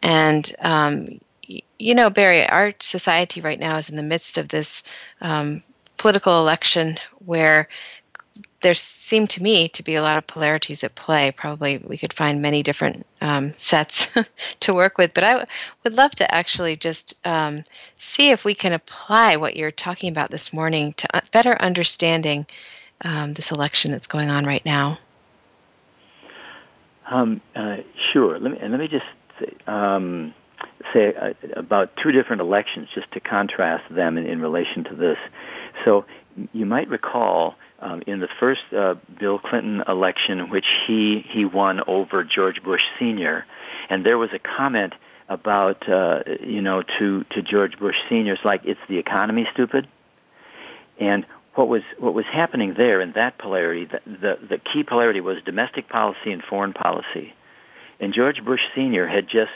and 0.02 0.54
um, 0.60 1.06
y- 1.48 1.62
you 1.78 1.94
know, 1.94 2.08
Barry, 2.10 2.48
our 2.48 2.72
society 2.80 3.40
right 3.40 3.60
now 3.60 3.76
is 3.76 3.90
in 3.90 3.96
the 3.96 4.02
midst 4.02 4.38
of 4.38 4.48
this 4.48 4.82
um, 5.20 5.62
political 5.98 6.40
election 6.40 6.96
where 7.26 7.68
there 8.62 8.74
seem 8.74 9.26
to 9.28 9.42
me 9.42 9.68
to 9.68 9.82
be 9.82 9.94
a 9.94 10.02
lot 10.02 10.18
of 10.18 10.26
polarities 10.26 10.84
at 10.84 10.94
play. 10.94 11.30
Probably 11.30 11.78
we 11.78 11.96
could 11.96 12.12
find 12.12 12.42
many 12.42 12.62
different 12.62 13.06
um, 13.20 13.52
sets 13.54 14.08
to 14.60 14.74
work 14.74 14.98
with, 14.98 15.14
but 15.14 15.24
I 15.24 15.30
w- 15.32 15.46
would 15.84 15.94
love 15.94 16.12
to 16.16 16.34
actually 16.34 16.76
just 16.76 17.14
um, 17.26 17.64
see 17.96 18.30
if 18.30 18.44
we 18.44 18.54
can 18.54 18.72
apply 18.72 19.36
what 19.36 19.56
you're 19.56 19.70
talking 19.70 20.10
about 20.10 20.30
this 20.30 20.52
morning 20.52 20.92
to 20.94 21.08
better 21.32 21.60
understanding 21.60 22.46
um, 23.02 23.32
this 23.32 23.50
election 23.50 23.92
that's 23.92 24.06
going 24.06 24.30
on 24.30 24.44
right 24.44 24.64
now. 24.64 24.98
Um, 27.10 27.40
uh, 27.56 27.78
sure. 28.12 28.38
Let 28.38 28.52
me 28.52 28.58
and 28.60 28.70
let 28.70 28.80
me 28.80 28.88
just 28.88 29.04
say, 29.40 29.52
um, 29.66 30.32
say 30.92 31.14
uh, 31.14 31.32
about 31.56 31.96
two 31.96 32.12
different 32.12 32.40
elections, 32.40 32.88
just 32.94 33.10
to 33.12 33.20
contrast 33.20 33.92
them 33.92 34.16
in, 34.16 34.26
in 34.26 34.40
relation 34.40 34.84
to 34.84 34.94
this. 34.94 35.18
So 35.84 36.04
you 36.52 36.66
might 36.66 36.88
recall 36.88 37.56
um, 37.80 38.02
in 38.06 38.20
the 38.20 38.28
first 38.38 38.60
uh, 38.76 38.94
Bill 39.18 39.38
Clinton 39.38 39.82
election, 39.88 40.50
which 40.50 40.66
he 40.86 41.24
he 41.28 41.44
won 41.44 41.80
over 41.86 42.24
George 42.24 42.62
Bush 42.62 42.82
Senior, 42.98 43.46
and 43.88 44.04
there 44.04 44.18
was 44.18 44.30
a 44.32 44.38
comment 44.38 44.94
about 45.28 45.88
uh, 45.88 46.22
you 46.40 46.60
know 46.60 46.82
to 46.98 47.24
to 47.30 47.42
George 47.42 47.78
Bush 47.78 47.96
it's 48.10 48.44
like 48.44 48.62
it's 48.64 48.80
the 48.88 48.98
economy, 48.98 49.46
stupid. 49.52 49.88
And 50.98 51.24
what 51.54 51.68
was 51.68 51.82
what 51.98 52.14
was 52.14 52.26
happening 52.26 52.74
there 52.76 53.00
in 53.00 53.12
that 53.12 53.38
polarity, 53.38 53.86
the, 53.86 54.00
the 54.04 54.38
the 54.48 54.58
key 54.58 54.82
polarity 54.82 55.20
was 55.20 55.38
domestic 55.44 55.88
policy 55.88 56.32
and 56.32 56.42
foreign 56.42 56.72
policy, 56.72 57.32
and 57.98 58.12
George 58.12 58.44
Bush 58.44 58.60
Senior 58.74 59.06
had 59.06 59.28
just 59.28 59.52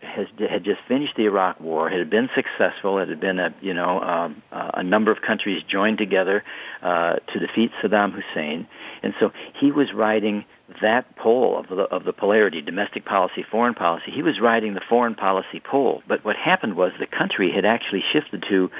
has 0.00 0.26
had 0.38 0.64
just 0.64 0.80
finished 0.88 1.14
the 1.16 1.24
Iraq 1.24 1.60
War. 1.60 1.88
Had 1.88 2.10
been 2.10 2.28
successful. 2.34 2.98
It 2.98 3.08
had 3.08 3.20
been 3.20 3.38
a 3.38 3.54
you 3.60 3.74
know 3.74 4.00
um, 4.00 4.42
uh, 4.52 4.70
a 4.74 4.82
number 4.82 5.10
of 5.10 5.22
countries 5.22 5.62
joined 5.66 5.98
together 5.98 6.44
uh, 6.82 7.16
to 7.32 7.38
defeat 7.38 7.72
Saddam 7.82 8.12
Hussein, 8.12 8.66
and 9.02 9.14
so 9.18 9.32
he 9.54 9.72
was 9.72 9.92
riding 9.92 10.44
that 10.82 11.16
pole 11.16 11.58
of 11.58 11.68
the 11.68 11.82
of 11.82 12.04
the 12.04 12.12
polarity, 12.12 12.60
domestic 12.60 13.04
policy, 13.04 13.44
foreign 13.50 13.74
policy. 13.74 14.10
He 14.10 14.22
was 14.22 14.40
riding 14.40 14.74
the 14.74 14.82
foreign 14.88 15.14
policy 15.14 15.60
pole. 15.60 16.02
But 16.06 16.24
what 16.24 16.36
happened 16.36 16.76
was 16.76 16.92
the 16.98 17.06
country 17.06 17.52
had 17.52 17.64
actually 17.64 18.04
shifted 18.12 18.44
to 18.48 18.70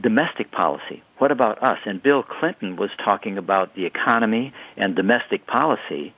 domestic 0.00 0.50
policy. 0.50 1.02
What 1.18 1.30
about 1.30 1.62
us? 1.62 1.78
And 1.84 2.02
Bill 2.02 2.22
Clinton 2.22 2.76
was 2.76 2.90
talking 2.98 3.38
about 3.38 3.74
the 3.74 3.84
economy 3.84 4.52
and 4.76 4.94
domestic 4.94 5.46
policy, 5.46 6.14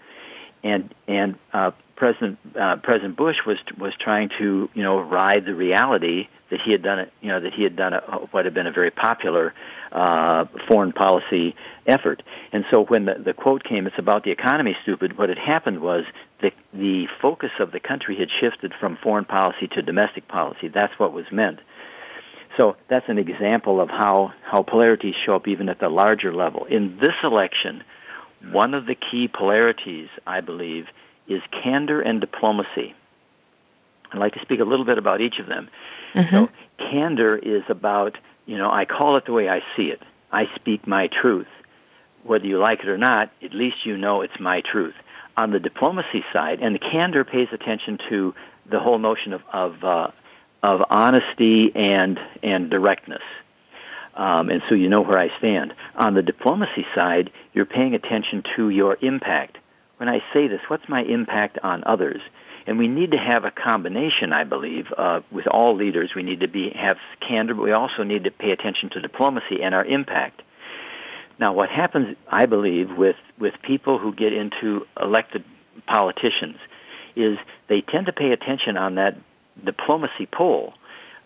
and 0.62 0.94
and 1.06 1.36
uh, 1.52 1.72
President 2.02 2.36
uh, 2.58 2.74
President 2.82 3.16
Bush 3.16 3.36
was 3.46 3.58
was 3.78 3.94
trying 3.96 4.28
to 4.36 4.68
you 4.74 4.82
know 4.82 5.00
ride 5.00 5.44
the 5.44 5.54
reality 5.54 6.26
that 6.50 6.60
he 6.60 6.72
had 6.72 6.82
done 6.82 6.98
it 6.98 7.12
you 7.20 7.28
know 7.28 7.38
that 7.38 7.54
he 7.54 7.62
had 7.62 7.76
done 7.76 7.92
a, 7.92 8.00
what 8.32 8.44
had 8.44 8.54
been 8.54 8.66
a 8.66 8.72
very 8.72 8.90
popular 8.90 9.54
uh, 9.92 10.46
foreign 10.66 10.90
policy 10.90 11.54
effort. 11.86 12.24
And 12.50 12.64
so 12.72 12.84
when 12.84 13.04
the, 13.04 13.14
the 13.24 13.32
quote 13.32 13.62
came, 13.62 13.86
"It's 13.86 14.00
about 14.00 14.24
the 14.24 14.32
economy, 14.32 14.76
stupid," 14.82 15.16
what 15.16 15.28
had 15.28 15.38
happened 15.38 15.80
was 15.80 16.02
the 16.40 16.50
the 16.74 17.06
focus 17.20 17.52
of 17.60 17.70
the 17.70 17.78
country 17.78 18.18
had 18.18 18.30
shifted 18.40 18.74
from 18.80 18.98
foreign 19.00 19.24
policy 19.24 19.68
to 19.68 19.80
domestic 19.80 20.26
policy. 20.26 20.66
That's 20.66 20.98
what 20.98 21.12
was 21.12 21.26
meant. 21.30 21.60
So 22.56 22.74
that's 22.90 23.08
an 23.08 23.18
example 23.18 23.80
of 23.80 23.90
how, 23.90 24.32
how 24.44 24.62
polarities 24.62 25.14
show 25.24 25.36
up 25.36 25.48
even 25.48 25.70
at 25.70 25.78
the 25.78 25.88
larger 25.88 26.34
level. 26.34 26.66
In 26.66 26.98
this 27.00 27.14
election, 27.22 27.82
one 28.50 28.74
of 28.74 28.84
the 28.84 28.94
key 28.94 29.26
polarities, 29.28 30.08
I 30.26 30.42
believe, 30.42 30.88
is 31.28 31.42
candor 31.50 32.00
and 32.00 32.20
diplomacy. 32.20 32.94
I'd 34.12 34.18
like 34.18 34.34
to 34.34 34.40
speak 34.40 34.60
a 34.60 34.64
little 34.64 34.84
bit 34.84 34.98
about 34.98 35.20
each 35.20 35.38
of 35.38 35.46
them. 35.46 35.68
Mm-hmm. 36.14 36.34
So 36.34 36.48
candor 36.78 37.36
is 37.36 37.62
about, 37.68 38.18
you 38.44 38.58
know, 38.58 38.70
I 38.70 38.84
call 38.84 39.16
it 39.16 39.24
the 39.24 39.32
way 39.32 39.48
I 39.48 39.62
see 39.76 39.88
it. 39.90 40.02
I 40.30 40.48
speak 40.56 40.86
my 40.86 41.06
truth. 41.08 41.46
whether 42.24 42.46
you 42.46 42.58
like 42.58 42.80
it 42.80 42.88
or 42.88 42.98
not, 42.98 43.30
at 43.42 43.52
least 43.52 43.84
you 43.84 43.96
know 43.96 44.20
it's 44.22 44.38
my 44.38 44.60
truth. 44.60 44.94
On 45.36 45.50
the 45.50 45.60
diplomacy 45.60 46.24
side, 46.32 46.60
and 46.60 46.74
the 46.74 46.78
candor 46.78 47.24
pays 47.24 47.48
attention 47.52 47.98
to 48.08 48.34
the 48.66 48.80
whole 48.80 48.98
notion 48.98 49.32
of 49.32 49.42
of, 49.52 49.82
uh, 49.82 50.10
of 50.62 50.82
honesty 50.90 51.72
and 51.74 52.20
and 52.42 52.70
directness. 52.70 53.22
Um, 54.14 54.50
and 54.50 54.62
so 54.68 54.74
you 54.74 54.90
know 54.90 55.00
where 55.00 55.18
I 55.18 55.36
stand. 55.38 55.74
On 55.96 56.12
the 56.14 56.22
diplomacy 56.22 56.86
side, 56.94 57.30
you're 57.54 57.64
paying 57.64 57.94
attention 57.94 58.44
to 58.56 58.68
your 58.68 58.98
impact. 59.00 59.56
When 60.02 60.08
I 60.08 60.20
say 60.32 60.48
this, 60.48 60.60
what's 60.66 60.88
my 60.88 61.02
impact 61.04 61.60
on 61.62 61.84
others? 61.86 62.20
And 62.66 62.76
we 62.76 62.88
need 62.88 63.12
to 63.12 63.18
have 63.18 63.44
a 63.44 63.52
combination, 63.52 64.32
I 64.32 64.42
believe, 64.42 64.86
uh, 64.98 65.20
with 65.30 65.46
all 65.46 65.76
leaders. 65.76 66.10
We 66.16 66.24
need 66.24 66.40
to 66.40 66.48
be 66.48 66.70
have 66.70 66.96
candor, 67.20 67.54
but 67.54 67.62
we 67.62 67.70
also 67.70 68.02
need 68.02 68.24
to 68.24 68.32
pay 68.32 68.50
attention 68.50 68.90
to 68.90 69.00
diplomacy 69.00 69.62
and 69.62 69.76
our 69.76 69.84
impact. 69.84 70.42
Now, 71.38 71.52
what 71.52 71.68
happens, 71.68 72.16
I 72.26 72.46
believe, 72.46 72.90
with 72.98 73.14
with 73.38 73.54
people 73.62 74.00
who 74.00 74.12
get 74.12 74.32
into 74.32 74.88
elected 75.00 75.44
politicians 75.86 76.56
is 77.14 77.38
they 77.68 77.80
tend 77.80 78.06
to 78.06 78.12
pay 78.12 78.32
attention 78.32 78.76
on 78.76 78.96
that 78.96 79.16
diplomacy 79.64 80.26
pole. 80.26 80.74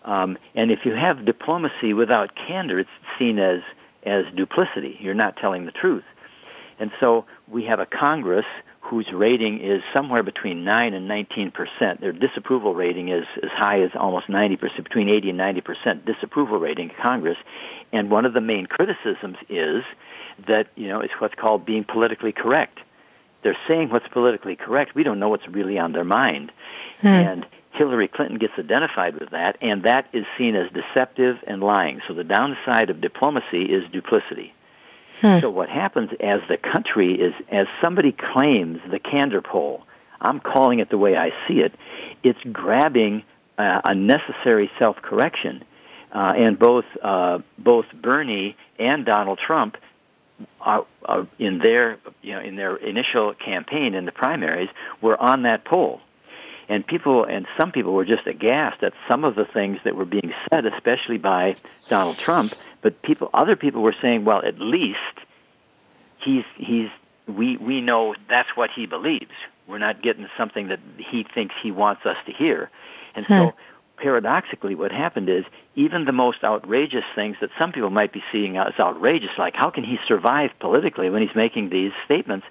Um, 0.05 0.37
and 0.53 0.69
if 0.69 0.85
you 0.85 0.93
have 0.93 1.25
diplomacy 1.25 1.93
without 1.95 2.35
candor, 2.35 2.77
it's 2.77 2.89
seen 3.17 3.39
as 3.39 3.61
as 4.03 4.25
duplicity. 4.35 4.97
You're 4.99 5.15
not 5.15 5.35
telling 5.37 5.65
the 5.65 5.71
truth. 5.71 6.03
And 6.79 6.91
so 6.99 7.25
we 7.47 7.65
have 7.65 7.79
a 7.79 7.85
Congress 7.85 8.45
whose 8.81 9.11
rating 9.11 9.59
is 9.59 9.81
somewhere 9.93 10.23
between 10.23 10.63
9 10.63 10.93
and 10.93 11.07
19 11.07 11.51
percent. 11.51 11.99
Their 11.99 12.13
disapproval 12.13 12.73
rating 12.73 13.09
is 13.09 13.25
as 13.43 13.49
high 13.49 13.81
as 13.81 13.91
almost 13.95 14.29
90 14.29 14.57
percent, 14.57 14.83
between 14.83 15.09
80 15.09 15.29
and 15.29 15.37
90 15.37 15.61
percent 15.61 16.05
disapproval 16.05 16.59
rating 16.59 16.89
in 16.89 16.95
Congress. 16.95 17.37
And 17.91 18.09
one 18.09 18.25
of 18.25 18.33
the 18.33 18.41
main 18.41 18.65
criticisms 18.65 19.37
is 19.49 19.83
that, 20.47 20.67
you 20.75 20.87
know, 20.87 21.01
it's 21.01 21.13
what's 21.19 21.35
called 21.35 21.65
being 21.65 21.83
politically 21.83 22.31
correct. 22.31 22.79
They're 23.43 23.57
saying 23.67 23.89
what's 23.89 24.07
politically 24.07 24.55
correct. 24.55 24.95
We 24.95 25.03
don't 25.03 25.19
know 25.19 25.29
what's 25.29 25.47
really 25.47 25.77
on 25.77 25.91
their 25.91 26.03
mind. 26.03 26.51
Hmm. 27.01 27.07
And 27.07 27.45
Hillary 27.71 28.07
Clinton 28.07 28.37
gets 28.37 28.53
identified 28.57 29.19
with 29.19 29.29
that, 29.29 29.57
and 29.61 29.83
that 29.83 30.07
is 30.11 30.25
seen 30.37 30.55
as 30.55 30.71
deceptive 30.71 31.37
and 31.45 31.61
lying. 31.61 32.01
So 32.07 32.13
the 32.13 32.23
downside 32.23 32.89
of 32.89 33.01
diplomacy 33.01 33.63
is 33.63 33.89
duplicity. 33.91 34.53
Hmm. 35.21 35.39
So 35.41 35.49
what 35.49 35.69
happens 35.69 36.11
as 36.19 36.41
the 36.47 36.57
country 36.57 37.13
is, 37.13 37.33
as 37.51 37.63
somebody 37.81 38.11
claims 38.11 38.79
the 38.89 38.99
candor 38.99 39.41
pole, 39.41 39.83
I'm 40.21 40.39
calling 40.39 40.79
it 40.79 40.89
the 40.89 40.97
way 40.97 41.15
I 41.15 41.31
see 41.47 41.59
it, 41.59 41.73
it's 42.23 42.39
grabbing 42.51 43.23
uh, 43.57 43.81
unnecessary 43.83 44.69
self-correction. 44.79 45.63
Uh, 46.11 46.33
and 46.37 46.57
both 46.57 46.85
uh, 47.01 47.39
both 47.57 47.85
Bernie 47.93 48.55
and 48.79 49.05
Donald 49.05 49.39
Trump 49.39 49.75
are, 50.61 50.85
are 51.03 51.27
in 51.37 51.59
their 51.59 51.97
you 52.21 52.33
know 52.33 52.39
in 52.39 52.55
their 52.55 52.77
initial 52.77 53.33
campaign 53.33 53.93
in 53.93 54.05
the 54.05 54.11
primaries 54.11 54.69
were 55.01 55.19
on 55.21 55.43
that 55.43 55.65
pole 55.65 55.99
and 56.69 56.85
people 56.85 57.23
and 57.23 57.47
some 57.57 57.71
people 57.71 57.93
were 57.93 58.05
just 58.05 58.27
aghast 58.27 58.83
at 58.83 58.93
some 59.09 59.23
of 59.23 59.35
the 59.35 59.45
things 59.45 59.79
that 59.83 59.95
were 59.95 60.05
being 60.05 60.33
said 60.49 60.65
especially 60.65 61.17
by 61.17 61.55
Donald 61.89 62.17
Trump. 62.17 62.53
But 62.81 63.01
people 63.01 63.29
other 63.33 63.55
people 63.55 63.81
were 63.81 63.95
saying 64.01 64.25
well 64.25 64.43
at 64.43 64.59
least 64.59 64.97
he's 66.19 66.45
he's 66.57 66.89
we 67.27 67.57
we 67.57 67.81
know 67.81 68.15
that's 68.29 68.49
what 68.55 68.69
he 68.71 68.85
believes. 68.85 69.31
We're 69.67 69.79
not 69.79 70.01
getting 70.01 70.27
something 70.37 70.67
that 70.67 70.79
he 70.97 71.23
thinks 71.23 71.55
he 71.61 71.71
wants 71.71 72.05
us 72.05 72.17
to 72.25 72.31
hear. 72.31 72.69
And 73.15 73.25
hmm. 73.25 73.33
so 73.33 73.53
paradoxically 73.97 74.75
what 74.75 74.91
happened 74.91 75.27
is 75.27 75.43
even 75.75 76.05
the 76.05 76.11
most 76.11 76.43
outrageous 76.43 77.03
things 77.15 77.35
that 77.41 77.49
some 77.57 77.71
people 77.71 77.89
might 77.89 78.13
be 78.13 78.23
seeing 78.31 78.55
as 78.55 78.73
outrageous 78.79 79.31
like 79.39 79.55
how 79.55 79.71
can 79.71 79.83
he 79.83 79.97
survive 80.07 80.51
politically 80.59 81.09
when 81.09 81.21
he's 81.21 81.35
making 81.35 81.69
these 81.69 81.91
statements? 82.05 82.45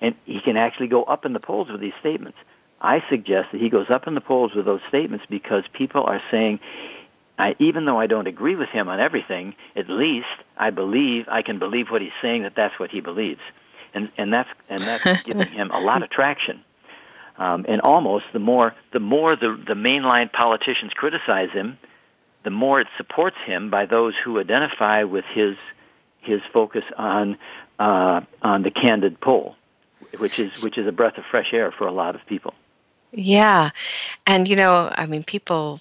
And 0.00 0.14
he 0.24 0.40
can 0.40 0.56
actually 0.56 0.88
go 0.88 1.04
up 1.04 1.24
in 1.24 1.32
the 1.32 1.40
polls 1.40 1.68
with 1.70 1.80
these 1.80 1.94
statements 2.00 2.36
I 2.80 3.02
suggest 3.08 3.52
that 3.52 3.60
he 3.60 3.68
goes 3.68 3.86
up 3.90 4.06
in 4.06 4.14
the 4.14 4.20
polls 4.20 4.54
with 4.54 4.66
those 4.66 4.80
statements 4.88 5.24
because 5.28 5.64
people 5.72 6.04
are 6.06 6.20
saying, 6.30 6.60
I, 7.38 7.56
even 7.58 7.84
though 7.84 7.98
I 7.98 8.06
don't 8.06 8.26
agree 8.26 8.54
with 8.54 8.68
him 8.68 8.88
on 8.88 9.00
everything, 9.00 9.54
at 9.74 9.88
least 9.88 10.26
I 10.56 10.70
believe 10.70 11.26
I 11.28 11.42
can 11.42 11.58
believe 11.58 11.90
what 11.90 12.02
he's 12.02 12.12
saying 12.22 12.42
that 12.42 12.54
that's 12.54 12.78
what 12.78 12.90
he 12.90 13.00
believes, 13.00 13.40
and 13.94 14.10
and 14.16 14.32
that's 14.32 14.48
and 14.68 14.80
that's 14.80 15.22
giving 15.24 15.48
him 15.48 15.70
a 15.70 15.80
lot 15.80 16.02
of 16.02 16.10
traction. 16.10 16.62
Um, 17.38 17.66
and 17.68 17.82
almost 17.82 18.24
the 18.32 18.38
more 18.38 18.74
the 18.92 19.00
more 19.00 19.36
the 19.36 19.62
the 19.66 19.74
mainline 19.74 20.32
politicians 20.32 20.92
criticize 20.94 21.50
him, 21.50 21.78
the 22.44 22.50
more 22.50 22.80
it 22.80 22.86
supports 22.96 23.36
him 23.44 23.70
by 23.70 23.84
those 23.84 24.14
who 24.24 24.40
identify 24.40 25.02
with 25.04 25.26
his 25.34 25.56
his 26.20 26.40
focus 26.52 26.84
on 26.96 27.36
uh, 27.78 28.22
on 28.40 28.62
the 28.62 28.70
candid 28.70 29.20
pole, 29.20 29.56
which 30.16 30.38
is 30.38 30.64
which 30.64 30.78
is 30.78 30.86
a 30.86 30.92
breath 30.92 31.18
of 31.18 31.24
fresh 31.30 31.52
air 31.52 31.70
for 31.70 31.86
a 31.86 31.92
lot 31.92 32.14
of 32.14 32.24
people. 32.26 32.54
Yeah. 33.12 33.70
And, 34.26 34.48
you 34.48 34.56
know, 34.56 34.92
I 34.96 35.06
mean, 35.06 35.24
people 35.24 35.80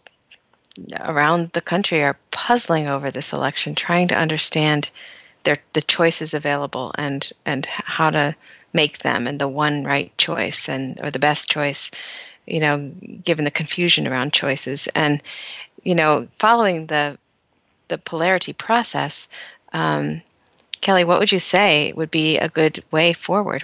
around 1.02 1.52
the 1.54 1.62
country 1.62 2.04
are 2.04 2.18
puzzling 2.32 2.88
over 2.88 3.12
this 3.12 3.34
election, 3.34 3.76
trying 3.76 4.08
to 4.10 4.16
understand 4.16 4.90
their 5.44 5.58
the 5.74 5.82
choices 5.82 6.34
available 6.34 6.92
and 6.98 7.32
and 7.46 7.66
how 7.68 8.10
to 8.10 8.36
make 8.74 9.00
them 9.00 9.28
and 9.28 9.40
the 9.40 9.48
one 9.48 9.84
right 9.84 10.16
choice 10.18 10.68
and 10.68 11.00
or 11.04 11.12
the 11.12 11.20
best 11.20 11.50
choice, 11.50 11.92
you 12.46 12.60
know, 12.60 12.92
given 13.24 13.46
the 13.46 13.52
confusion 13.52 14.08
around 14.08 14.34
choices. 14.34 14.88
And, 14.96 15.22
you 15.84 15.96
know, 15.96 16.28
following 16.38 16.88
the 16.88 17.18
the 17.88 17.98
polarity 17.98 18.54
process, 18.54 19.30
um, 19.74 20.22
Kelly, 20.82 21.04
what 21.04 21.20
would 21.20 21.32
you 21.32 21.40
say 21.40 21.94
would 21.94 22.12
be 22.12 22.38
a 22.38 22.50
good 22.50 22.84
way 22.92 23.14
forward? 23.14 23.64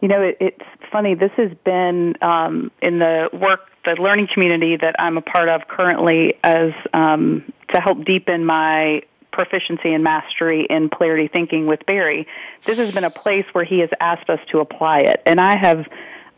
You 0.00 0.08
know, 0.08 0.20
it, 0.20 0.36
it's 0.40 0.64
funny. 0.90 1.14
This 1.14 1.32
has 1.36 1.52
been 1.64 2.16
um, 2.22 2.70
in 2.80 2.98
the 2.98 3.28
work, 3.32 3.68
the 3.84 3.92
learning 4.00 4.28
community 4.32 4.76
that 4.76 4.96
I'm 4.98 5.16
a 5.16 5.22
part 5.22 5.48
of 5.48 5.68
currently, 5.68 6.34
as 6.42 6.72
um, 6.92 7.52
to 7.72 7.80
help 7.80 8.04
deepen 8.04 8.44
my 8.44 9.02
proficiency 9.32 9.92
and 9.92 10.02
mastery 10.02 10.66
in 10.68 10.88
polarity 10.88 11.28
thinking 11.28 11.66
with 11.66 11.84
Barry. 11.86 12.26
This 12.64 12.78
has 12.78 12.92
been 12.92 13.04
a 13.04 13.10
place 13.10 13.44
where 13.52 13.64
he 13.64 13.80
has 13.80 13.90
asked 14.00 14.30
us 14.30 14.40
to 14.48 14.60
apply 14.60 15.00
it, 15.00 15.22
and 15.26 15.40
I 15.40 15.56
have, 15.56 15.86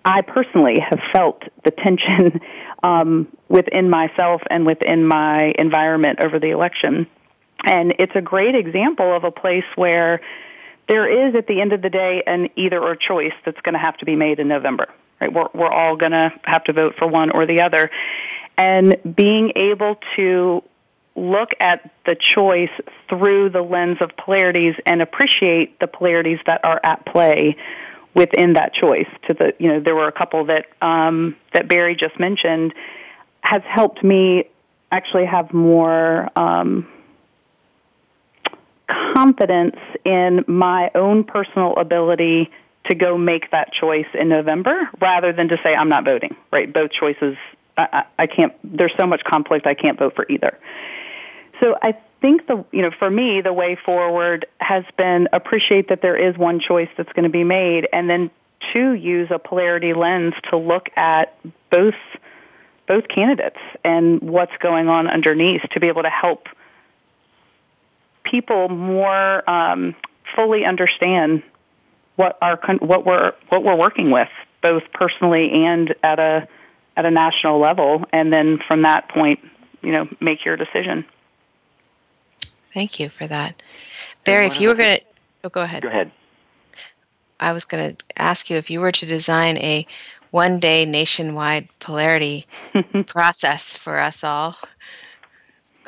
I 0.04 0.22
personally 0.22 0.80
have 0.80 1.00
felt 1.12 1.42
the 1.64 1.70
tension 1.70 2.40
um, 2.82 3.28
within 3.48 3.88
myself 3.88 4.42
and 4.50 4.66
within 4.66 5.06
my 5.06 5.54
environment 5.58 6.24
over 6.24 6.38
the 6.38 6.50
election. 6.50 7.06
And 7.64 7.94
it's 7.98 8.12
a 8.14 8.22
great 8.22 8.54
example 8.54 9.14
of 9.16 9.24
a 9.24 9.30
place 9.30 9.64
where 9.74 10.20
there 10.88 11.28
is 11.28 11.34
at 11.34 11.46
the 11.46 11.60
end 11.60 11.72
of 11.72 11.82
the 11.82 11.90
day 11.90 12.22
an 12.26 12.48
either 12.56 12.82
or 12.82 12.96
choice 12.96 13.34
that's 13.44 13.60
going 13.60 13.74
to 13.74 13.78
have 13.78 13.96
to 13.98 14.04
be 14.04 14.16
made 14.16 14.40
in 14.40 14.48
November. 14.48 14.88
Right? 15.20 15.32
We're 15.32 15.48
we're 15.54 15.70
all 15.70 15.96
going 15.96 16.12
to 16.12 16.32
have 16.44 16.64
to 16.64 16.72
vote 16.72 16.94
for 16.98 17.06
one 17.06 17.30
or 17.30 17.46
the 17.46 17.62
other. 17.62 17.90
And 18.56 18.96
being 19.16 19.52
able 19.56 19.98
to 20.16 20.62
look 21.14 21.50
at 21.60 21.90
the 22.06 22.16
choice 22.16 22.70
through 23.08 23.50
the 23.50 23.62
lens 23.62 23.98
of 24.00 24.10
polarities 24.16 24.74
and 24.86 25.02
appreciate 25.02 25.78
the 25.80 25.86
polarities 25.86 26.38
that 26.46 26.64
are 26.64 26.80
at 26.82 27.04
play 27.04 27.56
within 28.14 28.54
that 28.54 28.72
choice. 28.72 29.08
To 29.26 29.34
the 29.34 29.54
you 29.58 29.68
know 29.68 29.80
there 29.80 29.94
were 29.94 30.08
a 30.08 30.12
couple 30.12 30.46
that 30.46 30.66
um, 30.80 31.36
that 31.52 31.68
Barry 31.68 31.96
just 31.96 32.18
mentioned 32.18 32.74
has 33.40 33.62
helped 33.64 34.02
me 34.02 34.44
actually 34.90 35.26
have 35.26 35.52
more 35.52 36.28
um, 36.36 36.88
confidence 38.88 39.76
in 40.04 40.44
my 40.46 40.90
own 40.94 41.24
personal 41.24 41.76
ability 41.76 42.50
to 42.86 42.94
go 42.94 43.18
make 43.18 43.50
that 43.50 43.72
choice 43.72 44.06
in 44.14 44.28
November 44.28 44.88
rather 45.00 45.32
than 45.32 45.48
to 45.48 45.58
say 45.62 45.74
I'm 45.74 45.88
not 45.88 46.04
voting, 46.04 46.36
right? 46.50 46.72
Both 46.72 46.92
choices, 46.92 47.36
I, 47.76 48.04
I 48.18 48.26
can't, 48.26 48.54
there's 48.64 48.94
so 48.98 49.06
much 49.06 49.22
conflict, 49.24 49.66
I 49.66 49.74
can't 49.74 49.98
vote 49.98 50.14
for 50.16 50.26
either. 50.28 50.58
So 51.60 51.76
I 51.80 51.98
think 52.20 52.46
the, 52.46 52.64
you 52.72 52.82
know, 52.82 52.90
for 52.90 53.10
me, 53.10 53.40
the 53.40 53.52
way 53.52 53.76
forward 53.76 54.46
has 54.58 54.84
been 54.96 55.28
appreciate 55.32 55.88
that 55.88 56.02
there 56.02 56.16
is 56.16 56.36
one 56.36 56.60
choice 56.60 56.88
that's 56.96 57.12
going 57.12 57.24
to 57.24 57.30
be 57.30 57.44
made 57.44 57.88
and 57.92 58.08
then 58.08 58.30
to 58.72 58.92
use 58.92 59.28
a 59.30 59.38
polarity 59.38 59.92
lens 59.92 60.34
to 60.50 60.56
look 60.56 60.88
at 60.96 61.36
both, 61.70 61.94
both 62.86 63.06
candidates 63.08 63.58
and 63.84 64.20
what's 64.20 64.56
going 64.58 64.88
on 64.88 65.08
underneath 65.08 65.62
to 65.70 65.80
be 65.80 65.88
able 65.88 66.02
to 66.02 66.10
help 66.10 66.48
people 68.30 68.68
more 68.68 69.48
um, 69.48 69.94
fully 70.34 70.64
understand 70.64 71.42
what 72.16 72.38
our 72.42 72.58
what 72.80 73.06
we're 73.06 73.32
what 73.48 73.64
we're 73.64 73.76
working 73.76 74.10
with, 74.10 74.28
both 74.62 74.82
personally 74.92 75.52
and 75.52 75.94
at 76.02 76.18
a 76.18 76.48
at 76.96 77.04
a 77.04 77.10
national 77.10 77.60
level, 77.60 78.04
and 78.12 78.32
then 78.32 78.58
from 78.66 78.82
that 78.82 79.08
point, 79.08 79.38
you 79.82 79.92
know, 79.92 80.08
make 80.20 80.44
your 80.44 80.56
decision. 80.56 81.04
Thank 82.74 82.98
you 82.98 83.08
for 83.08 83.26
that, 83.26 83.62
Barry. 84.24 84.46
If 84.46 84.60
you 84.60 84.68
were 84.68 84.74
going 84.74 84.98
to, 84.98 85.04
oh, 85.44 85.48
go 85.48 85.62
ahead. 85.62 85.82
Go 85.82 85.88
ahead. 85.88 86.10
I 87.40 87.52
was 87.52 87.64
going 87.64 87.94
to 87.94 88.04
ask 88.16 88.50
you 88.50 88.56
if 88.56 88.68
you 88.68 88.80
were 88.80 88.90
to 88.90 89.06
design 89.06 89.58
a 89.58 89.86
one-day 90.32 90.84
nationwide 90.84 91.68
polarity 91.78 92.46
process 93.06 93.76
for 93.76 93.96
us 93.96 94.24
all 94.24 94.56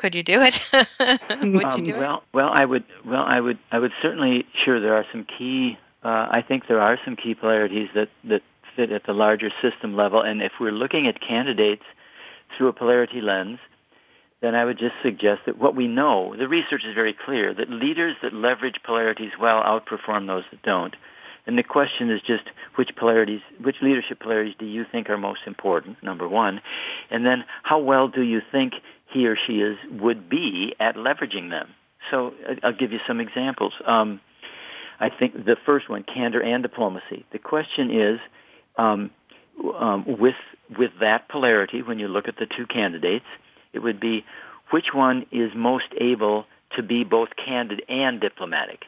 Could 0.01 0.15
you 0.15 0.23
do 0.23 0.41
it? 0.41 0.67
would 0.99 1.63
um, 1.63 1.77
you 1.77 1.93
do 1.93 1.99
well, 1.99 2.17
it? 2.17 2.23
Well, 2.33 2.49
I 2.51 2.65
would. 2.65 2.83
Well, 3.05 3.23
I 3.23 3.39
would. 3.39 3.59
I 3.71 3.77
would 3.77 3.91
certainly. 4.01 4.47
Sure, 4.65 4.79
there 4.79 4.95
are 4.95 5.05
some 5.11 5.25
key. 5.25 5.77
Uh, 6.03 6.27
I 6.31 6.43
think 6.47 6.67
there 6.67 6.81
are 6.81 6.97
some 7.05 7.15
key 7.15 7.35
polarities 7.35 7.87
that 7.93 8.09
that 8.23 8.41
fit 8.75 8.91
at 8.91 9.05
the 9.05 9.13
larger 9.13 9.51
system 9.61 9.95
level, 9.95 10.19
and 10.19 10.41
if 10.41 10.53
we're 10.59 10.71
looking 10.71 11.05
at 11.05 11.21
candidates 11.21 11.83
through 12.57 12.69
a 12.69 12.73
polarity 12.73 13.21
lens, 13.21 13.59
then 14.41 14.55
I 14.55 14.65
would 14.65 14.79
just 14.79 14.95
suggest 15.03 15.41
that 15.45 15.59
what 15.59 15.75
we 15.75 15.87
know, 15.87 16.35
the 16.35 16.47
research 16.47 16.83
is 16.83 16.95
very 16.95 17.13
clear 17.13 17.53
that 17.53 17.69
leaders 17.69 18.15
that 18.23 18.33
leverage 18.33 18.81
polarities 18.83 19.33
well 19.39 19.61
outperform 19.61 20.25
those 20.25 20.45
that 20.49 20.63
don't. 20.63 20.95
And 21.45 21.59
the 21.59 21.63
question 21.63 22.09
is 22.09 22.21
just 22.21 22.43
which 22.75 22.95
polarities, 22.95 23.41
which 23.61 23.77
leadership 23.83 24.19
polarities 24.19 24.55
do 24.57 24.65
you 24.65 24.83
think 24.91 25.11
are 25.11 25.17
most 25.17 25.41
important, 25.45 26.01
number 26.01 26.27
one? 26.27 26.61
And 27.11 27.23
then 27.23 27.43
how 27.61 27.79
well 27.79 28.07
do 28.07 28.21
you 28.21 28.41
think 28.51 28.73
he 29.11 29.27
or 29.27 29.35
she 29.35 29.61
is, 29.61 29.77
would 29.91 30.29
be 30.29 30.75
at 30.79 30.95
leveraging 30.95 31.49
them? 31.49 31.69
So 32.09 32.33
I'll 32.63 32.73
give 32.73 32.91
you 32.91 32.99
some 33.07 33.19
examples. 33.19 33.73
Um, 33.85 34.19
I 34.99 35.09
think 35.09 35.45
the 35.45 35.57
first 35.65 35.89
one, 35.89 36.03
candor 36.03 36.41
and 36.41 36.61
diplomacy. 36.63 37.25
The 37.31 37.39
question 37.39 37.91
is, 37.91 38.19
um, 38.77 39.11
um, 39.77 40.05
with 40.19 40.35
with 40.77 40.91
that 41.01 41.27
polarity, 41.27 41.81
when 41.81 41.99
you 41.99 42.07
look 42.07 42.27
at 42.27 42.37
the 42.37 42.45
two 42.45 42.65
candidates, 42.65 43.25
it 43.73 43.79
would 43.79 43.99
be 43.99 44.25
which 44.69 44.93
one 44.93 45.25
is 45.31 45.51
most 45.53 45.87
able 45.99 46.45
to 46.75 46.83
be 46.83 47.03
both 47.03 47.29
candid 47.35 47.83
and 47.89 48.21
diplomatic. 48.21 48.85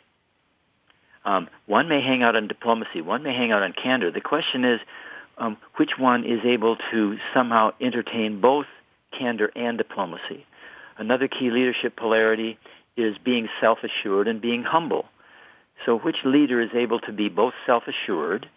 Um, 1.26 1.49
one 1.65 1.89
may 1.89 2.01
hang 2.01 2.24
out 2.24 2.36
on 2.36 2.47
diplomacy, 2.47 3.01
one 3.01 3.24
may 3.24 3.34
hang 3.34 3.51
out 3.51 3.63
on 3.63 3.74
candor. 3.74 4.11
The 4.11 4.21
question 4.21 4.65
is, 4.65 4.80
um, 5.38 5.57
which 5.78 5.97
one 5.97 6.26
is 6.26 6.41
able 6.45 6.78
to 6.91 7.17
somehow 7.34 7.74
entertain 7.82 8.39
both 8.39 8.67
candor 9.18 9.51
and 9.55 9.78
diplomacy? 9.78 10.45
Another 10.97 11.28
key 11.28 11.49
leadership 11.49 11.95
polarity 11.95 12.57
is 12.95 13.18
being 13.24 13.49
self-assured 13.59 14.28
and 14.28 14.41
being 14.41 14.64
humble. 14.64 15.05
So 15.86 15.97
which 15.97 16.18
leader 16.24 16.61
is 16.61 16.70
able 16.74 16.99
to 17.01 17.11
be 17.11 17.30
both 17.30 17.53
self-assured 17.66 18.47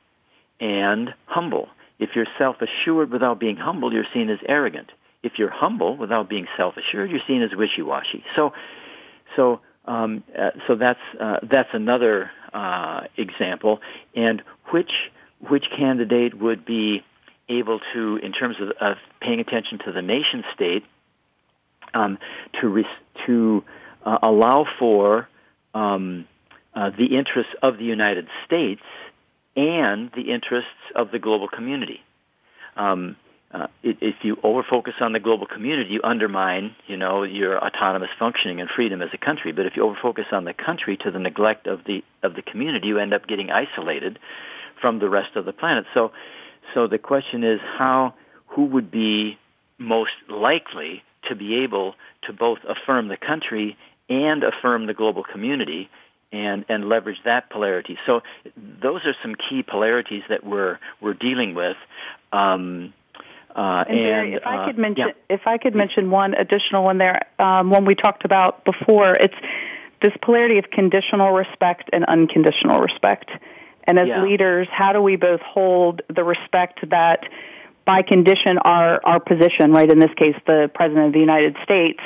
and 0.61 1.15
humble? 1.27 1.69
If 1.99 2.11
you're 2.15 2.27
self-assured 2.39 3.11
without 3.11 3.39
being 3.41 3.57
humble, 3.57 3.93
you're 3.93 4.07
seen 4.13 4.29
as 4.29 4.39
arrogant. 4.47 4.93
If 5.23 5.39
you're 5.39 5.51
humble 5.51 5.97
without 5.97 6.29
being 6.29 6.47
self-assured, 6.57 7.11
you're 7.11 7.27
seen 7.27 7.43
as 7.43 7.55
wishy-washy. 7.55 8.23
So, 8.37 8.53
so, 9.35 9.61
um, 9.87 10.23
uh, 10.39 10.51
so 10.67 10.75
that's 10.75 11.01
uh, 11.19 11.39
that's 11.43 11.71
another 11.73 12.31
uh, 12.53 13.07
example. 13.17 13.81
And 14.15 14.43
which 14.71 14.93
which 15.49 15.71
candidate 15.71 16.35
would 16.35 16.65
be 16.65 17.03
able 17.49 17.81
to, 17.93 18.17
in 18.17 18.33
terms 18.33 18.57
of, 18.61 18.71
of 18.81 18.97
paying 19.21 19.41
attention 19.41 19.79
to 19.85 19.93
the 19.93 20.03
nation 20.03 20.45
state, 20.55 20.85
um, 21.95 22.19
to 22.61 22.85
to 23.27 23.65
uh, 24.05 24.19
allow 24.23 24.67
for 24.79 25.29
um, 25.75 26.27
uh, 26.75 26.91
the 26.91 27.17
interests 27.17 27.53
of 27.63 27.79
the 27.79 27.85
United 27.85 28.29
States 28.45 28.83
and 29.57 30.11
the 30.15 30.33
interests 30.33 30.71
of 30.95 31.11
the 31.11 31.19
global 31.19 31.49
community. 31.49 32.03
Um, 32.77 33.17
uh, 33.53 33.69
if 33.83 34.17
you 34.23 34.37
overfocus 34.37 35.01
on 35.01 35.13
the 35.13 35.21
global 35.21 35.47
community, 35.47 35.91
you 35.91 36.01
undermine, 36.03 36.75
you 36.87 36.97
know, 36.97 37.23
your 37.23 37.65
autonomous 37.65 38.11
functioning 38.19 38.61
and 38.61 38.69
freedom 38.69 39.01
as 39.01 39.09
a 39.15 39.19
country. 39.19 39.53
But 39.53 39.67
if 39.67 39.77
you 39.77 39.83
overfocus 39.83 40.33
on 40.33 40.45
the 40.45 40.53
country 40.53 40.97
to 40.99 41.11
the 41.11 41.19
neglect 41.19 41.67
of 41.67 41.85
the 41.85 42.05
of 42.23 42.35
the 42.35 42.43
community, 42.43 42.89
you 42.89 42.99
end 42.99 43.15
up 43.15 43.27
getting 43.27 43.51
isolated 43.51 44.19
from 44.81 44.99
the 44.99 45.09
rest 45.09 45.37
of 45.37 45.45
the 45.45 45.53
planet. 45.53 45.87
So, 45.95 46.13
so 46.75 46.87
the 46.87 46.99
question 46.99 47.45
is, 47.45 47.61
how 47.79 48.15
who 48.49 48.65
would 48.67 48.91
be 48.91 49.39
most 49.79 50.13
likely 50.29 51.03
to 51.29 51.35
be 51.35 51.57
able 51.57 51.95
to 52.23 52.33
both 52.33 52.59
affirm 52.69 53.09
the 53.09 53.17
country 53.17 53.77
and 54.09 54.43
affirm 54.45 54.87
the 54.87 54.95
global 54.95 55.25
community 55.25 55.91
and, 56.33 56.65
and 56.69 56.89
leverage 56.89 57.19
that 57.25 57.51
polarity. 57.51 57.99
So 58.07 58.23
those 58.57 59.05
are 59.05 59.15
some 59.23 59.35
key 59.35 59.63
polarities 59.63 60.23
that 60.29 60.45
we're, 60.45 60.79
we're 61.01 61.15
dealing 61.15 61.55
with. 61.55 61.77
Um, 62.33 62.93
uh, 63.55 63.85
and, 63.89 63.97
Barry, 63.97 64.35
if 64.35 64.47
I 64.47 64.57
uh, 64.59 64.67
could 64.67 64.79
mention, 64.79 65.09
yeah. 65.09 65.35
if 65.35 65.47
I 65.47 65.59
could 65.59 65.75
mention 65.75 66.11
one 66.11 66.35
additional 66.35 66.85
one 66.85 66.99
there, 66.99 67.23
um, 67.39 67.71
one 67.71 67.85
we 67.85 67.95
talked 67.95 68.25
about 68.25 68.65
before, 68.65 69.13
it's 69.13 69.35
this 70.03 70.13
polarity 70.23 70.59
of 70.59 70.71
conditional 70.71 71.31
respect 71.31 71.89
and 71.93 72.05
unconditional 72.05 72.81
respect. 72.81 73.31
And 73.87 73.99
as 73.99 74.09
Yeah. 74.09 74.23
leaders, 74.23 74.69
how 74.71 74.93
do 74.93 75.01
we 75.01 75.17
both 75.17 75.41
hold 75.41 76.03
the 76.09 76.25
respect 76.25 76.89
that 76.91 77.29
by 77.85 78.03
condition 78.03 78.59
our, 78.59 79.01
our 79.05 79.21
position, 79.21 79.73
right, 79.73 79.89
in 79.89 80.01
this 80.01 80.13
case 80.15 80.37
the 80.47 80.71
President 80.75 81.07
of 81.07 81.13
the 81.13 81.21
United 81.21 81.57
States, 81.63 82.01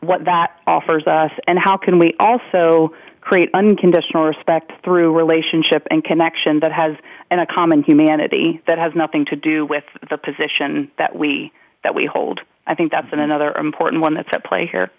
what 0.00 0.24
that 0.24 0.52
offers 0.66 1.06
us, 1.06 1.30
and 1.46 1.58
how 1.58 1.76
can 1.76 1.98
we 1.98 2.14
also 2.18 2.94
create 3.20 3.50
unconditional 3.52 4.24
respect 4.24 4.72
through 4.82 5.14
relationship 5.14 5.86
and 5.90 6.02
connection 6.02 6.60
that 6.60 6.72
has 6.72 6.96
and 7.30 7.40
a 7.40 7.46
common 7.46 7.82
humanity 7.82 8.60
that 8.66 8.78
has 8.78 8.94
nothing 8.94 9.26
to 9.26 9.36
do 9.36 9.64
with 9.64 9.84
the 10.08 10.16
position 10.16 10.90
that 10.98 11.14
we 11.14 11.52
that 11.84 11.94
we 11.94 12.06
hold. 12.06 12.40
I 12.66 12.74
think 12.74 12.92
that's 12.92 13.12
an, 13.12 13.20
another 13.20 13.52
important 13.52 14.02
one 14.02 14.14
that's 14.14 14.28
at 14.32 14.44
play 14.44 14.66
here. 14.66 14.90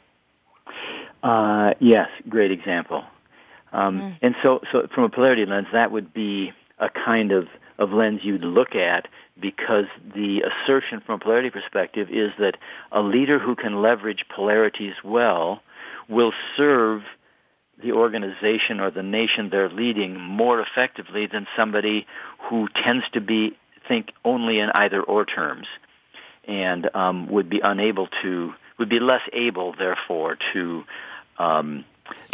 Uh, 1.24 1.74
yes, 1.80 2.08
great 2.28 2.52
example. 2.52 3.04
Um, 3.72 4.18
And 4.22 4.36
so, 4.44 4.62
so 4.72 4.88
from 4.94 5.06
a 5.06 5.10
polarity 5.10 5.46
lens, 5.46 5.68
that 5.72 5.92
would 5.92 6.14
be 6.14 6.54
a 6.80 6.90
kind 6.90 7.32
of, 7.32 7.48
of 7.78 7.92
lens 7.92 8.22
you'd 8.24 8.44
look 8.44 8.76
at 8.76 9.08
because 9.40 9.86
the 10.14 10.42
assertion 10.42 11.02
from 11.02 11.16
a 11.16 11.20
polarity 11.20 11.50
perspective 11.50 12.10
is 12.10 12.32
that 12.40 12.58
a 12.92 13.02
leader 13.02 13.40
who 13.40 13.56
can 13.56 13.82
leverage 13.82 14.26
polarities 14.34 14.96
well 15.04 15.62
will 16.10 16.34
serve 16.58 17.04
the 17.82 17.94
organization 17.94 18.80
or 18.80 18.92
the 18.92 19.04
nation 19.04 19.50
they're 19.50 19.70
leading 19.70 20.20
more 20.20 20.60
effectively 20.62 21.26
than 21.26 21.48
somebody 21.56 22.06
who 22.50 22.68
tends 22.84 23.06
to 23.14 23.22
be 23.22 23.58
think 23.88 24.12
only 24.24 24.60
in 24.60 24.70
either 24.76 25.02
or 25.02 25.26
terms 25.26 25.68
and 26.46 26.94
um, 26.96 27.28
would 27.28 27.50
be 27.50 27.60
unable 27.64 28.08
to 28.22 28.54
would 28.78 28.90
be 28.90 29.00
less 29.00 29.22
able 29.34 29.74
therefore 29.74 30.38
to 30.54 30.84
um, 31.40 31.84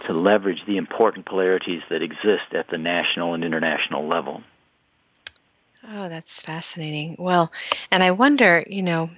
to 0.05 0.13
leverage 0.13 0.65
the 0.65 0.77
important 0.77 1.25
polarities 1.25 1.81
that 1.89 2.01
exist 2.01 2.53
at 2.53 2.67
the 2.69 2.77
national 2.77 3.33
and 3.33 3.43
international 3.43 4.07
level. 4.07 4.43
Oh, 5.89 6.09
that's 6.09 6.41
fascinating. 6.41 7.15
Well, 7.17 7.51
and 7.91 8.03
I 8.03 8.11
wonder, 8.11 8.63
you 8.67 8.83
know, 8.83 9.09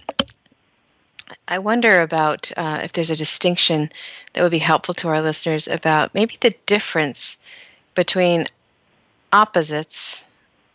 I 1.47 1.59
wonder 1.59 2.01
about 2.01 2.51
uh, 2.57 2.81
if 2.83 2.93
there's 2.93 3.11
a 3.11 3.15
distinction 3.15 3.89
that 4.33 4.41
would 4.41 4.51
be 4.51 4.59
helpful 4.59 4.93
to 4.95 5.07
our 5.07 5.21
listeners 5.21 5.67
about 5.67 6.13
maybe 6.13 6.37
the 6.39 6.53
difference 6.65 7.37
between 7.95 8.45
opposites 9.33 10.25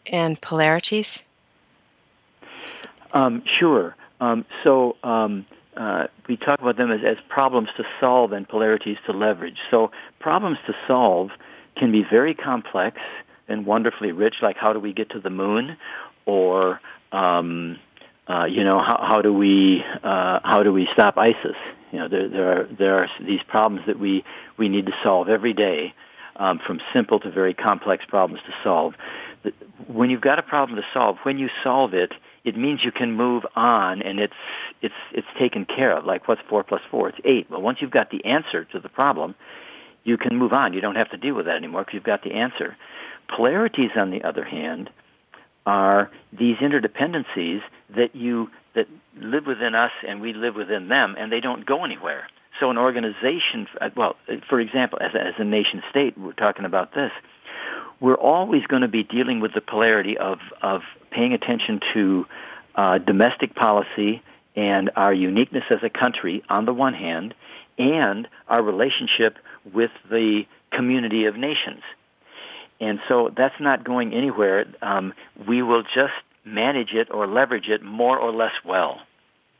and 0.06 0.40
polarities. 0.40 1.24
Um, 3.12 3.42
sure. 3.58 3.96
Um, 4.20 4.44
so 4.62 4.96
um, 5.04 5.46
uh, 5.76 6.06
we 6.28 6.36
talk 6.36 6.60
about 6.60 6.76
them 6.76 6.90
as, 6.90 7.00
as 7.04 7.16
problems 7.28 7.68
to 7.76 7.84
solve 8.00 8.32
and 8.32 8.48
polarities 8.48 8.98
to 9.06 9.12
leverage. 9.12 9.58
So 9.70 9.90
problems 10.20 10.58
to 10.66 10.74
solve 10.86 11.30
can 11.76 11.92
be 11.92 12.02
very 12.02 12.34
complex 12.34 12.98
and 13.48 13.66
wonderfully 13.66 14.12
rich, 14.12 14.36
like 14.40 14.56
how 14.56 14.72
do 14.72 14.80
we 14.80 14.92
get 14.92 15.10
to 15.10 15.20
the 15.20 15.30
moon, 15.30 15.76
or 16.26 16.80
um, 17.12 17.78
uh, 18.28 18.44
you 18.44 18.64
know 18.64 18.78
how, 18.78 19.04
how 19.06 19.22
do 19.22 19.32
we 19.32 19.84
uh, 20.02 20.40
how 20.42 20.62
do 20.62 20.72
we 20.72 20.88
stop 20.92 21.18
ISIS? 21.18 21.56
You 21.92 21.98
know 21.98 22.08
there 22.08 22.28
there 22.28 22.60
are 22.60 22.64
there 22.64 22.98
are 23.00 23.10
these 23.20 23.42
problems 23.42 23.86
that 23.86 23.98
we 23.98 24.24
we 24.56 24.68
need 24.68 24.86
to 24.86 24.94
solve 25.02 25.28
every 25.28 25.52
day, 25.52 25.94
um, 26.36 26.58
from 26.58 26.80
simple 26.92 27.20
to 27.20 27.30
very 27.30 27.54
complex 27.54 28.04
problems 28.06 28.42
to 28.46 28.54
solve. 28.62 28.94
When 29.86 30.08
you've 30.08 30.22
got 30.22 30.38
a 30.38 30.42
problem 30.42 30.76
to 30.76 30.86
solve, 30.94 31.18
when 31.24 31.38
you 31.38 31.50
solve 31.62 31.92
it, 31.92 32.12
it 32.44 32.56
means 32.56 32.84
you 32.84 32.92
can 32.92 33.12
move 33.12 33.44
on 33.56 34.02
and 34.02 34.20
it's 34.20 34.34
it's 34.82 34.94
it's 35.12 35.26
taken 35.38 35.64
care 35.64 35.96
of. 35.96 36.04
Like 36.04 36.28
what's 36.28 36.42
four 36.48 36.62
plus 36.62 36.82
four? 36.90 37.08
It's 37.08 37.18
eight. 37.24 37.50
Well, 37.50 37.62
once 37.62 37.78
you've 37.80 37.90
got 37.90 38.10
the 38.10 38.24
answer 38.24 38.64
to 38.66 38.80
the 38.80 38.88
problem, 38.88 39.34
you 40.04 40.18
can 40.18 40.36
move 40.36 40.52
on. 40.52 40.74
You 40.74 40.80
don't 40.80 40.96
have 40.96 41.10
to 41.10 41.16
deal 41.16 41.34
with 41.34 41.46
that 41.46 41.56
anymore 41.56 41.82
because 41.82 41.94
you've 41.94 42.04
got 42.04 42.22
the 42.22 42.32
answer. 42.32 42.76
Polarities, 43.34 43.90
on 43.96 44.10
the 44.10 44.22
other 44.22 44.44
hand, 44.44 44.90
are 45.64 46.10
these 46.32 46.56
interdependencies 46.58 47.62
that 47.96 48.14
you 48.14 48.50
that 48.74 48.88
live 49.16 49.46
within 49.46 49.74
us 49.74 49.92
and 50.06 50.20
we 50.20 50.34
live 50.34 50.54
within 50.54 50.88
them, 50.88 51.14
and 51.18 51.32
they 51.32 51.40
don't 51.40 51.64
go 51.64 51.84
anywhere. 51.84 52.26
So 52.60 52.70
an 52.70 52.78
organization, 52.78 53.66
uh, 53.80 53.90
well, 53.96 54.16
for 54.48 54.60
example, 54.60 54.98
as, 55.00 55.12
as 55.14 55.34
a 55.38 55.44
nation 55.44 55.82
state, 55.90 56.16
we're 56.18 56.32
talking 56.32 56.64
about 56.64 56.94
this. 56.94 57.10
We're 58.04 58.14
always 58.34 58.66
going 58.66 58.82
to 58.82 58.88
be 58.88 59.02
dealing 59.02 59.40
with 59.40 59.54
the 59.54 59.62
polarity 59.62 60.18
of 60.18 60.38
of 60.60 60.82
paying 61.10 61.32
attention 61.32 61.80
to 61.94 62.26
uh, 62.74 62.98
domestic 62.98 63.54
policy 63.54 64.22
and 64.54 64.90
our 64.94 65.14
uniqueness 65.14 65.64
as 65.70 65.78
a 65.82 65.88
country 65.88 66.44
on 66.50 66.66
the 66.66 66.74
one 66.74 66.92
hand, 66.92 67.34
and 67.78 68.28
our 68.46 68.62
relationship 68.62 69.38
with 69.72 69.90
the 70.10 70.44
community 70.70 71.24
of 71.24 71.36
nations. 71.36 71.80
And 72.78 73.00
so 73.08 73.32
that's 73.34 73.58
not 73.58 73.84
going 73.84 74.12
anywhere. 74.12 74.66
Um, 74.82 75.14
we 75.48 75.62
will 75.62 75.82
just 75.82 76.12
manage 76.44 76.92
it 76.92 77.08
or 77.10 77.26
leverage 77.26 77.68
it 77.70 77.82
more 77.82 78.18
or 78.18 78.32
less 78.32 78.52
well. 78.66 79.00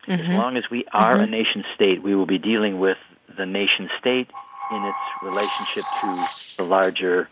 Mm-hmm. 0.07 0.21
As 0.21 0.39
long 0.39 0.59
as 0.59 0.65
we 0.71 0.85
are 0.93 1.15
mm-hmm. 1.15 1.23
a 1.23 1.27
nation 1.27 1.65
state, 1.75 2.03
we 2.03 2.15
will 2.15 2.27
be 2.27 2.39
dealing 2.39 2.79
with 2.79 2.99
the 3.39 3.47
nation 3.47 3.89
state 3.99 4.31
in 4.71 4.85
its 4.85 4.99
relationship 5.23 5.85
to 6.03 6.29
the 6.59 6.65
larger, 6.65 7.29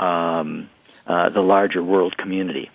um, 0.00 0.68
uh, 1.06 1.28
the 1.28 1.42
larger 1.42 1.82
world 1.82 2.16
community. 2.16 2.70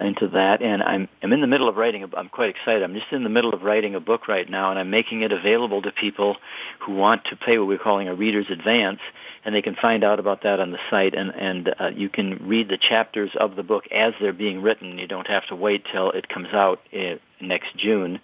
into 0.00 0.28
that. 0.28 0.62
And 0.62 0.82
I'm 0.82 1.08
I'm 1.22 1.32
in 1.32 1.40
the 1.40 1.46
middle 1.46 1.68
of 1.68 1.76
writing. 1.76 2.02
A, 2.02 2.16
I'm 2.16 2.28
quite 2.28 2.50
excited. 2.50 2.82
I'm 2.82 2.94
just 2.94 3.12
in 3.12 3.22
the 3.22 3.28
middle 3.28 3.54
of 3.54 3.62
writing 3.62 3.94
a 3.94 4.00
book 4.00 4.28
right 4.28 4.48
now, 4.48 4.70
and 4.70 4.78
I'm 4.78 4.90
making 4.90 5.22
it 5.22 5.32
available 5.32 5.82
to 5.82 5.92
people 5.92 6.36
who 6.80 6.94
want 6.94 7.24
to 7.26 7.36
pay 7.36 7.58
what 7.58 7.68
we're 7.68 7.78
calling 7.78 8.08
a 8.08 8.14
reader's 8.14 8.50
advance, 8.50 9.00
and 9.44 9.54
they 9.54 9.62
can 9.62 9.74
find 9.74 10.04
out 10.04 10.18
about 10.18 10.42
that 10.42 10.60
on 10.60 10.72
the 10.72 10.78
site. 10.90 11.14
And 11.14 11.34
and 11.34 11.74
uh, 11.78 11.86
you 11.88 12.08
can 12.08 12.46
read 12.46 12.68
the 12.68 12.78
chapters 12.78 13.30
of 13.36 13.56
the 13.56 13.62
book 13.62 13.86
as 13.92 14.14
they're 14.20 14.32
being 14.32 14.62
written. 14.62 14.98
You 14.98 15.06
don't 15.06 15.28
have 15.28 15.46
to 15.46 15.56
wait 15.56 15.84
till 15.90 16.10
it 16.10 16.28
comes 16.28 16.52
out 16.52 16.80
uh, 16.92 17.16
next 17.40 17.76
June. 17.76 18.20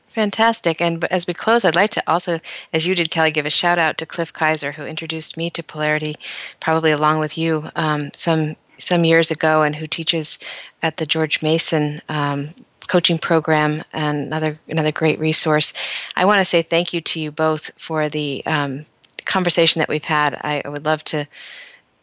Fantastic. 0.09 0.83
And 0.83 1.03
as 1.07 1.27
we 1.27 1.33
close, 1.33 1.65
I'd 1.65 1.77
like 1.77 1.93
to 1.93 2.03
also, 2.07 2.41
as 2.75 2.87
you 2.87 2.95
did, 2.95 3.11
Kelly, 3.11 3.31
give 3.31 3.47
a 3.47 3.51
shout 3.51 3.79
out 3.79 3.97
to 3.97 4.05
Cliff 4.05 4.35
Kayser, 4.35 4.75
who 4.75 4.85
introduced 4.85 5.39
me 5.39 5.49
to 5.49 5.63
Polarity, 5.63 6.17
probably 6.61 6.91
along 6.91 7.21
with 7.21 7.39
you, 7.39 7.71
um, 7.75 8.11
some 8.13 8.55
some 8.83 9.05
years 9.05 9.31
ago 9.31 9.63
and 9.63 9.75
who 9.75 9.87
teaches 9.87 10.39
at 10.83 10.97
the 10.97 11.07
George 11.07 11.43
Mason 11.43 12.03
um, 12.09 12.51
coaching 12.89 13.19
program 13.19 13.83
and 13.93 14.27
another 14.27 14.59
another 14.69 14.93
great 14.93 15.19
resource. 15.19 15.73
I 16.17 16.25
want 16.25 16.41
to 16.41 16.45
say 16.45 16.63
thank 16.63 16.93
you 16.93 17.01
to 17.01 17.21
you 17.21 17.31
both 17.31 17.71
for 17.79 18.09
the 18.09 18.45
um, 18.47 18.85
conversation 19.25 19.79
that 19.81 19.89
we've 19.89 20.05
had. 20.05 20.35
I, 20.43 20.63
I 20.65 20.69
would 20.69 20.85
love 20.85 21.05
to 21.05 21.27